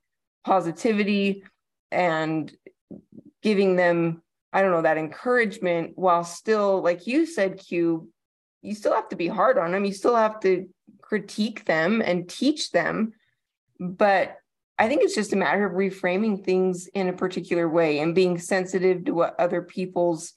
positivity 0.47 1.43
and 1.91 2.57
giving 3.43 3.77
them 3.77 4.23
I 4.53 4.63
don't 4.63 4.71
know, 4.71 4.83
that 4.83 4.97
encouragement 4.97 5.93
while 5.97 6.25
still, 6.25 6.81
like 6.81 7.07
you 7.07 7.27
said, 7.27 7.59
Q, 7.59 8.09
you 8.63 8.75
still 8.75 8.95
have 8.95 9.11
to 9.11 9.17
be 9.17 9.29
hard 9.29 9.59
on 9.59 9.73
them. 9.73 9.85
You 9.85 9.93
still 9.93 10.17
have 10.17 10.41
to 10.41 10.67
critique 11.03 11.67
them 11.67 12.01
and 12.01 12.27
teach 12.27 12.71
them. 12.71 13.13
But 13.79 14.39
I 14.79 14.89
think 14.89 15.03
it's 15.03 15.15
just 15.15 15.35
a 15.35 15.37
matter 15.37 15.67
of 15.67 15.73
reframing 15.73 16.43
things 16.43 16.87
in 16.87 17.09
a 17.09 17.13
particular 17.13 17.69
way 17.69 17.99
and 17.99 18.15
being 18.15 18.39
sensitive 18.39 19.05
to 19.05 19.13
what 19.13 19.39
other 19.39 19.61
people's 19.61 20.33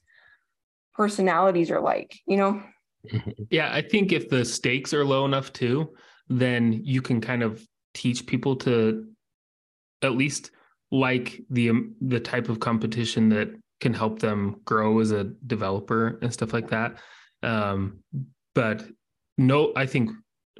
personalities 0.92 1.70
are 1.70 1.80
like, 1.80 2.18
you 2.26 2.36
know? 2.36 2.62
Yeah, 3.50 3.72
I 3.72 3.80
think 3.80 4.12
if 4.12 4.28
the 4.28 4.44
stakes 4.44 4.92
are 4.92 5.04
low 5.04 5.24
enough 5.24 5.50
too, 5.54 5.94
then 6.28 6.82
you 6.84 7.00
can 7.00 7.22
kind 7.22 7.42
of 7.42 7.66
teach 7.94 8.26
people 8.26 8.54
to 8.56 9.09
at 10.02 10.12
least 10.12 10.50
like 10.90 11.42
the 11.50 11.70
the 12.00 12.20
type 12.20 12.48
of 12.48 12.60
competition 12.60 13.28
that 13.30 13.48
can 13.80 13.94
help 13.94 14.18
them 14.18 14.60
grow 14.64 15.00
as 15.00 15.10
a 15.10 15.24
developer 15.46 16.18
and 16.22 16.32
stuff 16.32 16.52
like 16.52 16.68
that. 16.70 16.98
Um, 17.42 18.00
but 18.54 18.84
no, 19.38 19.72
I 19.76 19.86
think 19.86 20.10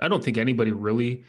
I 0.00 0.09
don't 0.09 0.24
think 0.24 0.38
anybody 0.38 0.72
really 0.72 1.24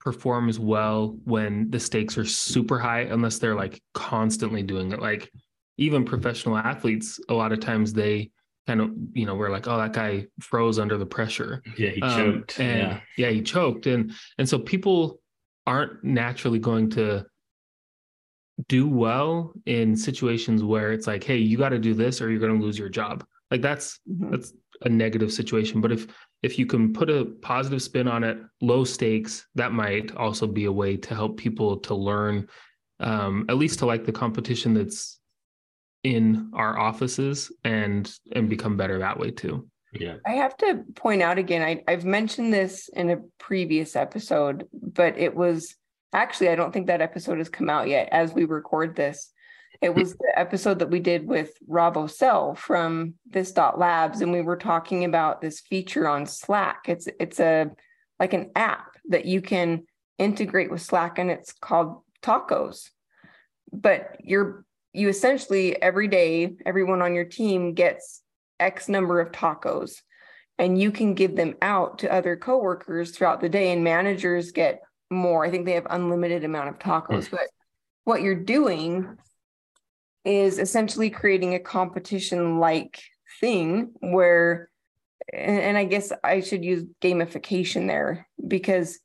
performs 0.00 0.58
well 0.58 1.18
when 1.24 1.70
the 1.70 1.78
stakes 1.78 2.16
are 2.16 2.24
super 2.24 2.78
high 2.78 3.00
unless 3.00 3.38
they're 3.38 3.54
like 3.54 3.82
constantly 3.92 4.62
doing 4.62 4.92
it. 4.92 5.00
Like 5.00 5.30
even 5.76 6.04
professional 6.04 6.56
athletes, 6.56 7.20
a 7.28 7.34
lot 7.34 7.52
of 7.52 7.60
times 7.60 7.92
they 7.92 8.30
kind 8.66 8.80
of, 8.80 8.90
you 9.12 9.26
know, 9.26 9.34
we're 9.34 9.50
like, 9.50 9.68
oh, 9.68 9.76
that 9.76 9.92
guy 9.92 10.26
froze 10.40 10.78
under 10.78 10.96
the 10.96 11.06
pressure. 11.06 11.62
Yeah, 11.76 11.90
he 11.90 12.02
um, 12.02 12.16
choked. 12.16 12.60
And 12.60 12.78
yeah. 12.78 13.00
yeah, 13.18 13.30
he 13.30 13.42
choked. 13.42 13.86
And 13.86 14.12
and 14.38 14.48
so 14.48 14.58
people 14.58 15.19
aren't 15.70 16.02
naturally 16.02 16.58
going 16.58 16.90
to 16.90 17.24
do 18.66 18.88
well 18.88 19.52
in 19.66 19.96
situations 19.96 20.64
where 20.64 20.92
it's 20.92 21.06
like, 21.06 21.22
hey, 21.22 21.36
you 21.36 21.56
got 21.56 21.68
to 21.68 21.78
do 21.78 21.94
this 21.94 22.20
or 22.20 22.28
you're 22.28 22.40
going 22.40 22.58
to 22.58 22.64
lose 22.66 22.76
your 22.76 22.88
job. 22.88 23.24
Like 23.52 23.62
that's 23.62 24.00
mm-hmm. 24.10 24.32
that's 24.32 24.52
a 24.82 24.88
negative 24.88 25.32
situation. 25.32 25.80
But 25.80 25.92
if 25.92 26.08
if 26.42 26.58
you 26.58 26.66
can 26.66 26.92
put 26.92 27.08
a 27.08 27.26
positive 27.40 27.82
spin 27.82 28.08
on 28.08 28.24
it, 28.24 28.38
low 28.60 28.82
stakes, 28.82 29.46
that 29.54 29.72
might 29.72 30.14
also 30.16 30.48
be 30.48 30.64
a 30.64 30.72
way 30.72 30.96
to 30.96 31.14
help 31.14 31.36
people 31.36 31.76
to 31.78 31.94
learn, 31.94 32.48
um, 32.98 33.46
at 33.48 33.56
least 33.56 33.78
to 33.78 33.86
like 33.86 34.04
the 34.04 34.12
competition 34.12 34.74
that's 34.74 35.20
in 36.02 36.50
our 36.52 36.76
offices 36.78 37.52
and 37.62 38.12
and 38.32 38.48
become 38.48 38.76
better 38.76 38.98
that 38.98 39.20
way 39.20 39.30
too. 39.30 39.69
Yeah. 39.92 40.16
I 40.26 40.32
have 40.32 40.56
to 40.58 40.84
point 40.94 41.22
out 41.22 41.38
again, 41.38 41.62
I, 41.62 41.82
I've 41.90 42.04
mentioned 42.04 42.52
this 42.52 42.88
in 42.88 43.10
a 43.10 43.18
previous 43.38 43.96
episode, 43.96 44.68
but 44.72 45.18
it 45.18 45.34
was 45.34 45.76
Actually, 46.12 46.48
I 46.48 46.56
don't 46.56 46.72
think 46.72 46.88
that 46.88 47.00
episode 47.00 47.38
has 47.38 47.48
come 47.48 47.70
out 47.70 47.88
yet 47.88 48.08
as 48.10 48.32
we 48.32 48.44
record 48.44 48.96
this. 48.96 49.32
It 49.80 49.94
was 49.94 50.14
the 50.14 50.32
episode 50.36 50.80
that 50.80 50.90
we 50.90 50.98
did 50.98 51.26
with 51.26 51.52
Rob 51.66 51.94
Ocel 51.94 52.56
from 52.56 53.14
this 53.26 53.52
dot 53.52 53.78
labs, 53.78 54.20
and 54.20 54.32
we 54.32 54.42
were 54.42 54.56
talking 54.56 55.04
about 55.04 55.40
this 55.40 55.60
feature 55.60 56.08
on 56.08 56.26
Slack. 56.26 56.86
It's 56.88 57.08
it's 57.18 57.38
a 57.38 57.70
like 58.18 58.32
an 58.32 58.50
app 58.56 58.96
that 59.08 59.24
you 59.24 59.40
can 59.40 59.84
integrate 60.18 60.70
with 60.70 60.82
Slack, 60.82 61.18
and 61.18 61.30
it's 61.30 61.52
called 61.52 62.02
Tacos. 62.22 62.90
But 63.72 64.16
you're 64.22 64.64
you 64.92 65.08
essentially 65.08 65.80
every 65.80 66.08
day, 66.08 66.56
everyone 66.66 67.00
on 67.00 67.14
your 67.14 67.24
team 67.24 67.72
gets 67.72 68.20
X 68.60 68.88
number 68.88 69.20
of 69.20 69.32
tacos, 69.32 70.02
and 70.58 70.80
you 70.80 70.92
can 70.92 71.14
give 71.14 71.36
them 71.36 71.54
out 71.62 71.98
to 72.00 72.12
other 72.12 72.36
coworkers 72.36 73.10
throughout 73.10 73.40
the 73.40 73.48
day, 73.48 73.72
and 73.72 73.82
managers 73.82 74.52
get 74.52 74.80
more. 75.10 75.44
I 75.44 75.50
think 75.50 75.66
they 75.66 75.72
have 75.72 75.86
unlimited 75.90 76.44
amount 76.44 76.68
of 76.68 76.78
tacos, 76.78 77.28
mm. 77.28 77.32
but 77.32 77.48
what 78.04 78.22
you're 78.22 78.34
doing 78.34 79.16
is 80.24 80.58
essentially 80.58 81.10
creating 81.10 81.54
a 81.54 81.60
competition 81.60 82.58
like 82.58 83.02
thing 83.40 83.92
where 84.00 84.70
and, 85.32 85.60
and 85.60 85.78
I 85.78 85.84
guess 85.84 86.12
I 86.22 86.40
should 86.40 86.64
use 86.64 86.84
gamification 87.00 87.86
there 87.86 88.26
because 88.46 88.98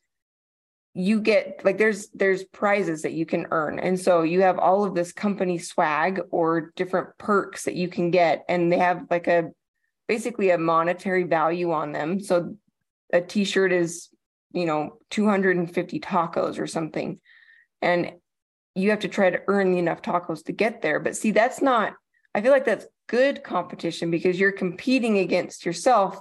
you 0.97 1.19
get 1.19 1.59
like 1.65 1.77
there's 1.77 2.07
there's 2.13 2.45
prizes 2.45 3.01
that 3.01 3.11
you 3.11 3.25
can 3.25 3.47
earn. 3.51 3.79
And 3.79 3.99
so 3.99 4.21
you 4.23 4.41
have 4.41 4.57
all 4.57 4.85
of 4.85 4.95
this 4.95 5.11
company 5.11 5.57
swag 5.57 6.21
or 6.31 6.71
different 6.77 7.09
perks 7.17 7.65
that 7.65 7.75
you 7.75 7.89
can 7.89 8.11
get 8.11 8.45
and 8.47 8.71
they 8.71 8.77
have 8.77 9.05
like 9.11 9.27
a 9.27 9.51
basically 10.07 10.51
a 10.51 10.57
monetary 10.57 11.23
value 11.23 11.73
on 11.73 11.91
them. 11.91 12.21
So 12.21 12.55
a 13.11 13.19
t-shirt 13.19 13.73
is 13.73 14.07
you 14.53 14.65
know 14.65 14.97
250 15.09 15.99
tacos 15.99 16.57
or 16.57 16.65
something. 16.65 17.19
And 17.81 18.13
you 18.73 18.89
have 18.91 18.99
to 18.99 19.09
try 19.09 19.29
to 19.29 19.41
earn 19.47 19.77
enough 19.77 20.01
tacos 20.01 20.45
to 20.45 20.53
get 20.53 20.81
there. 20.81 21.01
But 21.01 21.17
see 21.17 21.31
that's 21.31 21.61
not 21.61 21.93
i 22.33 22.41
feel 22.41 22.51
like 22.51 22.65
that's 22.65 22.87
good 23.07 23.43
competition 23.43 24.11
because 24.11 24.39
you're 24.39 24.51
competing 24.53 25.17
against 25.17 25.65
yourself 25.65 26.19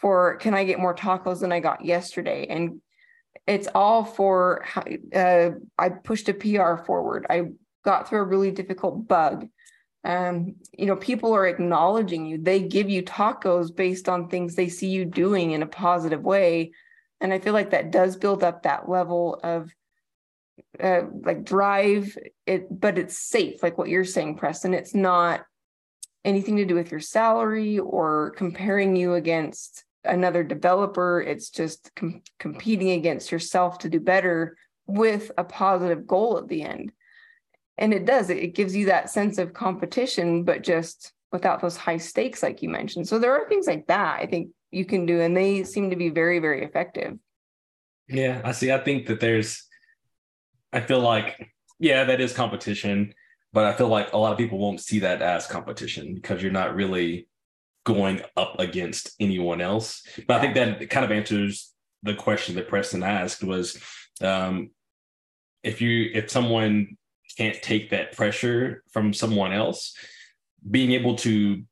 for 0.00 0.36
can 0.36 0.54
i 0.54 0.64
get 0.64 0.78
more 0.78 0.94
tacos 0.94 1.40
than 1.40 1.52
i 1.52 1.60
got 1.60 1.84
yesterday? 1.84 2.46
And 2.48 2.80
it's 3.46 3.68
all 3.74 4.04
for 4.04 4.64
uh, 5.14 5.50
i 5.78 5.88
pushed 5.88 6.28
a 6.28 6.34
pr 6.34 6.76
forward. 6.84 7.26
I 7.28 7.44
got 7.84 8.08
through 8.08 8.20
a 8.20 8.24
really 8.24 8.50
difficult 8.50 9.08
bug. 9.08 9.48
Um, 10.02 10.56
you 10.76 10.86
know 10.86 10.96
people 10.96 11.34
are 11.34 11.46
acknowledging 11.46 12.26
you. 12.26 12.38
They 12.38 12.60
give 12.60 12.88
you 12.88 13.02
tacos 13.02 13.74
based 13.74 14.08
on 14.08 14.28
things 14.28 14.54
they 14.54 14.68
see 14.68 14.88
you 14.88 15.04
doing 15.04 15.52
in 15.52 15.62
a 15.62 15.66
positive 15.66 16.22
way. 16.22 16.72
And 17.20 17.32
i 17.34 17.38
feel 17.38 17.52
like 17.52 17.70
that 17.70 17.90
does 17.90 18.16
build 18.16 18.42
up 18.42 18.62
that 18.62 18.88
level 18.88 19.38
of 19.42 19.70
uh, 20.82 21.02
like 21.22 21.44
drive. 21.44 22.16
It 22.46 22.66
but 22.70 22.98
it's 22.98 23.18
safe 23.18 23.62
like 23.62 23.78
what 23.78 23.88
you're 23.88 24.04
saying 24.04 24.36
preston. 24.36 24.74
It's 24.74 24.94
not 24.94 25.44
anything 26.24 26.56
to 26.56 26.64
do 26.64 26.74
with 26.74 26.90
your 26.90 27.00
salary 27.00 27.78
or 27.78 28.30
comparing 28.36 28.96
you 28.96 29.14
against 29.14 29.84
another 30.04 30.42
developer. 30.42 31.20
It's 31.20 31.50
just 31.50 31.90
com- 31.94 32.22
competing 32.38 32.90
against 32.90 33.30
yourself 33.30 33.78
to 33.80 33.88
do 33.88 34.00
better 34.00 34.56
with 34.86 35.30
a 35.38 35.44
positive 35.44 36.06
goal 36.06 36.38
at 36.38 36.48
the 36.48 36.62
end. 36.62 36.92
And 37.78 37.94
it 37.94 38.04
does, 38.04 38.28
it 38.28 38.54
gives 38.54 38.76
you 38.76 38.86
that 38.86 39.10
sense 39.10 39.38
of 39.38 39.54
competition, 39.54 40.44
but 40.44 40.62
just 40.62 41.12
without 41.32 41.62
those 41.62 41.76
high 41.76 41.96
stakes, 41.96 42.42
like 42.42 42.60
you 42.60 42.68
mentioned. 42.68 43.08
So 43.08 43.18
there 43.18 43.32
are 43.32 43.48
things 43.48 43.66
like 43.66 43.86
that 43.86 44.20
I 44.20 44.26
think 44.26 44.50
you 44.70 44.84
can 44.84 45.06
do, 45.06 45.20
and 45.20 45.36
they 45.36 45.64
seem 45.64 45.90
to 45.90 45.96
be 45.96 46.10
very, 46.10 46.40
very 46.40 46.62
effective. 46.62 47.18
Yeah, 48.08 48.42
I 48.44 48.52
see. 48.52 48.70
I 48.70 48.78
think 48.78 49.06
that 49.06 49.20
there's, 49.20 49.64
I 50.72 50.80
feel 50.80 51.00
like, 51.00 51.52
yeah, 51.78 52.04
that 52.04 52.20
is 52.20 52.32
competition, 52.32 53.14
but 53.52 53.64
I 53.64 53.72
feel 53.72 53.88
like 53.88 54.12
a 54.12 54.18
lot 54.18 54.32
of 54.32 54.38
people 54.38 54.58
won't 54.58 54.80
see 54.80 54.98
that 55.00 55.22
as 55.22 55.46
competition 55.46 56.14
because 56.14 56.42
you're 56.42 56.52
not 56.52 56.74
really 56.74 57.28
going 57.84 58.22
up 58.36 58.58
against 58.58 59.14
anyone 59.20 59.60
else. 59.60 60.02
But 60.26 60.36
I 60.36 60.40
think 60.40 60.54
that 60.54 60.90
kind 60.90 61.04
of 61.04 61.10
answers 61.10 61.72
the 62.02 62.14
question 62.14 62.54
that 62.56 62.68
Preston 62.68 63.02
asked 63.02 63.42
was 63.42 63.78
um, 64.22 64.70
if 65.62 65.80
you 65.80 66.10
if 66.14 66.30
someone 66.30 66.96
can't 67.36 67.60
take 67.62 67.90
that 67.90 68.12
pressure 68.12 68.82
from 68.92 69.12
someone 69.12 69.52
else, 69.52 69.94
being 70.68 70.92
able 70.92 71.16
to 71.16 71.62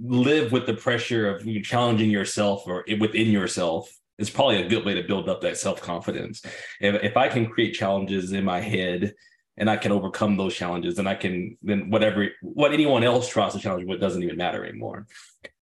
live 0.00 0.52
with 0.52 0.66
the 0.66 0.74
pressure 0.74 1.34
of 1.34 1.46
challenging 1.62 2.10
yourself 2.10 2.64
or 2.66 2.84
within 3.00 3.28
yourself 3.28 3.92
is 4.18 4.30
probably 4.30 4.62
a 4.62 4.68
good 4.68 4.84
way 4.84 4.94
to 4.94 5.02
build 5.02 5.28
up 5.28 5.40
that 5.40 5.56
self 5.56 5.80
confidence. 5.80 6.42
If, 6.80 7.02
if 7.02 7.16
I 7.16 7.28
can 7.28 7.46
create 7.46 7.74
challenges 7.74 8.32
in 8.32 8.44
my 8.44 8.60
head 8.60 9.14
and 9.56 9.68
I 9.68 9.76
can 9.76 9.92
overcome 9.92 10.36
those 10.36 10.54
challenges, 10.54 10.98
and 10.98 11.08
I 11.08 11.14
can 11.14 11.56
then 11.62 11.90
whatever 11.90 12.28
what 12.42 12.72
anyone 12.72 13.04
else 13.04 13.28
tries 13.28 13.52
to 13.54 13.58
challenge 13.58 13.86
with 13.86 14.00
doesn't 14.00 14.22
even 14.22 14.36
matter 14.36 14.64
anymore. 14.64 15.06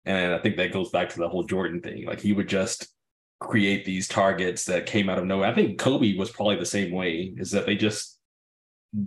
And 0.04 0.32
I 0.34 0.38
think 0.38 0.56
that 0.56 0.72
goes 0.72 0.90
back 0.90 1.10
to 1.10 1.18
the 1.18 1.28
whole 1.28 1.44
Jordan 1.44 1.80
thing. 1.80 2.06
Like 2.06 2.20
he 2.20 2.32
would 2.32 2.48
just 2.48 2.88
create 3.40 3.84
these 3.84 4.08
targets 4.08 4.64
that 4.64 4.86
came 4.86 5.08
out 5.08 5.18
of 5.18 5.26
nowhere. 5.26 5.50
I 5.50 5.54
think 5.54 5.78
Kobe 5.78 6.16
was 6.16 6.30
probably 6.30 6.56
the 6.56 6.66
same 6.66 6.92
way, 6.92 7.34
is 7.36 7.50
that 7.52 7.66
they 7.66 7.76
just 7.76 8.18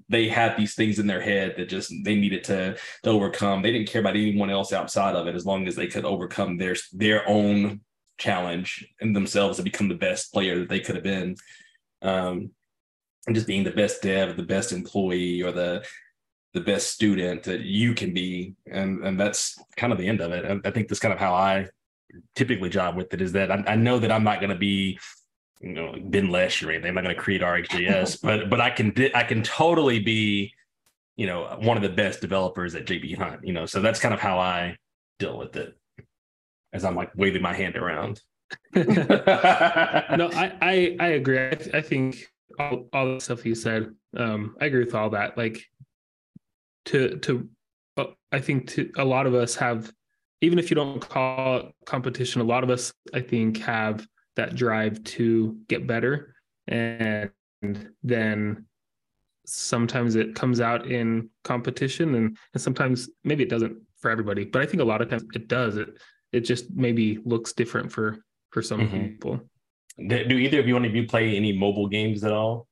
they 0.09 0.27
had 0.27 0.57
these 0.57 0.73
things 0.73 0.97
in 0.99 1.07
their 1.07 1.21
head 1.21 1.55
that 1.57 1.69
just 1.69 1.91
they 2.03 2.15
needed 2.15 2.43
to, 2.45 2.75
to 3.03 3.09
overcome. 3.09 3.61
They 3.61 3.71
didn't 3.71 3.89
care 3.89 4.01
about 4.01 4.15
anyone 4.15 4.49
else 4.49 4.73
outside 4.73 5.15
of 5.15 5.27
it 5.27 5.35
as 5.35 5.45
long 5.45 5.67
as 5.67 5.75
they 5.75 5.87
could 5.87 6.05
overcome 6.05 6.57
their 6.57 6.75
their 6.91 7.27
own 7.27 7.81
challenge 8.17 8.87
and 9.01 9.15
themselves 9.15 9.57
to 9.57 9.63
become 9.63 9.87
the 9.87 9.95
best 9.95 10.33
player 10.33 10.59
that 10.59 10.69
they 10.69 10.79
could 10.79 10.95
have 10.95 11.03
been. 11.03 11.35
Um, 12.01 12.51
just 13.33 13.47
being 13.47 13.63
the 13.63 13.71
best 13.71 14.01
dev, 14.01 14.37
the 14.37 14.43
best 14.43 14.71
employee, 14.71 15.41
or 15.41 15.51
the 15.51 15.85
the 16.53 16.61
best 16.61 16.91
student 16.91 17.43
that 17.43 17.61
you 17.61 17.93
can 17.93 18.13
be, 18.13 18.55
and 18.71 19.05
and 19.05 19.19
that's 19.19 19.59
kind 19.75 19.91
of 19.91 19.99
the 19.99 20.07
end 20.07 20.21
of 20.21 20.31
it. 20.31 20.45
I, 20.45 20.67
I 20.67 20.71
think 20.71 20.87
that's 20.87 20.99
kind 20.99 21.13
of 21.13 21.19
how 21.19 21.33
I 21.33 21.67
typically 22.35 22.69
job 22.69 22.95
with 22.95 23.13
it 23.13 23.21
is 23.21 23.33
that 23.33 23.51
I, 23.51 23.63
I 23.67 23.75
know 23.75 23.99
that 23.99 24.11
I'm 24.11 24.23
not 24.23 24.39
going 24.39 24.51
to 24.51 24.55
be 24.55 24.99
you 25.61 25.73
know 25.73 25.95
Ben 25.99 26.29
Lesh 26.29 26.63
or 26.63 26.71
anything. 26.71 26.89
I'm 26.89 26.95
not 26.95 27.03
going 27.03 27.15
to 27.15 27.21
create 27.21 27.41
RxJS, 27.41 28.21
but 28.23 28.49
but 28.49 28.61
I 28.61 28.69
can 28.69 28.93
I 29.13 29.23
can 29.23 29.43
totally 29.43 29.99
be 29.99 30.53
you 31.15 31.27
know 31.27 31.57
one 31.59 31.77
of 31.77 31.83
the 31.83 31.89
best 31.89 32.21
developers 32.21 32.75
at 32.75 32.85
JB 32.85 33.17
Hunt. 33.17 33.45
You 33.45 33.53
know, 33.53 33.65
so 33.65 33.81
that's 33.81 33.99
kind 33.99 34.13
of 34.13 34.19
how 34.19 34.39
I 34.39 34.77
deal 35.19 35.37
with 35.37 35.55
it 35.55 35.77
as 36.73 36.85
I'm 36.85 36.95
like 36.95 37.11
waving 37.15 37.41
my 37.41 37.53
hand 37.53 37.75
around. 37.75 38.21
no, 38.75 40.29
I, 40.33 40.53
I 40.61 40.95
I 40.99 41.07
agree. 41.09 41.39
I, 41.39 41.57
I 41.73 41.81
think 41.81 42.27
all, 42.59 42.87
all 42.93 43.15
the 43.15 43.21
stuff 43.21 43.45
you 43.45 43.55
said. 43.55 43.93
Um, 44.15 44.55
I 44.59 44.65
agree 44.65 44.83
with 44.83 44.95
all 44.95 45.09
that. 45.11 45.37
Like 45.37 45.63
to 46.85 47.17
to 47.19 47.49
uh, 47.97 48.05
I 48.31 48.39
think 48.39 48.69
to 48.71 48.91
a 48.97 49.05
lot 49.05 49.27
of 49.27 49.33
us 49.33 49.55
have 49.55 49.91
even 50.41 50.59
if 50.59 50.69
you 50.69 50.75
don't 50.75 50.99
call 50.99 51.57
it 51.57 51.65
competition, 51.85 52.41
a 52.41 52.45
lot 52.45 52.63
of 52.63 52.69
us 52.69 52.93
I 53.13 53.21
think 53.21 53.57
have 53.59 54.05
that 54.35 54.55
drive 54.55 55.03
to 55.03 55.57
get 55.67 55.87
better 55.87 56.35
and 56.67 57.31
then 58.03 58.65
sometimes 59.45 60.15
it 60.15 60.35
comes 60.35 60.59
out 60.59 60.87
in 60.87 61.29
competition 61.43 62.15
and, 62.15 62.37
and 62.53 62.61
sometimes 62.61 63.09
maybe 63.23 63.43
it 63.43 63.49
doesn't 63.49 63.77
for 63.97 64.09
everybody 64.09 64.43
but 64.43 64.61
i 64.61 64.65
think 64.65 64.81
a 64.81 64.85
lot 64.85 65.01
of 65.01 65.09
times 65.09 65.23
it 65.33 65.47
does 65.47 65.77
it 65.77 65.89
it 66.31 66.41
just 66.41 66.69
maybe 66.71 67.19
looks 67.25 67.53
different 67.53 67.91
for 67.91 68.17
for 68.49 68.61
some 68.61 68.81
mm-hmm. 68.81 69.05
people 69.05 69.39
do 69.97 70.37
either 70.37 70.59
of 70.59 70.67
you 70.67 70.73
want 70.73 70.85
to 70.85 71.07
play 71.07 71.35
any 71.35 71.53
mobile 71.53 71.87
games 71.87 72.23
at 72.23 72.31
all? 72.31 72.67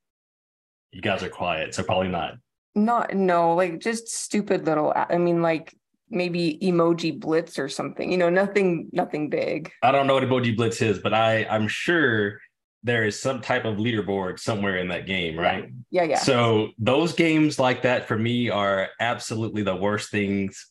You 0.92 1.02
guys 1.02 1.24
are 1.24 1.30
quiet, 1.30 1.74
so 1.74 1.84
probably 1.84 2.10
not. 2.10 2.36
Not 2.76 3.14
no, 3.14 3.56
like 3.56 3.80
just 3.80 4.10
stupid 4.10 4.66
little. 4.66 4.94
I 4.96 5.18
mean, 5.18 5.42
like 5.42 5.76
maybe 6.10 6.58
emoji 6.62 7.20
blitz 7.20 7.58
or 7.58 7.70
something. 7.70 8.12
You 8.12 8.18
know, 8.18 8.30
nothing, 8.30 8.90
nothing 8.92 9.30
big. 9.30 9.72
I 9.82 9.92
don't 9.92 10.08
know 10.08 10.16
what 10.16 10.24
emoji 10.24 10.56
blitz 10.56 10.82
is, 10.82 11.00
but 11.00 11.14
I 11.14 11.46
I'm 11.46 11.68
sure 11.68 12.40
there 12.84 13.06
is 13.06 13.20
some 13.20 13.42
type 13.42 13.66
of 13.66 13.78
leaderboard 13.78 14.40
somewhere 14.40 14.78
in 14.78 14.90
that 14.90 15.08
game, 15.08 15.38
right? 15.38 15.72
Yeah, 15.90 16.04
yeah. 16.04 16.18
So 16.18 16.70
those 16.78 17.14
games 17.14 17.58
like 17.58 17.84
that 17.84 18.08
for 18.08 18.18
me 18.18 18.50
are 18.50 18.90
absolutely 19.00 19.64
the 19.64 19.76
worst 19.76 20.12
things 20.12 20.68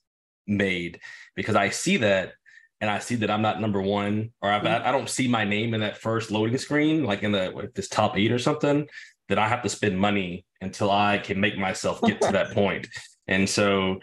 made 0.46 1.00
because 1.34 1.56
I 1.56 1.70
see 1.70 1.96
that 1.98 2.34
and 2.82 2.90
I 2.90 2.98
see 2.98 3.14
that 3.14 3.30
I'm 3.30 3.42
not 3.42 3.60
number 3.60 3.80
one, 3.80 4.32
or 4.42 4.50
I've, 4.50 4.62
mm-hmm. 4.62 4.86
I 4.86 4.90
don't 4.90 5.08
see 5.08 5.28
my 5.28 5.44
name 5.44 5.72
in 5.72 5.80
that 5.82 5.98
first 5.98 6.32
loading 6.32 6.58
screen, 6.58 7.04
like 7.04 7.22
in 7.22 7.30
the 7.30 7.50
like 7.50 7.72
this 7.74 7.88
top 7.88 8.18
eight 8.18 8.32
or 8.32 8.40
something, 8.40 8.88
that 9.28 9.38
I 9.38 9.46
have 9.48 9.62
to 9.62 9.68
spend 9.68 9.98
money 9.98 10.44
until 10.60 10.90
I 10.90 11.18
can 11.18 11.40
make 11.40 11.56
myself 11.56 12.02
get 12.02 12.20
to 12.22 12.32
that 12.32 12.50
point. 12.54 12.88
And 13.28 13.48
so 13.48 14.00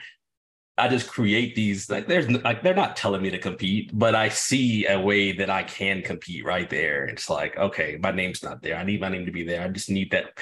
I 0.78 0.88
just 0.88 1.10
create 1.10 1.56
these 1.56 1.90
like 1.90 2.08
there's 2.08 2.30
like 2.30 2.64
they're 2.64 2.74
not 2.74 2.96
telling 2.96 3.22
me 3.22 3.30
to 3.32 3.38
compete, 3.38 3.92
but 3.94 4.16
I 4.16 4.30
see 4.30 4.88
a 4.88 4.98
way 4.98 5.34
that 5.34 5.50
I 5.50 5.64
can 5.64 6.02
compete 6.02 6.46
right 6.46 6.70
there. 6.70 7.04
It's 7.04 7.30
like, 7.30 7.58
okay, 7.58 8.00
my 8.02 8.12
name's 8.12 8.44
not 8.44 8.62
there. 8.62 8.78
I 8.78 8.86
need 8.86 9.02
my 9.02 9.10
name 9.10 9.26
to 9.26 9.32
be 9.34 9.44
there. 9.44 9.62
I 9.62 9.68
just 9.68 9.90
need 9.90 10.12
that. 10.12 10.40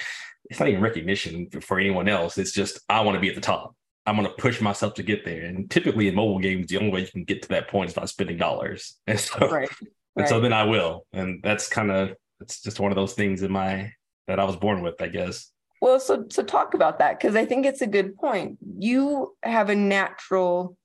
It's 0.52 0.60
not 0.60 0.70
even 0.70 0.82
recognition 0.82 1.50
for 1.50 1.80
anyone 1.80 2.08
else. 2.08 2.38
It's 2.38 2.52
just 2.52 2.82
I 2.88 3.02
want 3.02 3.16
to 3.16 3.20
be 3.20 3.30
at 3.30 3.36
the 3.36 3.42
top. 3.42 3.76
I'm 4.08 4.16
going 4.16 4.28
to 4.28 4.34
push 4.34 4.62
myself 4.62 4.94
to 4.96 5.04
get 5.04 5.26
there. 5.26 5.44
And 5.44 5.70
typically 5.70 6.08
in 6.08 6.16
mobile 6.16 6.40
games, 6.40 6.68
the 6.68 6.78
only 6.78 6.92
way 6.92 7.02
you 7.02 7.08
can 7.08 7.26
get 7.26 7.42
to 7.44 7.50
that 7.50 7.68
point 7.68 7.90
is 7.90 7.94
by 7.94 8.06
spending 8.06 8.38
dollars. 8.38 8.96
And 9.08 9.20
so, 9.20 9.50
right. 9.50 9.70
and 10.16 10.28
so 10.28 10.40
then 10.40 10.54
I 10.54 10.64
will. 10.64 11.06
And 11.12 11.44
that's 11.44 11.68
kind 11.68 11.92
of, 11.92 12.16
it's 12.40 12.62
just 12.62 12.80
one 12.80 12.92
of 12.92 12.96
those 12.96 13.14
things 13.14 13.44
in 13.44 13.52
my, 13.52 13.92
that 14.28 14.40
I 14.40 14.46
was 14.46 14.56
born 14.56 14.82
with, 14.82 15.02
I 15.02 15.08
guess. 15.08 15.52
Well, 15.82 16.00
so, 16.00 16.26
so 16.30 16.42
talk 16.42 16.74
about 16.74 17.00
that. 17.00 17.20
Cause 17.20 17.36
I 17.36 17.46
think 17.46 17.66
it's 17.66 17.82
a 17.82 17.88
good 17.88 18.16
point. 18.16 18.58
You 18.80 19.36
have 19.44 19.70
a 19.70 19.76
natural, 19.76 20.78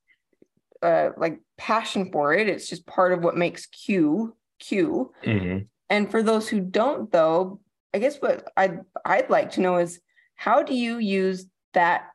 uh, 0.82 1.10
like 1.16 1.38
passion 1.56 2.10
for 2.10 2.34
it. 2.34 2.48
It's 2.48 2.68
just 2.68 2.86
part 2.86 3.12
of 3.12 3.22
what 3.22 3.36
makes 3.36 3.66
Q 3.66 4.34
Q. 4.58 5.12
Mm-hmm. 5.24 5.58
And 5.90 6.10
for 6.10 6.22
those 6.22 6.48
who 6.48 6.60
don't 6.60 7.10
though, 7.12 7.60
I 7.94 7.98
guess 7.98 8.16
what 8.16 8.50
I'd, 8.56 8.80
I'd 9.04 9.30
like 9.30 9.52
to 9.52 9.60
know 9.60 9.76
is 9.76 10.00
how 10.34 10.62
do 10.62 10.74
you 10.74 10.98
use 10.98 11.46
that 11.74 12.08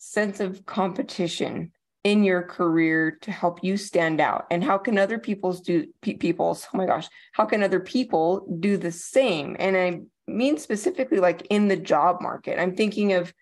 sense 0.00 0.40
of 0.40 0.64
competition 0.66 1.70
in 2.02 2.24
your 2.24 2.42
career 2.42 3.18
to 3.20 3.30
help 3.30 3.62
you 3.62 3.76
stand 3.76 4.20
out? 4.20 4.46
And 4.50 4.64
how 4.64 4.78
can 4.78 4.98
other 4.98 5.18
people's 5.18 5.60
do 5.60 5.86
pe- 6.00 6.14
people's 6.14 6.66
oh 6.74 6.78
my 6.78 6.86
gosh 6.86 7.08
how 7.32 7.44
can 7.44 7.62
other 7.62 7.80
people 7.80 8.46
do 8.58 8.76
the 8.76 8.90
same? 8.90 9.56
And 9.58 9.76
i 9.76 10.00
mean 10.26 10.56
specifically 10.58 11.18
like 11.18 11.46
in 11.50 11.68
the 11.68 11.76
job 11.76 12.20
market. 12.20 12.60
I'm 12.60 12.74
thinking 12.74 13.12
of 13.12 13.32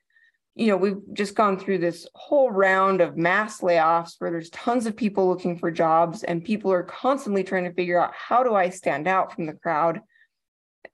you 0.54 0.66
know 0.66 0.76
we've 0.76 1.00
just 1.12 1.36
gone 1.36 1.58
through 1.58 1.78
this 1.78 2.08
whole 2.16 2.50
round 2.50 3.00
of 3.00 3.16
mass 3.16 3.60
layoffs 3.60 4.14
where 4.18 4.32
there's 4.32 4.50
tons 4.50 4.86
of 4.86 4.96
people 4.96 5.28
looking 5.28 5.56
for 5.56 5.70
jobs 5.70 6.24
and 6.24 6.44
people 6.44 6.72
are 6.72 6.82
constantly 6.82 7.44
trying 7.44 7.64
to 7.64 7.72
figure 7.72 8.00
out 8.00 8.12
how 8.12 8.42
do 8.42 8.54
i 8.54 8.68
stand 8.68 9.06
out 9.06 9.32
from 9.32 9.46
the 9.46 9.52
crowd? 9.52 10.00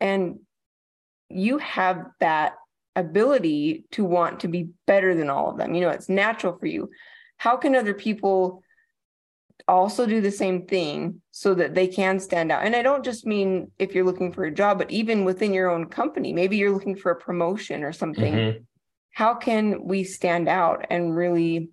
And 0.01 0.41
you 1.31 1.59
have 1.59 2.05
that 2.21 2.55
ability 2.97 3.84
to 3.92 4.05
want 4.05 4.40
to 4.40 4.49
be 4.49 4.68
better 4.86 5.14
than 5.14 5.30
all 5.30 5.51
of 5.51 5.59
them. 5.59 5.74
You 5.74 5.82
know, 5.82 5.90
it's 5.90 6.09
natural 6.09 6.57
for 6.59 6.66
you. 6.66 6.90
How 7.36 7.57
can 7.57 7.74
other 7.74 7.95
people 7.95 8.62
also 9.66 10.07
do 10.07 10.20
the 10.20 10.30
same 10.30 10.66
thing 10.66 11.20
so 11.30 11.55
that 11.55 11.74
they 11.74 11.88
can 11.88 12.20
stand 12.20 12.53
out? 12.53 12.64
And 12.64 12.76
I 12.76 12.82
don't 12.82 13.05
just 13.05 13.26
mean 13.26 13.70
if 13.78 13.95
you're 13.95 14.05
looking 14.05 14.32
for 14.32 14.45
a 14.45 14.55
job, 14.55 14.78
but 14.78 14.90
even 14.90 15.24
within 15.24 15.53
your 15.53 15.70
own 15.70 15.86
company, 15.86 16.32
maybe 16.32 16.57
you're 16.57 16.72
looking 16.72 16.97
for 16.97 17.11
a 17.11 17.16
promotion 17.16 17.82
or 17.82 17.92
something. 17.92 18.34
Mm-hmm. 18.34 18.59
How 19.12 19.34
can 19.34 19.84
we 19.84 20.05
stand 20.05 20.49
out 20.49 20.86
and 20.90 21.16
really 21.16 21.70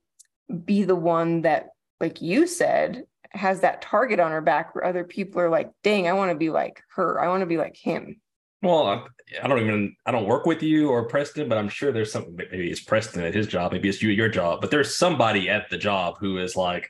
be 0.66 0.84
the 0.84 0.96
one 0.96 1.42
that, 1.42 1.68
like 2.00 2.22
you 2.22 2.48
said, 2.48 3.04
has 3.32 3.62
that 3.62 3.82
target 3.82 4.20
on 4.20 4.32
her 4.32 4.42
back 4.42 4.76
where 4.76 4.84
other 4.84 5.04
people 5.04 5.42
are 5.42 5.50
like, 5.50 5.72
dang, 5.84 6.08
I 6.08 6.14
want 6.14 6.32
to 6.32 6.38
be 6.38 6.50
like 6.50 6.84
her. 6.96 7.20
I 7.20 7.30
want 7.30 7.42
to 7.42 7.48
be 7.48 7.58
like 7.58 7.78
him. 7.78 8.20
Well, 8.62 9.08
I 9.42 9.48
don't 9.48 9.60
even 9.60 9.96
I 10.06 10.12
don't 10.12 10.28
work 10.28 10.46
with 10.46 10.62
you 10.62 10.90
or 10.90 11.08
Preston, 11.08 11.48
but 11.48 11.58
I'm 11.58 11.70
sure 11.70 11.92
there's 11.92 12.12
something. 12.12 12.36
Maybe 12.36 12.70
it's 12.70 12.82
Preston 12.82 13.24
at 13.24 13.34
his 13.34 13.48
job, 13.48 13.72
maybe 13.72 13.90
it's 13.90 14.02
you 14.02 14.10
at 14.10 14.18
your 14.18 14.30
job, 14.30 14.62
but 14.62 14.72
there's 14.72 14.96
somebody 14.96 15.50
at 15.50 15.70
the 15.70 15.78
job 15.78 16.16
who 16.20 16.38
is 16.38 16.56
like 16.56 16.90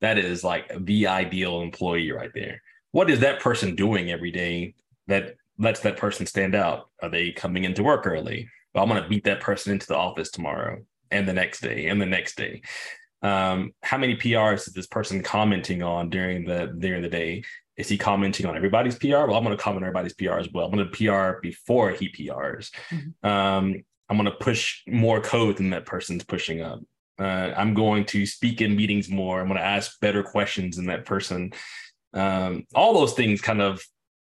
that 0.00 0.18
is 0.18 0.44
like 0.44 0.70
the 0.84 1.06
ideal 1.06 1.62
employee 1.62 2.12
right 2.12 2.30
there. 2.34 2.62
What 2.92 3.10
is 3.10 3.20
that 3.20 3.40
person 3.40 3.76
doing 3.76 4.10
every 4.10 4.30
day 4.30 4.74
that 5.06 5.36
lets 5.58 5.80
that 5.80 5.96
person 5.96 6.26
stand 6.26 6.54
out? 6.54 6.90
Are 7.02 7.10
they 7.10 7.32
coming 7.32 7.64
into 7.64 7.82
work 7.82 8.06
early? 8.06 8.48
Well, 8.74 8.84
I'm 8.84 8.90
going 8.90 9.02
to 9.02 9.08
beat 9.08 9.24
that 9.24 9.40
person 9.40 9.72
into 9.72 9.86
the 9.86 9.96
office 9.96 10.30
tomorrow 10.30 10.78
and 11.10 11.28
the 11.28 11.32
next 11.32 11.60
day 11.60 11.86
and 11.86 12.00
the 12.00 12.06
next 12.06 12.36
day. 12.36 12.62
Um, 13.22 13.72
how 13.82 13.98
many 13.98 14.16
PRs 14.16 14.68
is 14.68 14.72
this 14.72 14.86
person 14.86 15.22
commenting 15.22 15.82
on 15.82 16.08
during 16.08 16.44
the 16.44 16.74
during 16.78 17.02
the 17.02 17.08
day? 17.08 17.44
Is 17.80 17.88
he 17.88 17.96
commenting 17.96 18.44
on 18.44 18.56
everybody's 18.56 18.98
PR? 18.98 19.24
Well, 19.24 19.36
I'm 19.36 19.42
going 19.42 19.56
to 19.56 19.62
comment 19.62 19.84
on 19.84 19.88
everybody's 19.88 20.12
PR 20.12 20.38
as 20.38 20.50
well. 20.52 20.66
I'm 20.66 20.72
going 20.72 20.86
to 20.86 20.90
PR 20.90 21.40
before 21.40 21.92
he 21.92 22.10
PRs. 22.10 22.70
Mm-hmm. 22.90 23.26
Um, 23.26 23.82
I'm 24.10 24.16
going 24.18 24.26
to 24.26 24.32
push 24.32 24.82
more 24.86 25.20
code 25.22 25.56
than 25.56 25.70
that 25.70 25.86
person's 25.86 26.22
pushing 26.22 26.60
up. 26.60 26.80
Uh, 27.18 27.54
I'm 27.56 27.72
going 27.72 28.04
to 28.06 28.26
speak 28.26 28.60
in 28.60 28.76
meetings 28.76 29.08
more. 29.08 29.40
I'm 29.40 29.46
going 29.46 29.58
to 29.58 29.64
ask 29.64 29.98
better 30.00 30.22
questions 30.22 30.76
than 30.76 30.86
that 30.86 31.06
person. 31.06 31.52
Um, 32.12 32.66
all 32.74 32.92
those 32.92 33.14
things 33.14 33.40
kind 33.40 33.62
of 33.62 33.82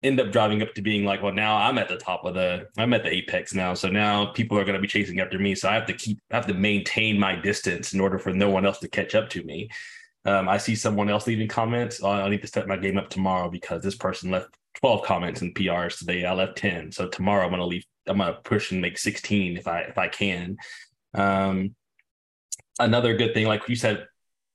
end 0.03 0.21
up 0.21 0.33
driving 0.33 0.61
up 0.61 0.75
to 0.75 0.83
being 0.83 1.07
like, 1.07 1.23
well, 1.23 1.33
now 1.33 1.57
I'm 1.57 1.79
at 1.79 1.89
the 1.89 1.97
top 1.97 2.27
of 2.27 2.35
the, 2.35 2.67
I'm 2.77 2.93
at 2.93 3.05
the 3.05 3.13
apex 3.13 3.55
now. 3.55 3.73
So 3.73 3.89
now 3.89 4.27
people 4.27 4.59
are 4.59 4.65
going 4.65 4.75
to 4.75 4.81
be 4.81 4.89
chasing 4.89 5.21
after 5.21 5.39
me. 5.39 5.55
So 5.55 5.69
I 5.71 5.75
have 5.75 5.87
to 5.87 5.95
keep, 5.95 6.19
I 6.31 6.37
have 6.37 6.47
to 6.49 6.55
maintain 6.55 7.19
my 7.19 7.37
distance 7.37 7.95
in 7.95 8.01
order 8.01 8.19
for 8.19 8.33
no 8.35 8.51
one 8.51 8.67
else 8.67 8.81
to 8.81 8.89
catch 8.89 9.15
up 9.15 9.31
to 9.31 9.43
me. 9.45 9.71
Um, 10.25 10.49
I 10.49 10.59
see 10.59 10.75
someone 10.75 11.09
else 11.09 11.27
leaving 11.27 11.49
comments. 11.49 12.01
Oh, 12.03 12.11
I 12.11 12.29
need 12.29 12.43
to 12.43 12.47
step 12.47 12.67
my 12.67 12.77
game 12.77 12.99
up 12.99 13.09
tomorrow 13.09 13.51
because 13.51 13.83
this 13.83 13.97
person 13.97 14.31
left 14.31 14.57
12 14.81 15.03
comments 15.03 15.43
in 15.43 15.55
PRs 15.55 15.99
today. 15.99 16.25
I 16.25 16.35
left 16.35 16.59
10. 16.59 16.93
So 16.93 17.09
tomorrow 17.09 17.45
I'm 17.45 17.51
gonna 17.51 17.67
leave, 17.67 17.85
I'm 18.07 18.19
gonna 18.19 18.39
push 18.45 18.73
and 18.73 18.81
make 18.81 18.99
16 18.99 19.57
if 19.57 19.67
I 19.67 19.81
if 19.83 19.99
I 19.99 20.09
can. 20.09 20.57
Um, 21.15 21.75
another 22.79 23.17
good 23.17 23.35
thing, 23.35 23.47
like 23.47 23.69
you 23.69 23.77
said, 23.77 24.07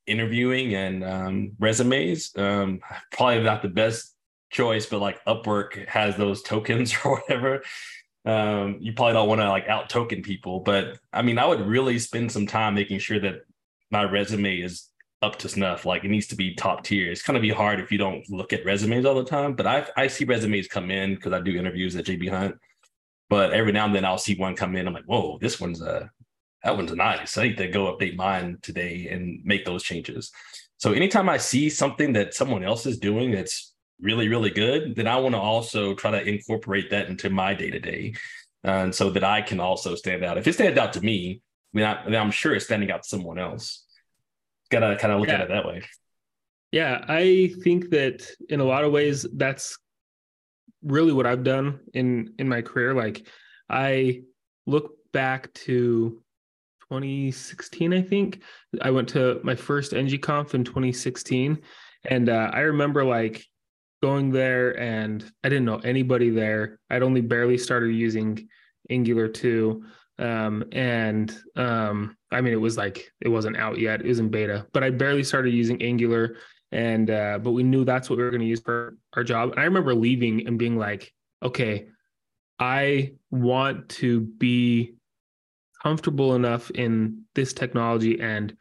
interviewing 0.05 0.75
and 0.75 1.03
um, 1.03 1.51
resumes. 1.59 2.31
Um, 2.35 2.81
probably 3.11 3.43
not 3.43 3.61
the 3.61 3.69
best 3.69 4.15
choice, 4.51 4.85
but 4.85 5.01
like 5.01 5.23
Upwork 5.25 5.87
has 5.87 6.15
those 6.15 6.41
tokens 6.43 6.93
or 7.05 7.19
whatever. 7.19 7.63
Um, 8.25 8.77
you 8.79 8.93
probably 8.93 9.13
don't 9.13 9.27
want 9.29 9.41
to 9.41 9.49
like 9.49 9.67
out 9.67 9.89
token 9.89 10.23
people, 10.23 10.61
but 10.61 10.97
I 11.13 11.21
mean, 11.21 11.37
I 11.37 11.45
would 11.45 11.61
really 11.61 11.99
spend 11.99 12.31
some 12.31 12.47
time 12.47 12.73
making 12.73 12.99
sure 12.99 13.19
that 13.19 13.41
my 13.91 14.03
resume 14.03 14.57
is 14.57 14.89
up 15.25 15.37
to 15.39 15.49
snuff. 15.49 15.85
Like 15.85 16.03
it 16.03 16.09
needs 16.09 16.27
to 16.27 16.35
be 16.35 16.53
top 16.53 16.83
tier. 16.83 17.11
It's 17.11 17.23
kind 17.23 17.35
of 17.35 17.41
be 17.41 17.49
hard 17.49 17.79
if 17.79 17.91
you 17.91 17.97
don't 17.97 18.27
look 18.29 18.53
at 18.53 18.63
resumes 18.63 19.05
all 19.05 19.15
the 19.15 19.25
time. 19.25 19.55
But 19.55 19.67
I 19.67 19.87
I 19.97 20.07
see 20.07 20.25
resumes 20.25 20.67
come 20.67 20.91
in 20.91 21.15
because 21.15 21.33
I 21.33 21.41
do 21.41 21.57
interviews 21.57 21.95
at 21.95 22.05
JB 22.05 22.29
Hunt. 22.29 22.55
But 23.29 23.53
every 23.53 23.71
now 23.71 23.85
and 23.85 23.95
then 23.95 24.05
I'll 24.05 24.19
see 24.19 24.35
one 24.35 24.55
come 24.55 24.75
in. 24.75 24.87
I'm 24.87 24.93
like, 24.93 25.05
whoa, 25.05 25.39
this 25.39 25.59
one's 25.59 25.81
a 25.81 26.09
that 26.63 26.77
one's 26.77 26.91
a 26.91 26.95
nice. 26.95 27.37
I 27.37 27.43
need 27.43 27.57
to 27.57 27.67
go 27.67 27.95
update 27.95 28.15
mine 28.15 28.59
today 28.61 29.07
and 29.09 29.43
make 29.43 29.65
those 29.65 29.83
changes. 29.83 30.31
So 30.77 30.93
anytime 30.93 31.29
I 31.29 31.37
see 31.37 31.69
something 31.69 32.13
that 32.13 32.33
someone 32.33 32.63
else 32.63 32.85
is 32.85 32.99
doing 32.99 33.31
that's 33.31 33.73
really 34.01 34.27
really 34.27 34.51
good, 34.51 34.95
then 34.95 35.07
I 35.07 35.17
want 35.17 35.33
to 35.35 35.39
also 35.39 35.95
try 35.95 36.11
to 36.11 36.23
incorporate 36.23 36.91
that 36.91 37.09
into 37.09 37.29
my 37.29 37.53
day 37.53 37.71
to 37.71 37.79
day, 37.79 38.13
and 38.63 38.93
so 38.93 39.09
that 39.09 39.23
I 39.23 39.41
can 39.41 39.59
also 39.59 39.95
stand 39.95 40.23
out. 40.23 40.37
If 40.37 40.47
it 40.47 40.53
stands 40.53 40.77
out 40.77 40.93
to 40.93 41.01
me, 41.01 41.41
then, 41.73 41.85
I, 41.85 42.03
then 42.03 42.21
I'm 42.21 42.31
sure 42.31 42.53
it's 42.53 42.65
standing 42.65 42.91
out 42.91 43.03
to 43.03 43.09
someone 43.09 43.39
else 43.39 43.84
gotta 44.79 44.95
kind 44.97 45.13
of 45.13 45.19
look 45.19 45.29
yeah. 45.29 45.35
at 45.35 45.41
it 45.41 45.49
that 45.49 45.65
way. 45.65 45.83
Yeah, 46.71 47.05
I 47.07 47.53
think 47.63 47.89
that 47.91 48.27
in 48.49 48.59
a 48.59 48.65
lot 48.65 48.83
of 48.83 48.91
ways 48.91 49.25
that's 49.33 49.77
really 50.83 51.13
what 51.13 51.25
I've 51.25 51.43
done 51.43 51.79
in 51.93 52.33
in 52.37 52.49
my 52.49 52.61
career. 52.61 52.93
Like 52.93 53.27
I 53.69 54.23
look 54.65 54.91
back 55.11 55.53
to 55.53 56.21
2016, 56.89 57.93
I 57.93 58.01
think. 58.01 58.41
I 58.81 58.91
went 58.91 59.09
to 59.09 59.39
my 59.43 59.55
first 59.55 59.93
NGConf 59.93 60.53
in 60.53 60.63
2016. 60.63 61.61
And 62.05 62.29
uh, 62.29 62.51
I 62.53 62.59
remember 62.61 63.03
like 63.03 63.43
going 64.03 64.29
there 64.29 64.79
and 64.79 65.23
I 65.43 65.49
didn't 65.49 65.65
know 65.65 65.79
anybody 65.79 66.29
there. 66.29 66.79
I'd 66.89 67.03
only 67.03 67.21
barely 67.21 67.57
started 67.57 67.93
using 67.95 68.47
Angular 68.89 69.27
2 69.27 69.83
um, 70.17 70.63
and 70.71 71.35
um, 71.55 72.15
I 72.31 72.41
mean, 72.41 72.53
it 72.53 72.61
was 72.61 72.77
like 72.77 73.11
it 73.21 73.29
wasn't 73.29 73.57
out 73.57 73.79
yet; 73.79 74.01
it 74.01 74.07
was 74.07 74.19
in 74.19 74.29
beta. 74.29 74.65
But 74.73 74.83
I 74.83 74.89
barely 74.89 75.23
started 75.23 75.53
using 75.53 75.81
Angular, 75.81 76.37
and 76.71 77.09
uh, 77.09 77.39
but 77.39 77.51
we 77.51 77.63
knew 77.63 77.83
that's 77.83 78.09
what 78.09 78.17
we 78.17 78.23
were 78.23 78.29
going 78.29 78.41
to 78.41 78.47
use 78.47 78.61
for 78.61 78.97
our 79.13 79.23
job. 79.23 79.51
And 79.51 79.59
I 79.59 79.63
remember 79.63 79.93
leaving 79.93 80.47
and 80.47 80.57
being 80.57 80.77
like, 80.77 81.13
"Okay, 81.43 81.87
I 82.59 83.13
want 83.29 83.89
to 83.89 84.21
be 84.21 84.95
comfortable 85.83 86.35
enough 86.35 86.71
in 86.71 87.23
this 87.35 87.53
technology 87.53 88.19
and 88.21 88.55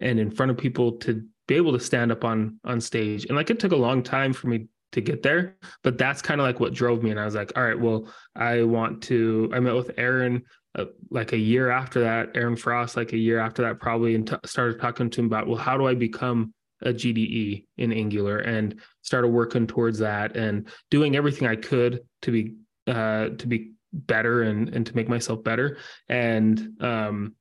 and 0.00 0.18
in 0.20 0.30
front 0.30 0.50
of 0.50 0.58
people 0.58 0.92
to 0.92 1.26
be 1.48 1.56
able 1.56 1.72
to 1.72 1.80
stand 1.80 2.12
up 2.12 2.24
on 2.24 2.60
on 2.64 2.80
stage." 2.80 3.26
And 3.26 3.36
like 3.36 3.50
it 3.50 3.58
took 3.58 3.72
a 3.72 3.76
long 3.76 4.04
time 4.04 4.32
for 4.32 4.46
me 4.46 4.68
to 4.92 5.00
get 5.00 5.22
there 5.22 5.56
but 5.84 5.96
that's 5.98 6.20
kind 6.20 6.40
of 6.40 6.44
like 6.44 6.58
what 6.58 6.74
drove 6.74 7.00
me 7.00 7.10
and 7.10 7.20
i 7.20 7.24
was 7.24 7.36
like 7.36 7.52
all 7.56 7.62
right 7.62 7.78
well 7.78 8.08
i 8.34 8.62
want 8.62 9.00
to 9.00 9.48
i 9.54 9.60
met 9.60 9.74
with 9.74 9.92
aaron 9.96 10.42
uh, 10.74 10.84
like 11.10 11.32
a 11.32 11.38
year 11.38 11.70
after 11.70 12.00
that, 12.00 12.30
Aaron 12.34 12.56
Frost, 12.56 12.96
like 12.96 13.12
a 13.12 13.18
year 13.18 13.38
after 13.38 13.62
that, 13.62 13.80
probably 13.80 14.14
and 14.14 14.26
t- 14.26 14.36
started 14.44 14.80
talking 14.80 15.10
to 15.10 15.20
him 15.20 15.26
about, 15.26 15.48
well, 15.48 15.58
how 15.58 15.76
do 15.76 15.86
I 15.86 15.94
become 15.94 16.54
a 16.82 16.92
GDE 16.92 17.66
in 17.76 17.92
Angular? 17.92 18.38
And 18.38 18.80
started 19.02 19.28
working 19.28 19.66
towards 19.66 19.98
that 19.98 20.36
and 20.36 20.68
doing 20.90 21.16
everything 21.16 21.48
I 21.48 21.56
could 21.56 22.00
to 22.22 22.30
be 22.30 22.56
uh, 22.86 23.30
to 23.30 23.46
be 23.46 23.72
better 23.92 24.42
and 24.42 24.68
and 24.68 24.86
to 24.86 24.94
make 24.94 25.08
myself 25.08 25.42
better. 25.42 25.78
And 26.08 26.80
um 26.80 27.34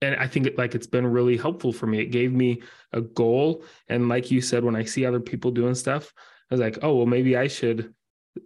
and 0.00 0.14
I 0.16 0.28
think 0.28 0.46
it, 0.46 0.56
like 0.56 0.74
it's 0.74 0.86
been 0.86 1.06
really 1.06 1.36
helpful 1.36 1.72
for 1.72 1.86
me. 1.86 1.98
It 1.98 2.06
gave 2.06 2.32
me 2.32 2.62
a 2.92 3.00
goal, 3.00 3.64
and 3.88 4.08
like 4.08 4.30
you 4.30 4.40
said, 4.40 4.64
when 4.64 4.76
I 4.76 4.84
see 4.84 5.04
other 5.04 5.20
people 5.20 5.50
doing 5.50 5.74
stuff, 5.74 6.12
I 6.50 6.54
was 6.54 6.60
like, 6.60 6.78
oh 6.82 6.94
well, 6.96 7.06
maybe 7.06 7.36
I 7.36 7.48
should 7.48 7.92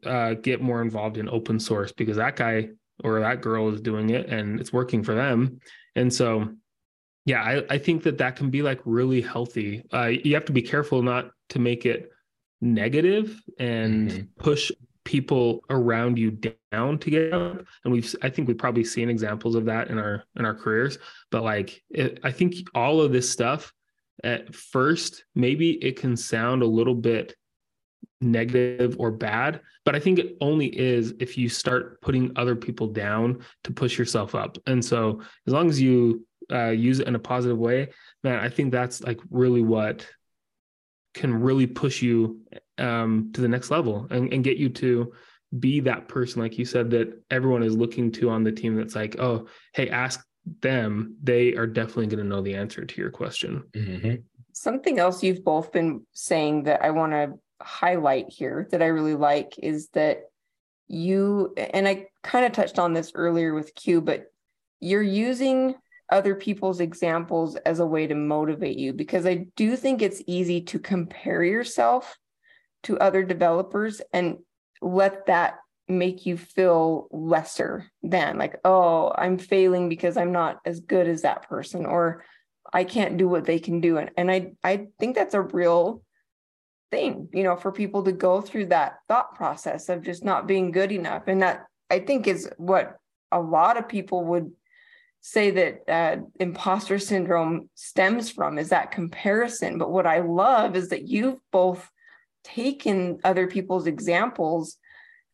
uh, 0.05 0.35
get 0.35 0.63
more 0.63 0.81
involved 0.81 1.19
in 1.19 1.29
open 1.29 1.61
source 1.61 1.93
because 1.93 2.17
that 2.17 2.37
guy 2.37 2.71
or 3.05 3.21
that 3.21 3.41
girl 3.41 3.73
is 3.73 3.81
doing 3.81 4.11
it 4.11 4.29
and 4.29 4.61
it's 4.61 4.73
working 4.73 5.03
for 5.03 5.15
them. 5.15 5.61
And 5.95 6.13
so, 6.13 6.49
yeah, 7.25 7.43
I, 7.43 7.65
I 7.75 7.79
think 7.79 8.03
that 8.05 8.19
that 8.19 8.37
can 8.37 8.51
be 8.51 8.63
like 8.63 8.81
really 8.85 9.21
healthy. 9.21 9.85
Uh, 9.93 10.07
you 10.07 10.35
have 10.35 10.45
to 10.47 10.53
be 10.53 10.63
careful 10.63 11.03
not 11.03 11.31
to 11.51 11.59
make 11.59 11.87
it 11.87 12.11
negative 12.61 13.43
and 13.59 14.11
mm-hmm. 14.11 14.23
push 14.39 14.71
people 15.05 15.65
around 15.69 16.17
you 16.17 16.31
down 16.71 16.97
to 16.97 17.11
get 17.11 17.33
up 17.33 17.65
and 17.85 17.93
we've 17.93 18.15
i 18.23 18.31
think 18.31 18.47
we've 18.47 18.57
probably 18.57 18.85
seen 18.85 19.11
examples 19.11 19.57
of 19.57 19.65
that 19.65 19.89
in 19.89 19.99
our 19.99 20.23
in 20.37 20.45
our 20.45 20.55
careers 20.55 20.99
but 21.33 21.43
like 21.43 21.83
it, 21.91 22.21
i 22.23 22.31
think 22.31 22.55
all 22.73 23.01
of 23.01 23.11
this 23.11 23.29
stuff 23.29 23.73
at 24.23 24.55
first 24.55 25.25
maybe 25.35 25.73
it 25.85 25.99
can 25.99 26.17
sound 26.17 26.63
a 26.63 26.67
little 26.67 26.95
bit 26.95 27.35
negative 28.21 28.97
or 28.99 29.11
bad 29.11 29.61
but 29.85 29.97
i 29.97 29.99
think 29.99 30.19
it 30.19 30.37
only 30.41 30.67
is 30.67 31.15
if 31.19 31.37
you 31.37 31.49
start 31.49 32.01
putting 32.01 32.31
other 32.37 32.55
people 32.55 32.87
down 32.87 33.43
to 33.65 33.73
push 33.73 33.99
yourself 33.99 34.35
up. 34.35 34.57
And 34.67 34.85
so 34.85 35.21
as 35.47 35.53
long 35.53 35.69
as 35.69 35.81
you 35.81 36.25
uh, 36.51 36.69
use 36.69 37.01
it 37.01 37.09
in 37.09 37.15
a 37.15 37.21
positive 37.21 37.59
way 37.59 37.89
man 38.23 38.39
i 38.39 38.49
think 38.49 38.71
that's 38.71 39.03
like 39.03 39.21
really 39.31 39.63
what 39.63 40.07
can 41.15 41.35
really 41.35 41.67
push 41.67 42.03
you 42.03 42.41
um, 42.79 43.31
to 43.35 43.41
the 43.41 43.49
next 43.49 43.71
level 43.71 44.07
and, 44.11 44.33
and 44.33 44.45
get 44.45 44.57
you 44.57 44.69
to 44.69 45.13
be 45.59 45.81
that 45.81 46.09
person 46.09 46.41
like 46.41 46.59
you 46.59 46.65
said 46.65 46.91
that 46.91 47.23
everyone 47.31 47.63
is 47.63 47.77
looking 47.77 48.11
to 48.11 48.31
on 48.31 48.43
the 48.43 48.53
team 48.53 48.77
that's 48.77 48.95
like 48.95 49.19
oh 49.19 49.47
hey 49.75 49.89
ask 49.89 50.25
them. 50.61 51.17
They 51.23 51.55
are 51.55 51.67
definitely 51.67 52.07
going 52.09 52.23
to 52.23 52.29
know 52.29 52.43
the 52.43 52.55
answer 52.55 52.85
to 52.85 53.01
your 53.01 53.11
question. 53.11 53.65
Mm-hmm. 53.73 54.15
something 54.53 54.99
else 54.99 55.23
you've 55.23 55.45
both 55.45 55.73
been 55.73 56.03
saying 56.13 56.65
that 56.65 56.83
i 56.83 56.91
want 56.91 57.13
to 57.13 57.33
highlight 57.63 58.27
here 58.29 58.69
that 58.71 58.83
I 58.83 58.87
really 58.87 59.15
like 59.15 59.55
is 59.59 59.89
that 59.91 60.25
you, 60.89 61.55
and 61.57 61.89
I 61.89 62.09
kind 62.23 62.45
of 62.45 62.53
touched 62.53 62.79
on 62.79 62.93
this 62.93 63.13
earlier 63.15 63.55
with 63.55 63.75
Q, 63.75 64.01
but 64.01 64.27
you're 64.81 65.03
using 65.03 65.75
other 66.11 66.35
people's 66.35 66.81
examples 66.81 67.57
as 67.57 67.81
a 67.81 67.87
way 67.87 68.07
to 68.07 68.15
motivate 68.15 68.77
you 68.77 68.93
because 68.93 69.27
I 69.27 69.47
do 69.57 69.77
think 69.77 70.03
it's 70.03 70.23
easy 70.27 70.61
to 70.63 70.79
compare 70.79 71.43
yourself 71.43 72.19
to 72.83 72.99
other 72.99 73.23
developers 73.23 74.03
and 74.13 74.39
let 74.83 75.27
that 75.27 75.59
make 75.89 76.27
you 76.27 76.37
feel 76.37 77.09
lesser 77.11 77.91
than 78.03 78.39
like 78.39 78.59
oh 78.65 79.13
i'm 79.17 79.37
failing 79.37 79.89
because 79.89 80.17
i'm 80.17 80.33
not 80.33 80.61
as 80.65 80.81
good 80.81 81.09
as 81.09 81.23
that 81.23 81.49
person 81.49 81.85
or 81.85 82.25
i 82.73 82.85
can't 82.85 83.17
do 83.17 83.29
what 83.29 83.45
they 83.45 83.59
can 83.59 83.81
do 83.81 83.99
and, 83.99 84.11
and 84.17 84.31
i 84.31 84.53
i 84.63 84.87
think 84.99 85.15
that's 85.15 85.35
a 85.35 85.41
real 85.41 86.03
thing 86.93 87.27
you 87.33 87.43
know 87.43 87.57
for 87.57 87.73
people 87.73 88.05
to 88.05 88.13
go 88.13 88.41
through 88.41 88.67
that 88.67 88.99
thought 89.09 89.35
process 89.35 89.89
of 89.89 90.03
just 90.03 90.25
not 90.25 90.47
being 90.47 90.71
good 90.71 90.93
enough. 90.93 91.25
And 91.27 91.43
that 91.43 91.65
i 91.91 91.99
think 91.99 92.29
is 92.29 92.49
what 92.59 92.97
a 93.33 93.41
lot 93.41 93.77
of 93.77 93.89
people 93.89 94.25
would 94.27 94.53
say 95.25 95.51
that 95.53 95.83
uh, 95.89 96.17
imposter 96.39 96.99
syndrome 96.99 97.71
stems 97.77 98.29
from 98.29 98.59
is 98.59 98.71
that 98.71 98.91
comparison. 98.91 99.79
But 99.79 99.91
what 99.91 100.07
i 100.07 100.21
love 100.21 100.77
is 100.77 100.91
that 100.91 101.09
you've 101.09 101.41
both 101.51 101.91
taken 102.45 103.19
other 103.25 103.47
people's 103.47 103.87
examples 103.87 104.77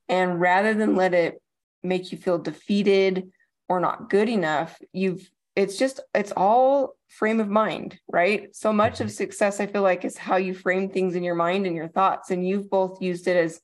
and 0.09 0.41
rather 0.41 0.75
than 0.75 0.95
let 0.95 1.13
it 1.13 1.43
make 1.83 2.13
you 2.13 2.19
feel 2.19 2.39
defeated 2.39 3.31
or 3.69 3.81
not 3.81 4.09
good 4.09 4.29
enough, 4.29 4.79
you've 4.93 5.29
it's 5.59 5.77
just 5.77 5.99
it's 6.15 6.33
all 6.37 6.95
frame 7.09 7.41
of 7.41 7.49
mind, 7.49 7.99
right? 8.07 8.55
So 8.55 8.73
much 8.73 9.01
of 9.01 9.09
mm-hmm. 9.09 9.17
success 9.17 9.59
I 9.59 9.67
feel 9.67 9.83
like 9.83 10.05
is 10.05 10.17
how 10.17 10.37
you 10.37 10.55
frame 10.55 10.89
things 10.89 11.17
in 11.17 11.25
your 11.25 11.35
mind 11.35 11.67
and 11.67 11.75
your 11.75 11.89
thoughts 11.89 12.31
and 12.31 12.47
you've 12.47 12.71
both 12.71 13.03
used 13.03 13.27
it 13.27 13.37
as 13.37 13.61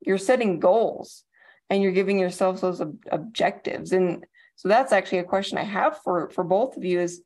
you're 0.00 0.16
setting 0.16 0.60
goals 0.60 1.24
and 1.68 1.82
you're 1.82 1.92
giving 1.92 2.18
yourselves 2.18 2.62
those 2.62 2.80
ob- 2.80 3.04
objectives 3.12 3.92
and 3.92 4.24
so 4.54 4.68
that's 4.68 4.92
actually 4.92 5.18
a 5.18 5.24
question 5.24 5.58
I 5.58 5.64
have 5.64 6.00
for 6.02 6.30
for 6.30 6.42
both 6.42 6.78
of 6.78 6.84
you 6.84 7.00
is 7.00 7.22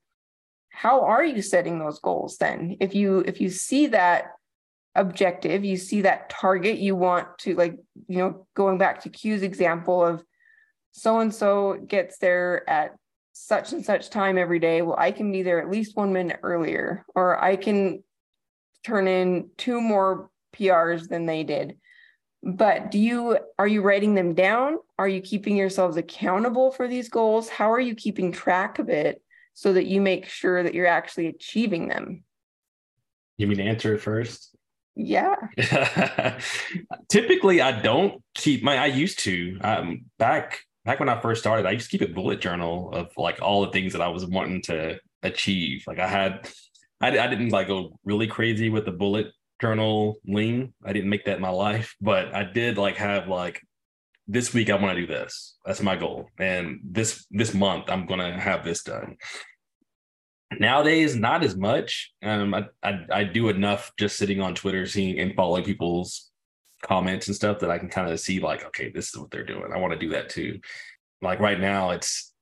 how 0.70 1.02
are 1.04 1.24
you 1.24 1.40
setting 1.40 1.78
those 1.78 2.00
goals 2.00 2.36
then? 2.38 2.78
If 2.80 2.96
you 2.96 3.20
if 3.20 3.40
you 3.40 3.48
see 3.48 3.86
that 3.88 4.32
objective 4.96 5.64
you 5.64 5.76
see 5.76 6.00
that 6.00 6.28
target 6.30 6.78
you 6.78 6.96
want 6.96 7.28
to 7.38 7.54
like 7.54 7.76
you 8.08 8.18
know 8.18 8.44
going 8.56 8.76
back 8.76 9.00
to 9.00 9.08
q's 9.08 9.44
example 9.44 10.04
of 10.04 10.20
so 10.90 11.20
and 11.20 11.32
so 11.32 11.78
gets 11.86 12.18
there 12.18 12.68
at 12.68 12.96
such 13.32 13.72
and 13.72 13.84
such 13.84 14.10
time 14.10 14.36
every 14.36 14.58
day 14.58 14.82
well 14.82 14.96
i 14.98 15.10
can 15.10 15.30
be 15.30 15.42
there 15.42 15.60
at 15.60 15.70
least 15.70 15.96
one 15.96 16.12
minute 16.12 16.40
earlier 16.42 17.04
or 17.14 17.42
i 17.42 17.56
can 17.56 18.02
turn 18.84 19.06
in 19.06 19.48
two 19.56 19.80
more 19.80 20.30
prs 20.54 21.08
than 21.08 21.26
they 21.26 21.44
did 21.44 21.76
but 22.42 22.90
do 22.90 22.98
you 22.98 23.38
are 23.58 23.68
you 23.68 23.82
writing 23.82 24.14
them 24.14 24.34
down 24.34 24.76
are 24.98 25.08
you 25.08 25.20
keeping 25.20 25.56
yourselves 25.56 25.96
accountable 25.96 26.70
for 26.70 26.88
these 26.88 27.08
goals 27.08 27.48
how 27.48 27.70
are 27.70 27.80
you 27.80 27.94
keeping 27.94 28.32
track 28.32 28.78
of 28.78 28.88
it 28.88 29.22
so 29.54 29.72
that 29.72 29.86
you 29.86 30.00
make 30.00 30.26
sure 30.26 30.62
that 30.62 30.74
you're 30.74 30.86
actually 30.86 31.26
achieving 31.26 31.88
them 31.88 32.24
you 33.36 33.46
mean 33.46 33.60
answer 33.60 33.94
it 33.94 34.00
first 34.00 34.56
yeah. 34.96 35.36
Typically, 37.08 37.60
I 37.60 37.80
don't 37.80 38.22
keep 38.34 38.62
my. 38.62 38.76
I 38.76 38.86
used 38.86 39.20
to. 39.20 39.58
Um, 39.62 40.04
back 40.18 40.60
back 40.90 40.98
when 40.98 41.08
I 41.08 41.20
first 41.20 41.40
started, 41.40 41.66
I 41.66 41.70
used 41.70 41.88
to 41.88 41.96
keep 41.96 42.08
a 42.08 42.12
bullet 42.12 42.40
journal 42.40 42.90
of 42.92 43.10
like 43.16 43.40
all 43.40 43.64
the 43.64 43.70
things 43.70 43.92
that 43.92 44.02
I 44.02 44.08
was 44.08 44.26
wanting 44.26 44.60
to 44.62 44.98
achieve. 45.22 45.84
Like 45.86 46.00
I 46.00 46.08
had, 46.08 46.50
I, 47.00 47.16
I 47.16 47.28
didn't 47.28 47.50
like 47.50 47.68
go 47.68 47.96
really 48.04 48.26
crazy 48.26 48.70
with 48.70 48.86
the 48.86 48.90
bullet 48.90 49.28
journal 49.60 50.16
lean. 50.26 50.74
I 50.84 50.92
didn't 50.92 51.08
make 51.08 51.26
that 51.26 51.40
my 51.40 51.50
life, 51.50 51.94
but 52.00 52.34
I 52.34 52.42
did 52.42 52.76
like 52.76 52.96
have 52.96 53.28
like 53.28 53.60
this 54.26 54.52
week 54.52 54.68
I 54.68 54.74
want 54.74 54.96
to 54.96 55.00
do 55.00 55.06
this. 55.06 55.58
That's 55.64 55.80
my 55.80 55.94
goal, 55.94 56.28
and 56.40 56.80
this 56.82 57.24
this 57.30 57.54
month 57.54 57.84
I'm 57.88 58.06
gonna 58.06 58.40
have 58.40 58.64
this 58.64 58.82
done 58.82 59.16
nowadays 60.58 61.14
not 61.14 61.44
as 61.44 61.56
much 61.56 62.10
um 62.24 62.52
I, 62.52 62.64
I, 62.82 63.06
I 63.12 63.22
do 63.22 63.50
enough 63.50 63.92
just 63.96 64.16
sitting 64.16 64.40
on 64.40 64.56
twitter 64.56 64.84
seeing 64.84 65.20
and 65.20 65.32
following 65.36 65.62
people's 65.62 66.29
comments 66.82 67.26
and 67.26 67.36
stuff 67.36 67.58
that 67.60 67.70
i 67.70 67.78
can 67.78 67.88
kind 67.88 68.10
of 68.10 68.18
see 68.18 68.40
like 68.40 68.64
okay 68.64 68.90
this 68.90 69.08
is 69.08 69.18
what 69.18 69.30
they're 69.30 69.44
doing. 69.44 69.72
I 69.72 69.78
want 69.78 69.92
to 69.92 69.98
do 69.98 70.10
that 70.10 70.28
too. 70.28 70.60
Like 71.22 71.40
right 71.40 71.60
now 71.60 71.90
it's 71.90 72.32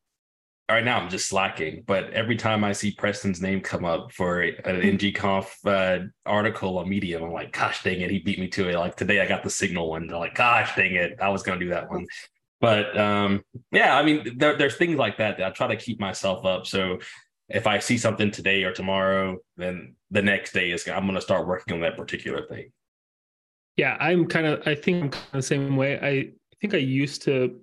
right 0.71 0.85
now 0.85 0.99
i'm 1.01 1.09
just 1.09 1.29
slacking 1.29 1.83
but 1.87 2.11
every 2.11 2.37
time 2.37 2.63
i 2.63 2.73
see 2.73 2.91
preston's 2.91 3.41
name 3.41 3.59
come 3.59 3.87
up 3.87 4.13
for 4.13 4.43
an 4.43 4.83
ngconf 4.83 5.49
uh, 5.65 6.05
article 6.27 6.77
on 6.77 6.87
medium 6.87 7.23
i'm 7.23 7.33
like 7.33 7.53
gosh 7.53 7.83
dang 7.83 8.03
it 8.03 8.11
he 8.11 8.19
beat 8.19 8.39
me 8.39 8.47
to 8.49 8.69
it. 8.69 8.77
Like 8.77 8.95
today 8.95 9.21
i 9.21 9.27
got 9.27 9.43
the 9.43 9.49
signal 9.49 9.89
one 9.89 10.09
like 10.09 10.35
gosh 10.35 10.77
dang 10.77 10.95
it 10.95 11.19
i 11.23 11.31
was 11.31 11.43
going 11.43 11.59
to 11.59 11.65
do 11.65 11.71
that 11.71 11.89
one. 11.89 12.07
But 12.61 12.99
um 12.99 13.43
yeah 13.73 13.97
i 13.97 14.03
mean 14.03 14.37
there, 14.37 14.57
there's 14.57 14.77
things 14.77 14.99
like 14.99 15.19
that 15.19 15.39
that 15.39 15.47
i 15.47 15.51
try 15.51 15.69
to 15.69 15.77
keep 15.77 15.99
myself 16.01 16.45
up. 16.45 16.67
So 16.67 16.99
if 17.49 17.67
I 17.67 17.79
see 17.79 17.97
something 17.97 18.31
today 18.31 18.65
or 18.65 18.73
tomorrow, 18.73 19.39
then 19.57 19.95
the 20.11 20.23
next 20.23 20.53
day 20.53 20.71
is 20.71 20.87
I'm 20.87 21.05
going 21.05 21.15
to 21.15 21.21
start 21.21 21.47
working 21.47 21.75
on 21.75 21.81
that 21.81 21.97
particular 21.97 22.47
thing. 22.47 22.71
Yeah, 23.79 23.97
I'm 24.01 24.27
kind 24.27 24.45
of. 24.45 24.67
I 24.67 24.75
think 24.75 25.05
I'm 25.05 25.11
kind 25.11 25.25
of 25.27 25.39
the 25.39 25.43
same 25.43 25.77
way. 25.77 25.99
I 26.01 26.33
think 26.61 26.75
I 26.75 26.79
used 26.79 27.23
to 27.23 27.61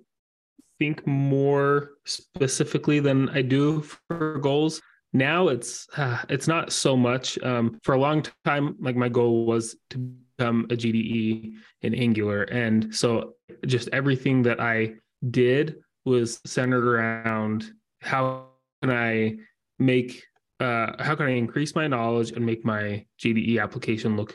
think 0.78 1.06
more 1.06 1.90
specifically 2.06 3.00
than 3.00 3.28
I 3.28 3.42
do 3.42 3.82
for 3.82 4.38
goals. 4.38 4.80
Now 5.12 5.48
it's 5.48 5.86
uh, 5.98 6.22
it's 6.30 6.48
not 6.48 6.72
so 6.72 6.96
much. 6.96 7.38
Um, 7.42 7.78
for 7.82 7.94
a 7.94 8.00
long 8.00 8.24
time, 8.46 8.76
like 8.80 8.96
my 8.96 9.10
goal 9.10 9.44
was 9.44 9.76
to 9.90 9.98
become 9.98 10.64
a 10.70 10.74
GDE 10.74 11.52
in 11.82 11.94
Angular, 11.94 12.44
and 12.44 12.94
so 12.94 13.34
just 13.66 13.90
everything 13.92 14.40
that 14.42 14.58
I 14.58 14.94
did 15.30 15.76
was 16.06 16.40
centered 16.46 16.86
around 16.86 17.70
how 18.00 18.46
can 18.80 18.90
I 18.90 19.36
make 19.78 20.24
uh, 20.60 21.02
how 21.02 21.14
can 21.14 21.26
I 21.26 21.32
increase 21.32 21.74
my 21.74 21.86
knowledge 21.86 22.32
and 22.32 22.46
make 22.46 22.64
my 22.64 23.04
GDE 23.20 23.62
application 23.62 24.16
look 24.16 24.34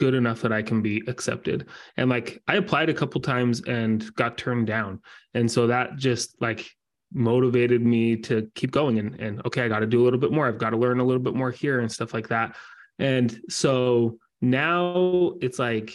good 0.00 0.14
enough 0.14 0.40
that 0.42 0.52
I 0.52 0.62
can 0.62 0.82
be 0.82 1.02
accepted? 1.06 1.68
And 1.96 2.10
like 2.10 2.42
I 2.48 2.56
applied 2.56 2.88
a 2.88 2.94
couple 2.94 3.20
times 3.20 3.62
and 3.66 4.12
got 4.14 4.36
turned 4.36 4.66
down. 4.66 5.00
And 5.34 5.50
so 5.50 5.68
that 5.68 5.96
just 5.96 6.40
like 6.40 6.68
motivated 7.12 7.84
me 7.84 8.16
to 8.16 8.50
keep 8.54 8.70
going 8.70 8.98
and, 8.98 9.14
and 9.20 9.46
okay, 9.46 9.62
I 9.62 9.68
got 9.68 9.80
to 9.80 9.86
do 9.86 10.02
a 10.02 10.04
little 10.04 10.18
bit 10.18 10.32
more. 10.32 10.48
I've 10.48 10.58
got 10.58 10.70
to 10.70 10.76
learn 10.76 11.00
a 11.00 11.04
little 11.04 11.22
bit 11.22 11.34
more 11.34 11.50
here 11.50 11.80
and 11.80 11.92
stuff 11.92 12.14
like 12.14 12.28
that. 12.28 12.56
And 12.98 13.40
so 13.48 14.18
now 14.40 15.34
it's 15.40 15.58
like 15.58 15.94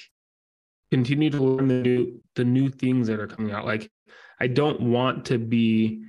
continue 0.92 1.30
to 1.30 1.44
learn 1.44 1.68
the 1.68 1.82
new 1.82 2.22
the 2.36 2.46
new 2.46 2.70
things 2.70 3.08
that 3.08 3.20
are 3.20 3.28
coming 3.28 3.52
out. 3.52 3.66
Like 3.66 3.92
I 4.40 4.48
don't 4.48 4.82
want 4.82 5.26
to 5.26 5.38
be 5.38 6.04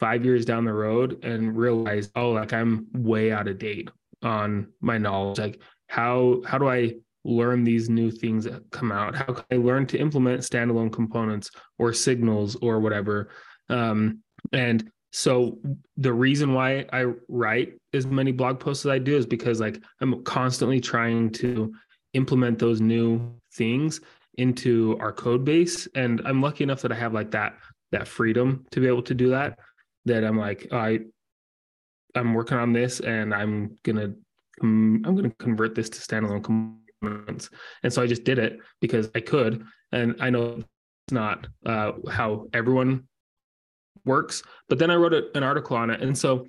five 0.00 0.24
years 0.24 0.44
down 0.44 0.64
the 0.64 0.72
road 0.72 1.24
and 1.24 1.56
realize, 1.56 2.10
oh, 2.14 2.32
like 2.32 2.52
I'm 2.52 2.86
way 2.92 3.32
out 3.32 3.48
of 3.48 3.58
date 3.58 3.90
on 4.22 4.68
my 4.80 4.98
knowledge. 4.98 5.38
Like 5.38 5.60
how 5.88 6.42
how 6.46 6.58
do 6.58 6.68
I 6.68 6.94
learn 7.24 7.64
these 7.64 7.88
new 7.88 8.10
things 8.10 8.44
that 8.44 8.70
come 8.70 8.92
out? 8.92 9.14
How 9.14 9.24
can 9.24 9.44
I 9.50 9.56
learn 9.56 9.86
to 9.86 9.98
implement 9.98 10.42
standalone 10.42 10.92
components 10.92 11.50
or 11.78 11.92
signals 11.92 12.56
or 12.56 12.80
whatever? 12.80 13.30
Um, 13.68 14.20
and 14.52 14.90
so 15.12 15.58
the 15.96 16.12
reason 16.12 16.54
why 16.54 16.86
I 16.92 17.06
write 17.28 17.74
as 17.92 18.06
many 18.06 18.32
blog 18.32 18.58
posts 18.58 18.84
as 18.84 18.90
I 18.90 18.98
do 18.98 19.16
is 19.16 19.26
because 19.26 19.60
like 19.60 19.82
I'm 20.00 20.22
constantly 20.24 20.80
trying 20.80 21.30
to 21.32 21.72
implement 22.14 22.58
those 22.58 22.80
new 22.80 23.34
things 23.54 24.00
into 24.38 24.96
our 25.00 25.12
code 25.12 25.44
base 25.44 25.86
and 25.94 26.20
I'm 26.24 26.42
lucky 26.42 26.64
enough 26.64 26.82
that 26.82 26.90
I 26.90 26.96
have 26.96 27.14
like 27.14 27.30
that 27.30 27.54
that 27.92 28.08
freedom 28.08 28.66
to 28.72 28.80
be 28.80 28.88
able 28.88 29.02
to 29.04 29.14
do 29.14 29.30
that 29.30 29.58
that 30.04 30.24
I'm 30.24 30.38
like, 30.38 30.68
I 30.72 31.00
I'm 32.14 32.34
working 32.34 32.58
on 32.58 32.72
this 32.72 33.00
and 33.00 33.34
I'm 33.34 33.76
gonna 33.82 34.14
I'm 34.62 35.02
gonna 35.02 35.30
convert 35.38 35.74
this 35.74 35.88
to 35.90 35.98
standalone 35.98 36.44
components. 36.44 36.83
And 37.06 37.92
so 37.92 38.02
I 38.02 38.06
just 38.06 38.24
did 38.24 38.38
it 38.38 38.58
because 38.80 39.10
I 39.14 39.20
could. 39.20 39.64
And 39.92 40.16
I 40.20 40.30
know 40.30 40.62
it's 41.06 41.12
not 41.12 41.46
uh, 41.64 41.92
how 42.10 42.48
everyone 42.52 43.08
works, 44.04 44.42
but 44.68 44.78
then 44.78 44.90
I 44.90 44.96
wrote 44.96 45.14
a, 45.14 45.24
an 45.36 45.42
article 45.42 45.76
on 45.76 45.90
it. 45.90 46.00
And 46.00 46.16
so 46.16 46.46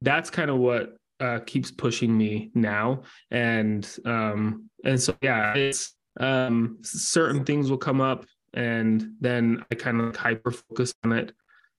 that's 0.00 0.30
kind 0.30 0.50
of 0.50 0.58
what 0.58 0.96
uh, 1.20 1.40
keeps 1.40 1.70
pushing 1.70 2.16
me 2.16 2.50
now. 2.54 3.02
And 3.30 3.88
um, 4.04 4.70
and 4.84 5.00
so 5.00 5.16
yeah, 5.22 5.54
it's 5.54 5.94
um, 6.20 6.78
certain 6.82 7.44
things 7.44 7.70
will 7.70 7.78
come 7.78 8.00
up 8.00 8.24
and 8.54 9.12
then 9.20 9.64
I 9.70 9.74
kind 9.74 10.00
of 10.00 10.06
like 10.06 10.16
hyper 10.16 10.50
focus 10.50 10.94
on 11.04 11.12
it 11.12 11.32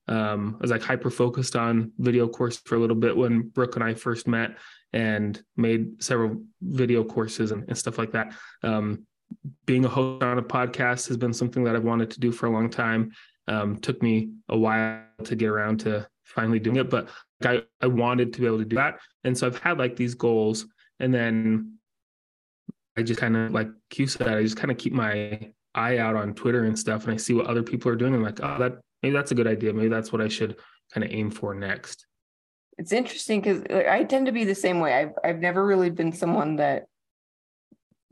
um, 0.10 0.56
I 0.60 0.64
was 0.64 0.72
like 0.72 0.82
hyper 0.82 1.12
focused 1.12 1.56
on 1.56 1.92
video 2.00 2.28
course 2.28 2.58
for 2.66 2.76
a 2.76 2.80
little 2.80 2.96
bit 2.96 3.16
when 3.16 3.44
Brooke 3.50 3.76
and 3.76 3.84
I 3.84 3.94
first 3.94 4.28
met 4.28 4.58
and 4.94 5.42
made 5.56 6.02
several 6.02 6.42
video 6.62 7.04
courses 7.04 7.52
and, 7.52 7.64
and 7.68 7.78
stuff 7.78 7.98
like 7.98 8.12
that. 8.12 8.34
Um, 8.64 9.06
being 9.66 9.86
a 9.86 9.90
host 9.90 10.24
on 10.24 10.40
a 10.40 10.44
podcast 10.44 11.08
has 11.08 11.18
been 11.18 11.34
something 11.34 11.64
that 11.64 11.76
I've 11.76 11.84
wanted 11.84 12.10
to 12.12 12.20
do 12.20 12.32
for 12.32 12.48
a 12.48 12.52
long 12.52 12.70
time. 12.70 13.12
Um, 13.48 13.78
took 13.78 14.02
me 14.02 14.32
a 14.50 14.58
while 14.58 15.04
to 15.24 15.36
get 15.36 15.50
around 15.50 15.80
to 15.82 16.08
finally 16.24 16.60
doing 16.60 16.78
it, 16.78 16.90
but 16.90 17.10
I, 17.44 17.64
I 17.82 17.88
wanted 17.88 18.34
to 18.34 18.42
be 18.42 18.48
able 18.48 18.60
to 18.60 18.66
do 18.66 18.76
that. 18.76 19.00
And 19.24 19.38
so 19.38 19.48
I've 19.48 19.60
had 19.60 19.78
like 19.78 19.96
these 19.96 20.14
goals 20.14 20.66
and 21.00 21.14
then 21.14 21.78
I 22.98 23.04
just 23.04 23.20
kind 23.20 23.36
of 23.36 23.52
like 23.52 23.70
Q 23.90 24.08
said, 24.08 24.28
I 24.28 24.44
just 24.44 24.58
kind 24.58 24.72
of 24.72 24.78
keep 24.78 24.94
my 24.94 25.52
eye 25.74 25.98
out 25.98 26.16
on 26.16 26.34
Twitter 26.34 26.66
and 26.66 26.78
stuff 26.78 27.06
and 27.06 27.14
I 27.14 27.18
see 27.18 27.34
what 27.34 27.48
other 27.48 27.64
people 27.64 27.92
are 27.92 27.96
doing. 27.96 28.14
I'm 28.14 28.24
like, 28.24 28.40
oh, 28.42 28.58
that 28.60 28.80
maybe 29.02 29.14
that's 29.14 29.32
a 29.32 29.36
good 29.36 29.48
idea. 29.48 29.74
Maybe 29.74 29.90
that's 29.90 30.12
what 30.12 30.22
I 30.22 30.28
should 30.28 30.58
kind 30.94 31.04
of 31.04 31.12
aim 31.12 31.32
for 31.32 31.54
next. 31.54 32.06
It's 32.80 32.94
interesting 32.94 33.42
because 33.42 33.62
I 33.70 34.06
tend 34.06 34.28
to 34.28 34.32
be 34.32 34.46
the 34.46 34.56
same 34.56 34.80
way. 34.80 34.94
I've 34.94 35.12
I've 35.22 35.40
never 35.40 35.64
really 35.64 35.90
been 35.90 36.14
someone 36.14 36.56
that 36.56 36.86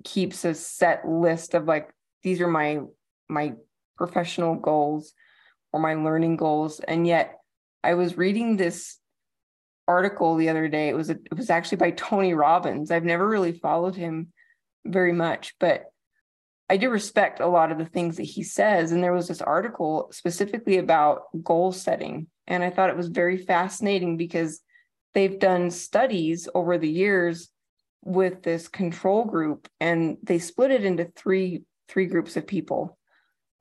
keeps 0.03 0.43
a 0.43 0.53
set 0.53 1.07
list 1.07 1.53
of 1.53 1.65
like 1.65 1.89
these 2.22 2.41
are 2.41 2.49
my 2.49 2.82
my 3.30 3.53
professional 3.95 4.55
goals 4.55 5.13
or 5.72 5.80
my 5.80 5.93
learning 5.93 6.36
goals. 6.36 6.82
And 6.82 7.07
yet 7.07 7.39
I 7.82 7.93
was 7.93 8.18
reading 8.18 8.57
this 8.57 8.99
article 9.88 10.36
the 10.36 10.49
other 10.49 10.68
day. 10.68 10.89
It 10.89 10.95
was 10.95 11.09
a, 11.09 11.13
it 11.13 11.38
was 11.38 11.49
actually 11.49 11.78
by 11.78 11.91
Tony 11.91 12.34
Robbins. 12.34 12.91
I've 12.91 13.05
never 13.05 13.26
really 13.26 13.53
followed 13.53 13.95
him 13.95 14.34
very 14.86 15.13
much, 15.13 15.55
but 15.61 15.86
I 16.70 16.76
do 16.76 16.89
respect 16.89 17.39
a 17.39 17.47
lot 17.47 17.72
of 17.72 17.78
the 17.78 17.86
things 17.86 18.18
that 18.18 18.24
he 18.24 18.43
says. 18.43 18.91
And 18.91 19.01
there 19.01 19.13
was 19.13 19.30
this 19.30 19.41
article 19.41 20.09
specifically 20.11 20.78
about 20.78 21.22
goal 21.41 21.72
setting. 21.72 22.28
And 22.47 22.63
I 22.63 22.69
thought 22.69 22.89
it 22.89 22.97
was 22.97 23.09
very 23.09 23.37
fascinating 23.37 24.17
because 24.17 24.61
they've 25.13 25.39
done 25.39 25.71
studies 25.71 26.47
over 26.53 26.77
the 26.77 26.89
years 26.89 27.49
with 28.03 28.43
this 28.43 28.67
control 28.67 29.25
group 29.25 29.67
and 29.79 30.17
they 30.23 30.39
split 30.39 30.71
it 30.71 30.85
into 30.85 31.05
three 31.15 31.63
three 31.89 32.05
groups 32.05 32.37
of 32.37 32.45
people 32.45 32.97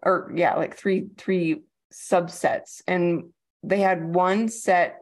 or 0.03 0.31
yeah 0.37 0.55
like 0.55 0.77
three 0.77 1.07
three 1.17 1.63
subsets 1.93 2.83
and 2.87 3.25
they 3.63 3.81
had 3.81 4.15
one 4.15 4.49
set 4.49 4.99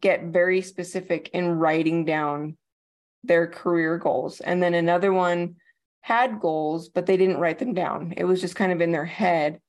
get 0.00 0.24
very 0.24 0.60
specific 0.60 1.30
in 1.32 1.48
writing 1.48 2.04
down 2.04 2.56
their 3.24 3.46
career 3.46 3.98
goals. 3.98 4.40
And 4.40 4.62
then 4.62 4.74
another 4.74 5.12
one 5.12 5.56
had 6.00 6.40
goals, 6.40 6.88
but 6.88 7.06
they 7.06 7.16
didn't 7.16 7.38
write 7.38 7.58
them 7.58 7.74
down. 7.74 8.14
It 8.16 8.24
was 8.24 8.40
just 8.40 8.56
kind 8.56 8.72
of 8.72 8.80
in 8.80 8.92
their 8.92 9.04
head. 9.04 9.60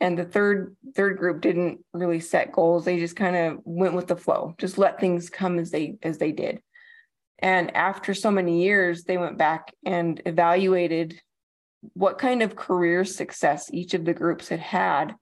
And 0.00 0.18
the 0.18 0.24
third 0.24 0.76
third 0.94 1.18
group 1.18 1.42
didn't 1.42 1.84
really 1.92 2.20
set 2.20 2.52
goals. 2.52 2.84
They 2.84 2.98
just 2.98 3.16
kind 3.16 3.36
of 3.36 3.60
went 3.64 3.94
with 3.94 4.06
the 4.06 4.16
flow, 4.16 4.54
just 4.58 4.78
let 4.78 4.98
things 4.98 5.28
come 5.28 5.58
as 5.58 5.70
they 5.70 5.96
as 6.02 6.18
they 6.18 6.32
did. 6.32 6.60
And 7.38 7.74
after 7.76 8.14
so 8.14 8.30
many 8.30 8.62
years, 8.62 9.04
they 9.04 9.18
went 9.18 9.38
back 9.38 9.72
and 9.84 10.20
evaluated 10.26 11.20
what 11.94 12.18
kind 12.18 12.42
of 12.42 12.56
career 12.56 13.04
success 13.04 13.70
each 13.72 13.94
of 13.94 14.04
the 14.04 14.12
groups 14.12 14.48
had 14.48 14.60
had 14.60 15.14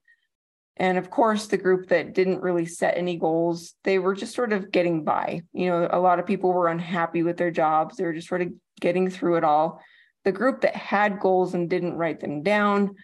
and 0.79 0.97
of 0.97 1.11
course, 1.11 1.47
the 1.47 1.57
group 1.57 1.89
that 1.89 2.15
didn't 2.15 2.41
really 2.41 2.67
set 2.67 2.97
any 2.97 3.17
goals, 3.17 3.75
they 3.83 3.99
were 3.99 4.15
just 4.15 4.35
sort 4.35 4.53
of 4.53 4.71
getting 4.71 5.03
by. 5.03 5.43
You 5.53 5.71
know, 5.71 5.89
a 5.91 5.99
lot 5.99 6.21
of 6.21 6.27
people 6.27 6.53
were 6.53 6.69
unhappy 6.69 7.25
with 7.25 7.37
their 7.37 7.51
jobs. 7.51 7.97
They 7.97 8.05
were 8.05 8.13
just 8.13 8.29
sort 8.29 8.43
of 8.43 8.53
getting 8.81 9.11
through 9.11 9.37
it 9.39 9.45
all. 9.45 9.83
The 10.25 10.31
group 10.31 10.61
that 10.61 10.77
had 10.77 11.19
goals 11.19 11.55
and 11.55 11.69
didn't 11.69 11.97
write 11.97 12.21
them 12.21 12.43
down, 12.43 12.95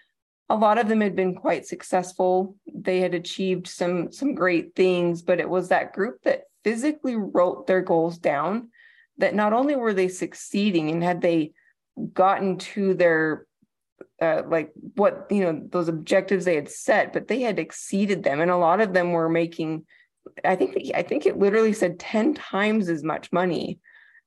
a 0.49 0.55
lot 0.55 0.77
of 0.77 0.87
them 0.87 1.01
had 1.01 1.15
been 1.15 1.35
quite 1.35 1.65
successful. 1.65 2.55
They 2.73 2.99
had 2.99 3.13
achieved 3.13 3.67
some 3.67 4.11
some 4.11 4.35
great 4.35 4.75
things, 4.75 5.21
but 5.21 5.39
it 5.39 5.49
was 5.49 5.69
that 5.69 5.93
group 5.93 6.21
that 6.23 6.43
physically 6.63 7.15
wrote 7.15 7.67
their 7.67 7.81
goals 7.81 8.17
down 8.17 8.69
that 9.17 9.35
not 9.35 9.53
only 9.53 9.75
were 9.75 9.93
they 9.93 10.07
succeeding 10.07 10.89
and 10.89 11.03
had 11.03 11.21
they 11.21 11.53
gotten 12.13 12.57
to 12.57 12.93
their 12.93 13.45
uh, 14.21 14.43
like 14.47 14.71
what 14.95 15.27
you 15.29 15.41
know 15.41 15.61
those 15.71 15.87
objectives 15.87 16.45
they 16.45 16.55
had 16.55 16.69
set 16.69 17.13
but 17.13 17.27
they 17.27 17.41
had 17.41 17.59
exceeded 17.59 18.23
them 18.23 18.41
and 18.41 18.51
a 18.51 18.57
lot 18.57 18.81
of 18.81 18.93
them 18.93 19.11
were 19.11 19.29
making 19.29 19.85
i 20.43 20.55
think 20.55 20.75
i 20.95 21.01
think 21.01 21.25
it 21.25 21.37
literally 21.37 21.73
said 21.73 21.99
10 21.99 22.33
times 22.33 22.89
as 22.89 23.03
much 23.03 23.31
money 23.31 23.79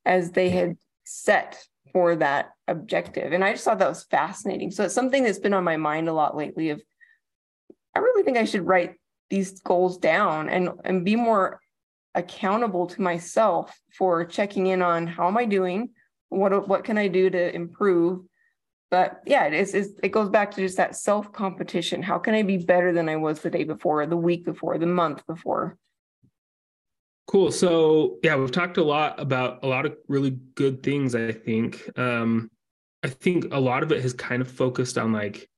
as 0.04 0.32
they 0.32 0.48
had 0.50 0.76
set 1.04 1.62
for 1.92 2.16
that 2.16 2.50
objective 2.68 3.32
and 3.32 3.44
i 3.44 3.52
just 3.52 3.64
thought 3.64 3.78
that 3.78 3.88
was 3.88 4.04
fascinating 4.04 4.70
so 4.70 4.84
it's 4.84 4.94
something 4.94 5.22
that's 5.22 5.38
been 5.38 5.54
on 5.54 5.64
my 5.64 5.76
mind 5.76 6.08
a 6.08 6.12
lot 6.12 6.36
lately 6.36 6.70
of 6.70 6.82
i 7.94 7.98
really 7.98 8.22
think 8.22 8.36
i 8.36 8.44
should 8.44 8.66
write 8.66 8.94
these 9.30 9.60
goals 9.60 9.98
down 9.98 10.48
and 10.48 10.70
and 10.84 11.04
be 11.04 11.16
more 11.16 11.60
accountable 12.14 12.86
to 12.86 13.02
myself 13.02 13.78
for 13.92 14.24
checking 14.24 14.66
in 14.66 14.82
on 14.82 15.06
how 15.06 15.26
am 15.26 15.36
i 15.36 15.44
doing 15.44 15.90
what 16.28 16.68
what 16.68 16.84
can 16.84 16.98
i 16.98 17.08
do 17.08 17.30
to 17.30 17.54
improve 17.54 18.20
but 18.90 19.20
yeah, 19.26 19.44
it 19.44 19.52
is, 19.52 19.74
it 20.02 20.08
goes 20.08 20.30
back 20.30 20.50
to 20.52 20.60
just 20.60 20.78
that 20.78 20.96
self 20.96 21.32
competition. 21.32 22.02
How 22.02 22.18
can 22.18 22.34
I 22.34 22.42
be 22.42 22.56
better 22.56 22.92
than 22.92 23.08
I 23.08 23.16
was 23.16 23.40
the 23.40 23.50
day 23.50 23.64
before, 23.64 24.06
the 24.06 24.16
week 24.16 24.44
before, 24.44 24.78
the 24.78 24.86
month 24.86 25.26
before? 25.26 25.76
Cool. 27.26 27.52
So 27.52 28.18
yeah, 28.22 28.36
we've 28.36 28.50
talked 28.50 28.78
a 28.78 28.82
lot 28.82 29.20
about 29.20 29.62
a 29.62 29.66
lot 29.66 29.84
of 29.84 29.96
really 30.08 30.38
good 30.54 30.82
things. 30.82 31.14
I 31.14 31.32
think. 31.32 31.90
Um, 31.98 32.50
I 33.02 33.08
think 33.08 33.52
a 33.52 33.60
lot 33.60 33.82
of 33.82 33.92
it 33.92 34.02
has 34.02 34.12
kind 34.12 34.42
of 34.42 34.50
focused 34.50 34.98
on 34.98 35.12
like 35.12 35.48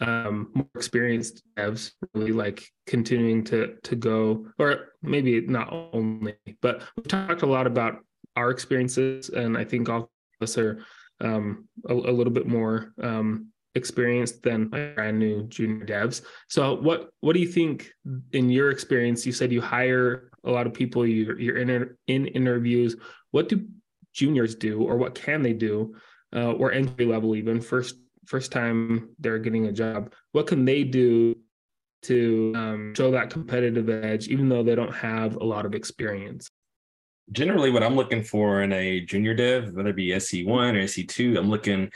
um, 0.00 0.50
more 0.54 0.68
experienced 0.74 1.42
devs, 1.56 1.92
really 2.14 2.32
like 2.32 2.64
continuing 2.86 3.44
to 3.44 3.76
to 3.82 3.96
go, 3.96 4.46
or 4.58 4.92
maybe 5.02 5.40
not 5.42 5.72
only, 5.92 6.36
but 6.60 6.82
we've 6.96 7.08
talked 7.08 7.42
a 7.42 7.46
lot 7.46 7.66
about 7.66 7.98
our 8.36 8.50
experiences, 8.50 9.28
and 9.28 9.56
I 9.56 9.64
think 9.64 9.88
all 9.88 10.00
of 10.00 10.08
us 10.40 10.56
are 10.56 10.82
um, 11.20 11.68
a, 11.88 11.92
a, 11.92 12.12
little 12.12 12.32
bit 12.32 12.46
more 12.46 12.92
um, 13.02 13.48
experienced 13.74 14.42
than 14.42 14.68
brand 14.68 15.18
new 15.18 15.46
junior 15.48 15.84
devs. 15.84 16.22
So 16.48 16.74
what 16.74 17.10
what 17.20 17.34
do 17.34 17.40
you 17.40 17.48
think 17.48 17.90
in 18.32 18.48
your 18.48 18.70
experience? 18.70 19.26
You 19.26 19.32
said 19.32 19.52
you 19.52 19.60
hire 19.60 20.30
a 20.44 20.50
lot 20.50 20.66
of 20.66 20.72
people. 20.72 21.06
You're, 21.06 21.38
you're 21.38 21.58
in 21.58 21.96
in 22.06 22.26
interviews. 22.28 22.96
What 23.30 23.48
do 23.48 23.66
juniors 24.14 24.54
do, 24.54 24.82
or 24.82 24.96
what 24.96 25.14
can 25.14 25.42
they 25.42 25.52
do, 25.52 25.94
uh, 26.34 26.52
or 26.52 26.72
entry 26.72 27.04
level 27.04 27.36
even 27.36 27.60
first 27.60 27.96
first 28.24 28.52
time 28.52 29.10
they're 29.18 29.38
getting 29.38 29.66
a 29.66 29.72
job? 29.72 30.12
What 30.32 30.46
can 30.46 30.64
they 30.64 30.84
do 30.84 31.36
to 32.02 32.52
um, 32.56 32.94
show 32.96 33.10
that 33.12 33.30
competitive 33.30 33.88
edge, 33.88 34.28
even 34.28 34.48
though 34.48 34.62
they 34.62 34.74
don't 34.74 34.94
have 34.94 35.36
a 35.36 35.44
lot 35.44 35.66
of 35.66 35.74
experience? 35.74 36.48
generally 37.30 37.70
what 37.70 37.84
I'm 37.84 37.94
looking 37.94 38.22
for 38.22 38.62
in 38.62 38.72
a 38.72 39.00
junior 39.00 39.32
dev, 39.32 39.72
whether 39.72 39.90
it 39.90 39.96
be 39.96 40.08
SC1 40.08 40.46
or 40.48 40.84
SC2, 40.84 41.38
I'm 41.38 41.48
looking 41.48 41.90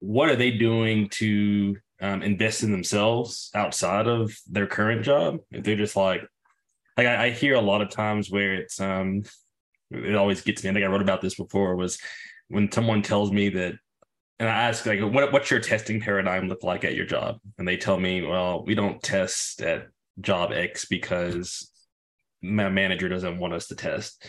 what 0.00 0.28
are 0.28 0.36
they 0.36 0.50
doing 0.50 1.08
to 1.08 1.76
um, 2.00 2.22
invest 2.22 2.62
in 2.62 2.70
themselves 2.70 3.50
outside 3.54 4.06
of 4.06 4.36
their 4.46 4.66
current 4.66 5.02
job? 5.02 5.38
If 5.50 5.64
they're 5.64 5.76
just 5.76 5.96
like, 5.96 6.22
like 6.96 7.06
I, 7.06 7.26
I 7.26 7.30
hear 7.30 7.54
a 7.54 7.60
lot 7.60 7.80
of 7.80 7.90
times 7.90 8.30
where 8.30 8.54
it's 8.54 8.80
um, 8.80 9.22
it 9.90 10.14
always 10.14 10.42
gets 10.42 10.62
me. 10.62 10.70
I 10.70 10.72
think 10.74 10.84
I 10.84 10.88
wrote 10.88 11.02
about 11.02 11.22
this 11.22 11.34
before. 11.34 11.76
Was 11.76 11.98
when 12.48 12.70
someone 12.70 13.02
tells 13.02 13.32
me 13.32 13.48
that, 13.50 13.74
and 14.38 14.48
I 14.48 14.68
ask 14.68 14.84
like, 14.84 15.00
what, 15.00 15.32
what's 15.32 15.50
your 15.50 15.60
testing 15.60 16.00
paradigm 16.00 16.48
look 16.48 16.62
like 16.62 16.84
at 16.84 16.94
your 16.94 17.06
job? 17.06 17.38
And 17.58 17.66
they 17.66 17.76
tell 17.76 17.98
me, 17.98 18.22
well, 18.22 18.64
we 18.64 18.74
don't 18.74 19.02
test 19.02 19.62
at 19.62 19.88
job 20.20 20.52
X 20.52 20.84
because 20.84 21.70
my 22.42 22.68
manager 22.68 23.08
doesn't 23.08 23.38
want 23.38 23.54
us 23.54 23.68
to 23.68 23.74
test. 23.74 24.26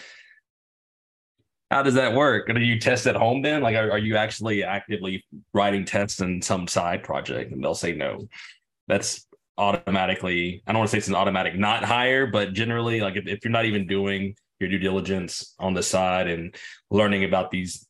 How 1.70 1.84
does 1.84 1.95
that 1.95 2.13
work? 2.13 2.47
Do 2.47 2.59
you 2.61 2.80
test 2.80 3.07
at 3.07 3.18
home 3.18 3.41
then? 3.41 3.61
Like, 3.61 3.76
are, 3.76 3.91
are 3.91 3.97
you 3.97 4.15
actually 4.15 4.63
actively 4.63 5.26
writing 5.53 5.84
tests 5.84 6.22
in 6.22 6.41
some 6.41 6.68
side 6.68 7.03
project? 7.03 7.51
And 7.51 7.61
they'll 7.61 7.76
say 7.76 7.93
no. 7.93 8.30
That's 8.88 9.28
automatically, 9.57 10.63
I 10.65 10.72
don't 10.72 10.80
want 10.80 10.89
to 10.89 10.91
say 10.91 10.99
it's 10.99 11.09
an 11.09 11.15
automatic 11.15 11.57
not 11.57 11.84
hire, 11.84 12.28
but 12.28 12.53
generally, 12.53 13.01
like 13.01 13.18
if, 13.18 13.28
if 13.28 13.43
you're 13.43 13.51
not 13.51 13.65
even 13.65 13.86
doing 13.86 14.36
your 14.59 14.70
due 14.70 14.80
diligence 14.80 15.53
on 15.59 15.74
the 15.74 15.84
side 15.84 16.28
and 16.28 16.55
learning 16.89 17.26
about 17.26 17.51
these 17.51 17.86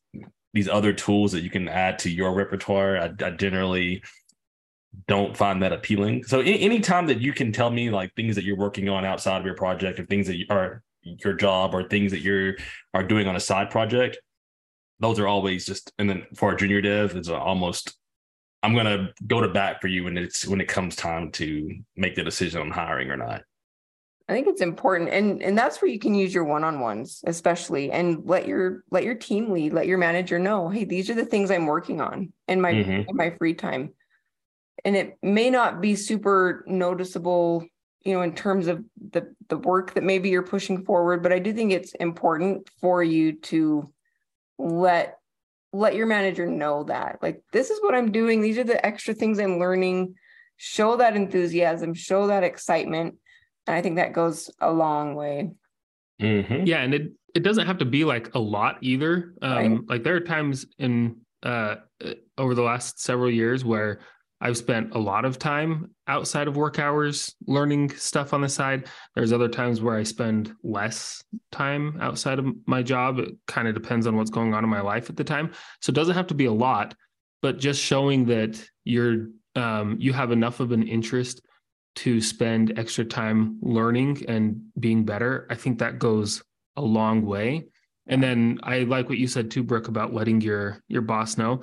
these 0.54 0.68
other 0.68 0.92
tools 0.92 1.32
that 1.32 1.42
you 1.42 1.50
can 1.50 1.68
add 1.68 1.98
to 2.00 2.10
your 2.10 2.34
repertoire, 2.34 2.98
I, 2.98 3.12
I 3.24 3.30
generally 3.30 4.02
don't 5.06 5.36
find 5.36 5.62
that 5.62 5.72
appealing. 5.72 6.24
So 6.24 6.40
any, 6.40 6.60
anytime 6.60 7.06
that 7.06 7.20
you 7.20 7.32
can 7.32 7.52
tell 7.52 7.70
me 7.70 7.90
like 7.90 8.14
things 8.14 8.34
that 8.34 8.44
you're 8.44 8.56
working 8.56 8.88
on 8.88 9.04
outside 9.04 9.38
of 9.38 9.46
your 9.46 9.54
project 9.54 10.00
or 10.00 10.06
things 10.06 10.26
that 10.26 10.36
you, 10.36 10.46
are 10.50 10.82
your 11.02 11.34
job 11.34 11.74
or 11.74 11.88
things 11.88 12.10
that 12.12 12.20
you're 12.20 12.54
are 12.94 13.02
doing 13.02 13.28
on 13.28 13.36
a 13.36 13.40
side 13.40 13.70
project, 13.70 14.18
those 15.00 15.18
are 15.18 15.28
always 15.28 15.64
just 15.64 15.92
and 15.98 16.08
then 16.08 16.24
for 16.34 16.52
a 16.52 16.56
junior 16.56 16.80
dev, 16.80 17.14
it's 17.14 17.28
almost 17.28 17.96
I'm 18.62 18.74
gonna 18.74 19.10
go 19.26 19.40
to 19.40 19.48
bat 19.48 19.80
for 19.80 19.86
you 19.88 20.04
when 20.04 20.18
it's 20.18 20.46
when 20.46 20.60
it 20.60 20.68
comes 20.68 20.96
time 20.96 21.30
to 21.32 21.78
make 21.96 22.16
the 22.16 22.24
decision 22.24 22.60
on 22.60 22.70
hiring 22.70 23.10
or 23.10 23.16
not. 23.16 23.42
I 24.28 24.32
think 24.32 24.46
it's 24.46 24.60
important 24.60 25.10
and 25.10 25.42
and 25.42 25.56
that's 25.56 25.80
where 25.80 25.90
you 25.90 25.98
can 25.98 26.14
use 26.14 26.34
your 26.34 26.44
one-on-ones 26.44 27.22
especially 27.26 27.90
and 27.90 28.20
let 28.24 28.46
your 28.46 28.84
let 28.90 29.04
your 29.04 29.14
team 29.14 29.50
lead, 29.52 29.72
let 29.72 29.86
your 29.86 29.98
manager 29.98 30.38
know, 30.38 30.68
hey, 30.68 30.84
these 30.84 31.08
are 31.08 31.14
the 31.14 31.24
things 31.24 31.50
I'm 31.50 31.66
working 31.66 32.00
on 32.00 32.32
in 32.46 32.60
my 32.60 32.72
mm-hmm. 32.72 33.08
in 33.08 33.16
my 33.16 33.30
free 33.30 33.54
time. 33.54 33.94
And 34.84 34.96
it 34.96 35.18
may 35.22 35.50
not 35.50 35.80
be 35.80 35.96
super 35.96 36.64
noticeable 36.66 37.64
you 38.04 38.14
know 38.14 38.22
in 38.22 38.34
terms 38.34 38.68
of 38.68 38.84
the 39.10 39.34
the 39.48 39.58
work 39.58 39.94
that 39.94 40.04
maybe 40.04 40.28
you're 40.28 40.42
pushing 40.42 40.84
forward 40.84 41.20
but 41.20 41.32
i 41.32 41.38
do 41.40 41.52
think 41.52 41.72
it's 41.72 41.92
important 41.94 42.68
for 42.80 43.02
you 43.02 43.32
to 43.32 43.92
let 44.56 45.18
let 45.72 45.94
your 45.94 46.06
manager 46.06 46.46
know 46.46 46.84
that 46.84 47.18
like 47.22 47.42
this 47.52 47.70
is 47.70 47.80
what 47.82 47.94
i'm 47.94 48.10
doing. 48.10 48.40
These 48.40 48.58
are 48.58 48.64
the 48.64 48.84
extra 48.84 49.14
things 49.14 49.38
i'm 49.38 49.58
learning. 49.58 50.14
Show 50.56 50.96
that 50.96 51.14
enthusiasm 51.14 51.94
show 51.94 52.26
that 52.28 52.42
excitement 52.42 53.16
and 53.68 53.76
i 53.76 53.82
think 53.82 53.96
that 53.96 54.12
goes 54.12 54.50
a 54.60 54.72
long 54.72 55.14
way 55.14 55.50
mm-hmm. 56.20 56.66
yeah 56.66 56.80
and 56.80 56.94
it 56.94 57.12
it 57.34 57.42
doesn't 57.44 57.66
have 57.66 57.78
to 57.78 57.84
be 57.84 58.04
like 58.04 58.34
a 58.34 58.38
lot 58.38 58.78
either 58.80 59.34
um 59.42 59.52
right. 59.52 59.80
like 59.88 60.02
there 60.02 60.16
are 60.16 60.20
times 60.20 60.66
in 60.78 61.16
uh 61.44 61.76
over 62.36 62.54
the 62.54 62.62
last 62.62 63.00
several 63.00 63.30
years 63.30 63.64
where 63.64 64.00
I've 64.40 64.56
spent 64.56 64.94
a 64.94 64.98
lot 64.98 65.24
of 65.24 65.38
time 65.38 65.90
outside 66.06 66.46
of 66.46 66.56
work 66.56 66.78
hours 66.78 67.34
learning 67.46 67.90
stuff 67.90 68.32
on 68.32 68.40
the 68.40 68.48
side. 68.48 68.86
There's 69.14 69.32
other 69.32 69.48
times 69.48 69.80
where 69.80 69.96
I 69.96 70.04
spend 70.04 70.54
less 70.62 71.22
time 71.50 71.98
outside 72.00 72.38
of 72.38 72.46
my 72.66 72.82
job. 72.82 73.18
It 73.18 73.34
kind 73.48 73.66
of 73.66 73.74
depends 73.74 74.06
on 74.06 74.16
what's 74.16 74.30
going 74.30 74.54
on 74.54 74.62
in 74.62 74.70
my 74.70 74.80
life 74.80 75.10
at 75.10 75.16
the 75.16 75.24
time. 75.24 75.50
So 75.80 75.90
it 75.90 75.94
doesn't 75.94 76.14
have 76.14 76.28
to 76.28 76.34
be 76.34 76.44
a 76.44 76.52
lot, 76.52 76.94
but 77.42 77.58
just 77.58 77.82
showing 77.82 78.26
that 78.26 78.62
you're 78.84 79.26
um, 79.56 79.96
you 79.98 80.12
have 80.12 80.30
enough 80.30 80.60
of 80.60 80.70
an 80.70 80.86
interest 80.86 81.40
to 81.98 82.20
spend 82.20 82.78
extra 82.78 83.04
time 83.04 83.58
learning 83.60 84.24
and 84.28 84.62
being 84.78 85.04
better, 85.04 85.46
I 85.50 85.56
think 85.56 85.78
that 85.78 85.98
goes 85.98 86.42
a 86.76 86.82
long 86.82 87.26
way. 87.26 87.66
And 88.06 88.22
then 88.22 88.60
I 88.62 88.80
like 88.80 89.08
what 89.08 89.18
you 89.18 89.26
said 89.26 89.50
too, 89.50 89.62
Brooke, 89.62 89.88
about 89.88 90.14
letting 90.14 90.40
your 90.40 90.82
your 90.88 91.02
boss 91.02 91.36
know. 91.36 91.60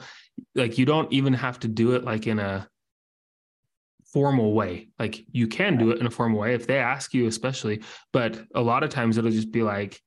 Like 0.54 0.78
you 0.78 0.86
don't 0.86 1.12
even 1.12 1.34
have 1.34 1.60
to 1.62 1.68
do 1.68 1.96
it 1.96 2.04
like 2.04 2.28
in 2.28 2.40
a 2.40 2.68
formal 4.06 4.54
way. 4.54 4.90
Like 5.00 5.26
you 5.32 5.48
can 5.48 5.78
do 5.78 5.92
it 5.92 6.00
in 6.00 6.06
a 6.06 6.12
formal 6.12 6.40
way 6.40 6.54
if 6.54 6.68
they 6.68 6.78
ask 6.78 7.14
you, 7.14 7.28
especially. 7.28 7.82
But 8.12 8.44
a 8.54 8.62
lot 8.62 8.84
of 8.84 8.90
times 8.90 9.18
it'll 9.18 9.32
just 9.32 9.52
be 9.52 9.64
like, 9.64 10.00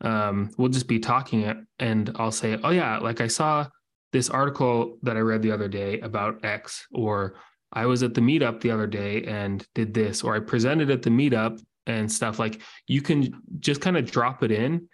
um, 0.00 0.50
we'll 0.58 0.68
just 0.68 0.88
be 0.88 0.98
talking 0.98 1.42
it, 1.42 1.56
and 1.78 2.10
I'll 2.16 2.32
say, 2.32 2.58
"Oh 2.62 2.70
yeah, 2.70 2.98
like 2.98 3.20
I 3.20 3.28
saw 3.28 3.68
this 4.12 4.28
article 4.28 4.98
that 5.02 5.16
I 5.16 5.20
read 5.20 5.42
the 5.42 5.52
other 5.52 5.68
day 5.68 6.00
about 6.00 6.44
X," 6.44 6.86
or 6.92 7.34
I 7.72 7.86
was 7.86 8.02
at 8.02 8.14
the 8.14 8.20
meetup 8.20 8.60
the 8.60 8.70
other 8.70 8.86
day 8.86 9.22
and 9.24 9.66
did 9.74 9.94
this, 9.94 10.22
or 10.22 10.34
I 10.34 10.40
presented 10.40 10.90
at 10.90 11.02
the 11.02 11.10
meetup 11.10 11.60
and 11.86 12.10
stuff. 12.10 12.38
Like 12.38 12.60
you 12.86 13.02
can 13.02 13.42
just 13.60 13.80
kind 13.80 13.96
of 13.96 14.10
drop 14.10 14.42
it 14.42 14.50
in 14.50 14.88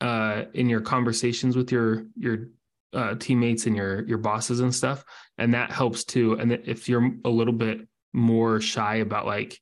uh, 0.00 0.44
in 0.54 0.68
your 0.68 0.80
conversations 0.80 1.56
with 1.56 1.70
your 1.70 2.06
your 2.18 2.48
uh, 2.92 3.14
teammates 3.16 3.66
and 3.66 3.76
your 3.76 4.06
your 4.06 4.18
bosses 4.18 4.60
and 4.60 4.74
stuff, 4.74 5.04
and 5.38 5.54
that 5.54 5.70
helps 5.70 6.04
too. 6.04 6.34
And 6.34 6.52
if 6.52 6.88
you're 6.88 7.10
a 7.24 7.30
little 7.30 7.52
bit 7.52 7.86
more 8.12 8.60
shy 8.60 8.96
about 8.96 9.26
like 9.26 9.60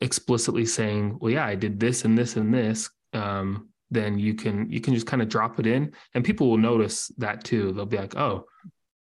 explicitly 0.00 0.66
saying, 0.66 1.18
"Well, 1.20 1.32
yeah, 1.32 1.46
I 1.46 1.54
did 1.54 1.80
this 1.80 2.04
and 2.04 2.16
this 2.16 2.36
and 2.36 2.52
this," 2.52 2.90
um, 3.12 3.68
then 3.90 4.18
you 4.18 4.34
can 4.34 4.70
you 4.70 4.80
can 4.80 4.94
just 4.94 5.06
kind 5.06 5.22
of 5.22 5.28
drop 5.28 5.58
it 5.58 5.66
in, 5.66 5.92
and 6.14 6.24
people 6.24 6.48
will 6.48 6.58
notice 6.58 7.08
that 7.18 7.44
too. 7.44 7.72
They'll 7.72 7.86
be 7.86 7.98
like, 7.98 8.16
"Oh, 8.16 8.46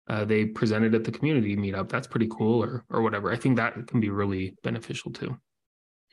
uh, 0.09 0.24
they 0.24 0.46
presented 0.46 0.94
at 0.94 1.05
the 1.05 1.12
community 1.12 1.57
meetup. 1.57 1.88
That's 1.88 2.07
pretty 2.07 2.28
cool," 2.30 2.62
or 2.62 2.84
or 2.90 3.03
whatever. 3.03 3.32
I 3.32 3.36
think 3.36 3.57
that 3.57 3.86
can 3.86 4.00
be 4.00 4.11
really 4.11 4.57
beneficial 4.62 5.12
too. 5.12 5.38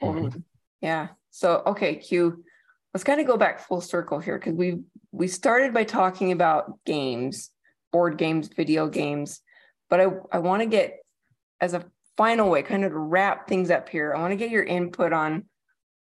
Mm-hmm. 0.02 0.40
Yeah. 0.82 1.10
So 1.32 1.64
okay, 1.68 1.96
Q. 1.96 2.44
Let's 2.94 3.04
kind 3.04 3.22
of 3.22 3.28
go 3.28 3.38
back 3.38 3.60
full 3.60 3.82
circle 3.82 4.20
here 4.20 4.38
because 4.38 4.54
we 4.54 4.80
we 5.12 5.28
started 5.28 5.74
by 5.74 5.84
talking 5.84 6.32
about 6.32 6.80
games, 6.86 7.52
board 7.92 8.18
games, 8.18 8.48
video 8.48 8.88
games, 8.88 9.42
but 9.90 10.00
I 10.00 10.08
I 10.32 10.40
want 10.40 10.62
to 10.62 10.68
get 10.68 10.98
as 11.62 11.74
a 11.74 11.86
final 12.18 12.50
way, 12.50 12.64
kind 12.64 12.84
of 12.84 12.92
to 12.92 12.98
wrap 12.98 13.48
things 13.48 13.72
up 13.72 13.90
here. 13.90 14.14
I 14.14 14.20
want 14.20 14.32
to 14.32 14.38
get 14.38 14.50
your 14.50 14.64
input 14.64 15.14
on 15.14 15.46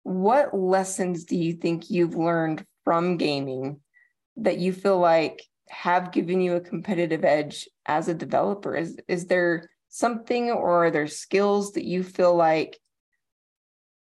what 0.03 0.57
lessons 0.57 1.25
do 1.25 1.37
you 1.37 1.53
think 1.53 1.91
you've 1.91 2.15
learned 2.15 2.65
from 2.85 3.17
gaming 3.17 3.81
that 4.37 4.59
you 4.59 4.73
feel 4.73 4.99
like 4.99 5.43
have 5.71 6.13
given 6.13 6.41
you 6.41 6.57
a 6.57 6.61
competitive 6.61 7.25
edge 7.25 7.69
as 7.87 8.09
a 8.09 8.15
developer? 8.15 8.77
Is 8.77 8.99
is 9.09 9.27
there 9.27 9.71
something 9.89 10.51
or 10.51 10.87
are 10.87 10.91
there 10.91 11.07
skills 11.07 11.73
that 11.73 11.85
you 11.85 12.03
feel 12.03 12.35
like 12.35 12.79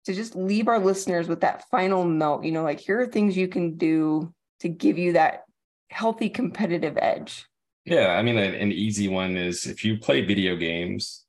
to 0.06 0.14
just 0.14 0.36
leave 0.36 0.68
our 0.68 0.80
listeners 0.80 1.28
with 1.28 1.42
that 1.42 1.70
final 1.70 2.06
note, 2.06 2.44
you 2.44 2.52
know, 2.52 2.64
like 2.64 2.80
here 2.80 3.02
are 3.02 3.08
things 3.08 3.38
you 3.38 3.48
can 3.48 3.78
do 3.78 4.34
to 4.60 4.70
give 4.70 4.98
you 4.98 5.14
that 5.14 5.44
healthy 5.90 6.30
competitive 6.30 6.98
edge? 7.00 7.46
Yeah, 7.86 8.10
I 8.10 8.24
mean, 8.24 8.38
an, 8.38 8.72
easy 8.72 9.08
one 9.08 9.38
is 9.38 9.66
if 9.66 9.84
you 9.84 9.98
play 9.98 10.26
video 10.26 10.56
games, 10.56 11.26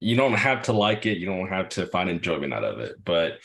you 0.00 0.16
don't 0.16 0.34
have 0.34 0.62
to 0.64 0.72
like 0.72 1.06
it, 1.06 1.18
you 1.18 1.26
don't 1.26 1.48
have 1.48 1.68
to 1.70 1.86
find 1.86 2.08
enjoyment 2.08 2.54
out 2.54 2.64
of 2.64 2.78
it, 2.78 2.96
but 3.04 3.38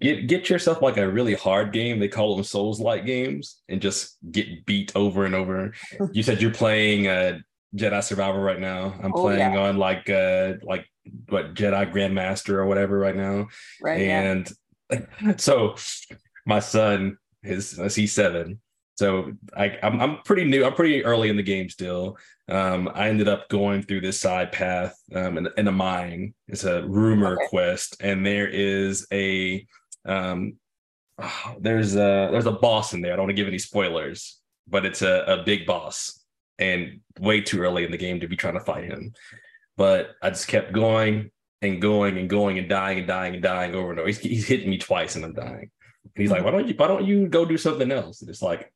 get 0.00 0.26
get 0.26 0.50
yourself 0.50 0.82
like 0.82 0.96
a 0.96 1.08
really 1.08 1.34
hard 1.34 1.72
game. 1.72 1.98
They 1.98 2.08
call 2.08 2.34
them 2.34 2.44
Souls 2.44 2.80
like 2.80 3.06
games, 3.06 3.62
and 3.68 3.80
just 3.80 4.16
get 4.30 4.66
beat 4.66 4.92
over 4.94 5.24
and 5.24 5.34
over. 5.34 5.72
you 6.12 6.22
said 6.22 6.42
you're 6.42 6.52
playing 6.52 7.08
uh, 7.08 7.38
Jedi 7.74 8.02
Survivor 8.02 8.40
right 8.40 8.60
now. 8.60 8.94
I'm 9.02 9.12
oh, 9.14 9.22
playing 9.22 9.52
yeah. 9.52 9.58
on 9.58 9.76
like 9.76 10.08
uh 10.10 10.54
like 10.62 10.86
what 11.28 11.54
Jedi 11.54 11.92
Grandmaster 11.92 12.54
or 12.54 12.66
whatever 12.66 12.98
right 12.98 13.16
now. 13.16 13.48
Right. 13.80 14.02
And 14.02 14.50
yeah. 14.90 15.36
so 15.36 15.76
my 16.44 16.60
son 16.60 17.18
is 17.42 17.78
he's 17.94 18.12
seven. 18.12 18.60
So 18.96 19.32
I, 19.54 19.78
I'm 19.82 20.00
I'm 20.00 20.18
pretty 20.24 20.44
new. 20.44 20.64
I'm 20.64 20.74
pretty 20.74 21.04
early 21.04 21.28
in 21.28 21.36
the 21.36 21.42
game 21.42 21.68
still. 21.68 22.16
Um, 22.48 22.90
I 22.94 23.08
ended 23.08 23.28
up 23.28 23.48
going 23.48 23.82
through 23.82 24.00
this 24.00 24.18
side 24.18 24.52
path 24.52 24.96
um, 25.14 25.36
in, 25.36 25.48
in 25.58 25.68
a 25.68 25.72
mine. 25.72 26.32
It's 26.48 26.64
a 26.64 26.82
rumor 26.86 27.34
okay. 27.34 27.46
quest, 27.48 27.96
and 28.00 28.24
there 28.24 28.48
is 28.48 29.06
a 29.12 29.66
um, 30.06 30.54
there's 31.60 31.94
a 31.94 32.28
there's 32.32 32.46
a 32.46 32.52
boss 32.52 32.94
in 32.94 33.02
there. 33.02 33.12
I 33.12 33.16
don't 33.16 33.26
want 33.26 33.36
to 33.36 33.42
give 33.42 33.48
any 33.48 33.58
spoilers, 33.58 34.40
but 34.66 34.86
it's 34.86 35.02
a, 35.02 35.24
a 35.26 35.42
big 35.44 35.66
boss, 35.66 36.24
and 36.58 37.00
way 37.20 37.42
too 37.42 37.60
early 37.60 37.84
in 37.84 37.90
the 37.90 37.98
game 37.98 38.20
to 38.20 38.28
be 38.28 38.36
trying 38.36 38.54
to 38.54 38.60
fight 38.60 38.84
him. 38.84 39.12
But 39.76 40.12
I 40.22 40.30
just 40.30 40.48
kept 40.48 40.72
going 40.72 41.30
and 41.60 41.82
going 41.82 42.16
and 42.16 42.30
going 42.30 42.58
and 42.58 42.68
dying 42.68 42.98
and 42.98 43.06
dying 43.06 43.34
and 43.34 43.42
dying 43.42 43.74
over 43.74 43.90
and 43.90 44.00
over. 44.00 44.06
He's, 44.06 44.18
he's 44.18 44.46
hitting 44.46 44.70
me 44.70 44.78
twice, 44.78 45.16
and 45.16 45.24
I'm 45.24 45.34
dying. 45.34 45.70
And 46.14 46.22
he's 46.22 46.30
like, 46.30 46.44
why 46.44 46.50
don't 46.50 46.68
you 46.68 46.74
why 46.76 46.88
don't 46.88 47.04
you 47.04 47.28
go 47.28 47.44
do 47.44 47.56
something 47.56 47.90
else? 47.90 48.20
And 48.20 48.30
it's 48.30 48.42
like 48.42 48.72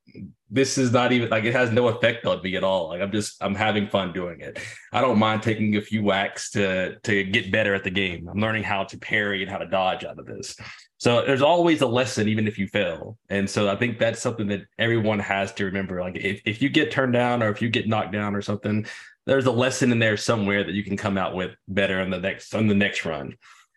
this 0.50 0.78
is 0.78 0.92
not 0.92 1.12
even 1.12 1.28
like 1.28 1.44
it 1.44 1.52
has 1.52 1.70
no 1.70 1.88
effect 1.88 2.26
on 2.26 2.42
me 2.42 2.56
at 2.56 2.64
all. 2.64 2.88
Like 2.88 3.00
I'm 3.00 3.12
just 3.12 3.42
I'm 3.42 3.54
having 3.54 3.88
fun 3.88 4.12
doing 4.12 4.40
it. 4.40 4.58
I 4.92 5.00
don't 5.00 5.18
mind 5.18 5.42
taking 5.42 5.76
a 5.76 5.80
few 5.80 6.02
whacks 6.02 6.50
to 6.50 6.98
to 7.00 7.24
get 7.24 7.52
better 7.52 7.74
at 7.74 7.84
the 7.84 7.90
game. 7.90 8.28
I'm 8.28 8.40
learning 8.40 8.64
how 8.64 8.84
to 8.84 8.98
parry 8.98 9.42
and 9.42 9.50
how 9.50 9.58
to 9.58 9.66
dodge 9.66 10.04
out 10.04 10.18
of 10.18 10.26
this. 10.26 10.56
So 10.98 11.24
there's 11.24 11.40
always 11.40 11.80
a 11.80 11.86
lesson, 11.86 12.28
even 12.28 12.46
if 12.46 12.58
you 12.58 12.66
fail. 12.66 13.16
And 13.30 13.48
so 13.48 13.70
I 13.70 13.76
think 13.76 13.98
that's 13.98 14.20
something 14.20 14.48
that 14.48 14.62
everyone 14.78 15.18
has 15.20 15.50
to 15.54 15.64
remember. 15.64 16.00
Like 16.00 16.16
if, 16.16 16.42
if 16.44 16.60
you 16.60 16.68
get 16.68 16.90
turned 16.90 17.14
down 17.14 17.42
or 17.42 17.48
if 17.48 17.62
you 17.62 17.70
get 17.70 17.88
knocked 17.88 18.12
down 18.12 18.34
or 18.34 18.42
something, 18.42 18.84
there's 19.24 19.46
a 19.46 19.50
lesson 19.50 19.92
in 19.92 19.98
there 19.98 20.18
somewhere 20.18 20.62
that 20.62 20.72
you 20.72 20.84
can 20.84 20.98
come 20.98 21.16
out 21.16 21.34
with 21.34 21.52
better 21.68 22.00
in 22.00 22.10
the 22.10 22.18
next 22.18 22.54
on 22.54 22.66
the 22.66 22.74
next 22.74 23.04
run 23.06 23.34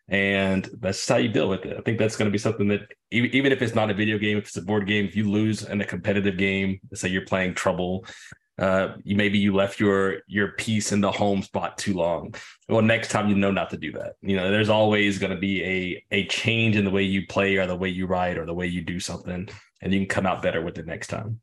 and 0.09 0.69
that's 0.79 1.07
how 1.07 1.15
you 1.15 1.29
deal 1.29 1.49
with 1.49 1.65
it. 1.65 1.77
I 1.77 1.81
think 1.81 1.97
that's 1.97 2.15
going 2.15 2.27
to 2.27 2.31
be 2.31 2.37
something 2.37 2.67
that 2.67 2.93
even 3.11 3.51
if 3.51 3.61
it's 3.61 3.75
not 3.75 3.89
a 3.89 3.93
video 3.93 4.17
game, 4.17 4.37
if 4.37 4.45
it's 4.45 4.57
a 4.57 4.61
board 4.61 4.85
game, 4.87 5.05
if 5.05 5.15
you 5.15 5.29
lose 5.29 5.63
in 5.63 5.81
a 5.81 5.85
competitive 5.85 6.37
game, 6.37 6.79
say 6.93 7.09
you're 7.09 7.25
playing 7.25 7.53
Trouble, 7.53 8.05
uh, 8.59 8.95
you 9.03 9.15
maybe 9.15 9.39
you 9.39 9.55
left 9.55 9.79
your 9.79 10.17
your 10.27 10.49
piece 10.51 10.91
in 10.91 11.01
the 11.01 11.11
home 11.11 11.41
spot 11.41 11.77
too 11.77 11.93
long. 11.93 12.35
Well, 12.69 12.81
next 12.81 13.09
time 13.09 13.29
you 13.29 13.35
know 13.35 13.51
not 13.51 13.69
to 13.71 13.77
do 13.77 13.91
that. 13.93 14.13
You 14.21 14.35
know, 14.35 14.51
there's 14.51 14.69
always 14.69 15.17
going 15.17 15.31
to 15.31 15.39
be 15.39 15.63
a 15.63 16.03
a 16.11 16.27
change 16.27 16.75
in 16.75 16.85
the 16.85 16.91
way 16.91 17.03
you 17.03 17.25
play 17.25 17.57
or 17.57 17.65
the 17.65 17.75
way 17.75 17.89
you 17.89 18.05
write 18.05 18.37
or 18.37 18.45
the 18.45 18.53
way 18.53 18.67
you 18.67 18.81
do 18.81 18.99
something, 18.99 19.49
and 19.81 19.93
you 19.93 20.01
can 20.01 20.07
come 20.07 20.25
out 20.25 20.43
better 20.43 20.61
with 20.61 20.77
it 20.77 20.85
next 20.85 21.07
time. 21.07 21.39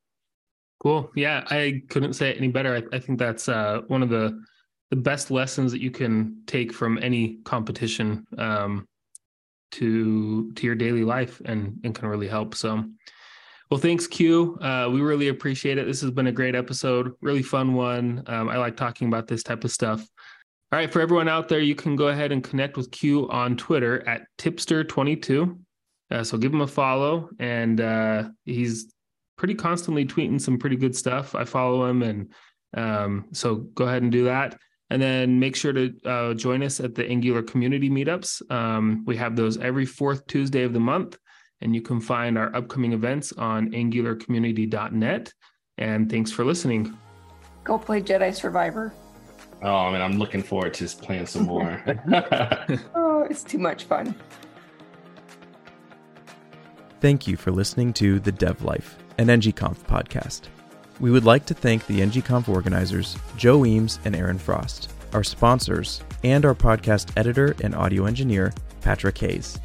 Cool. 0.81 1.11
Yeah, 1.17 1.45
I 1.51 1.83
couldn't 1.89 2.15
say 2.15 2.31
it 2.31 2.37
any 2.39 2.49
better. 2.49 2.77
I, 2.77 2.97
I 2.97 3.01
think 3.01 3.19
that's 3.19 3.49
uh, 3.49 3.81
one 3.89 4.03
of 4.03 4.09
the 4.09 4.41
the 4.91 4.97
best 4.97 5.31
lessons 5.31 5.73
that 5.73 5.81
you 5.81 5.91
can 5.91 6.43
take 6.47 6.73
from 6.73 6.99
any 7.01 7.39
competition 7.45 8.27
um, 8.39 8.87
to 9.73 10.53
to 10.53 10.67
your 10.67 10.75
daily 10.75 11.05
life 11.05 11.41
and 11.45 11.81
and 11.85 11.95
can 11.95 12.09
really 12.09 12.29
help. 12.29 12.55
So, 12.55 12.85
well, 13.71 13.81
thanks, 13.81 14.07
Q. 14.07 14.59
Uh, 14.61 14.89
we 14.93 15.01
really 15.01 15.29
appreciate 15.29 15.79
it. 15.79 15.87
This 15.87 16.01
has 16.01 16.11
been 16.11 16.27
a 16.27 16.33
great 16.33 16.57
episode, 16.57 17.13
really 17.21 17.43
fun 17.43 17.75
one. 17.75 18.25
Um, 18.27 18.49
I 18.49 18.57
like 18.57 18.77
talking 18.77 19.09
about 19.09 19.29
this 19.29 19.43
type 19.43 19.65
of 19.65 19.71
stuff. 19.71 20.05
All 20.73 20.79
right, 20.79 20.93
for 20.93 21.01
everyone 21.01 21.29
out 21.29 21.49
there, 21.49 21.61
you 21.61 21.75
can 21.75 21.97
go 21.97 22.09
ahead 22.09 22.31
and 22.31 22.45
connect 22.45 22.77
with 22.77 22.91
Q 22.91 23.29
on 23.31 23.57
Twitter 23.57 24.07
at 24.09 24.27
Tipster22. 24.39 25.59
Uh, 26.11 26.25
so 26.25 26.37
give 26.37 26.53
him 26.53 26.61
a 26.61 26.67
follow, 26.67 27.29
and 27.39 27.81
uh, 27.81 28.29
he's 28.45 28.93
pretty 29.37 29.55
constantly 29.55 30.05
tweeting 30.05 30.41
some 30.41 30.59
pretty 30.59 30.77
good 30.77 30.97
stuff. 30.97 31.35
I 31.35 31.45
follow 31.45 31.87
him, 31.87 32.03
and 32.03 32.33
um, 32.77 33.27
so 33.33 33.57
go 33.57 33.85
ahead 33.85 34.03
and 34.03 34.11
do 34.11 34.25
that. 34.25 34.59
And 34.91 35.01
then 35.01 35.39
make 35.39 35.55
sure 35.55 35.73
to 35.73 35.95
uh, 36.05 36.35
join 36.35 36.63
us 36.65 36.81
at 36.81 36.97
the 36.97 37.07
Angular 37.07 37.43
community 37.43 37.89
meetups. 37.89 38.51
Um, 38.51 39.05
we 39.07 39.17
have 39.17 39.37
those 39.37 39.57
every 39.59 39.87
fourth 39.87 40.27
Tuesday 40.27 40.65
of 40.65 40.73
the 40.73 40.81
month, 40.81 41.17
and 41.61 41.75
you 41.75 41.81
can 41.81 42.01
find 42.01 42.37
our 42.37 42.55
upcoming 42.57 42.93
events 42.93 43.33
on 43.33 43.71
angularcommunity.net. 43.71 45.33
And 45.79 46.11
thanks 46.11 46.33
for 46.33 46.45
listening. 46.45 46.97
Go 47.63 47.79
play 47.79 48.03
Jedi 48.03 48.35
Survivor. 48.35 48.93
Oh, 49.63 49.75
I 49.75 49.93
mean, 49.93 50.01
I'm 50.01 50.19
looking 50.19 50.43
forward 50.43 50.75
to 50.75 50.81
just 50.81 51.03
playing 51.03 51.27
some 51.27 51.45
more. 51.45 51.83
oh, 52.95 53.27
it's 53.31 53.45
too 53.45 53.59
much 53.59 53.85
fun. 53.85 54.15
Thank 57.01 57.27
you 57.27 57.37
for 57.37 57.51
listening 57.51 57.93
to 57.95 58.19
The 58.19 58.33
Dev 58.33 58.63
Life, 58.63 58.99
an 59.19 59.29
NGConf 59.29 59.79
podcast. 59.85 60.49
We 61.01 61.11
would 61.11 61.25
like 61.25 61.47
to 61.47 61.55
thank 61.55 61.87
the 61.87 62.01
NGConf 62.01 62.47
organizers, 62.47 63.17
Joe 63.37 63.65
Eames 63.65 63.99
and 64.05 64.15
Aaron 64.15 64.39
Frost, 64.39 64.93
our 65.15 65.25
sponsors, 65.25 66.03
and 66.23 66.45
our 66.45 66.55
podcast 66.55 67.11
editor 67.17 67.57
and 67.63 67.75
audio 67.75 68.05
engineer, 68.05 68.53
Patrick 68.83 69.17
Hayes. 69.19 69.59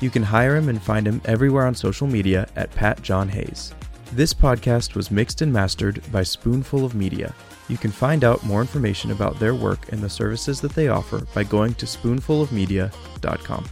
You 0.00 0.10
can 0.10 0.22
hire 0.22 0.56
him 0.56 0.68
and 0.68 0.82
find 0.82 1.08
him 1.08 1.22
everywhere 1.24 1.66
on 1.66 1.74
social 1.74 2.06
media 2.06 2.46
at 2.56 2.70
Pat 2.72 3.00
John 3.00 3.30
Hayes. 3.30 3.74
This 4.12 4.34
podcast 4.34 4.94
was 4.94 5.10
mixed 5.10 5.40
and 5.40 5.50
mastered 5.50 6.02
by 6.12 6.22
Spoonful 6.22 6.84
of 6.84 6.94
Media. 6.94 7.34
You 7.68 7.78
can 7.78 7.90
find 7.90 8.22
out 8.22 8.44
more 8.44 8.60
information 8.60 9.10
about 9.10 9.40
their 9.40 9.54
work 9.54 9.90
and 9.90 10.02
the 10.02 10.10
services 10.10 10.60
that 10.60 10.74
they 10.74 10.88
offer 10.88 11.26
by 11.34 11.44
going 11.44 11.74
to 11.74 11.86
spoonfulofmedia.com. 11.86 13.64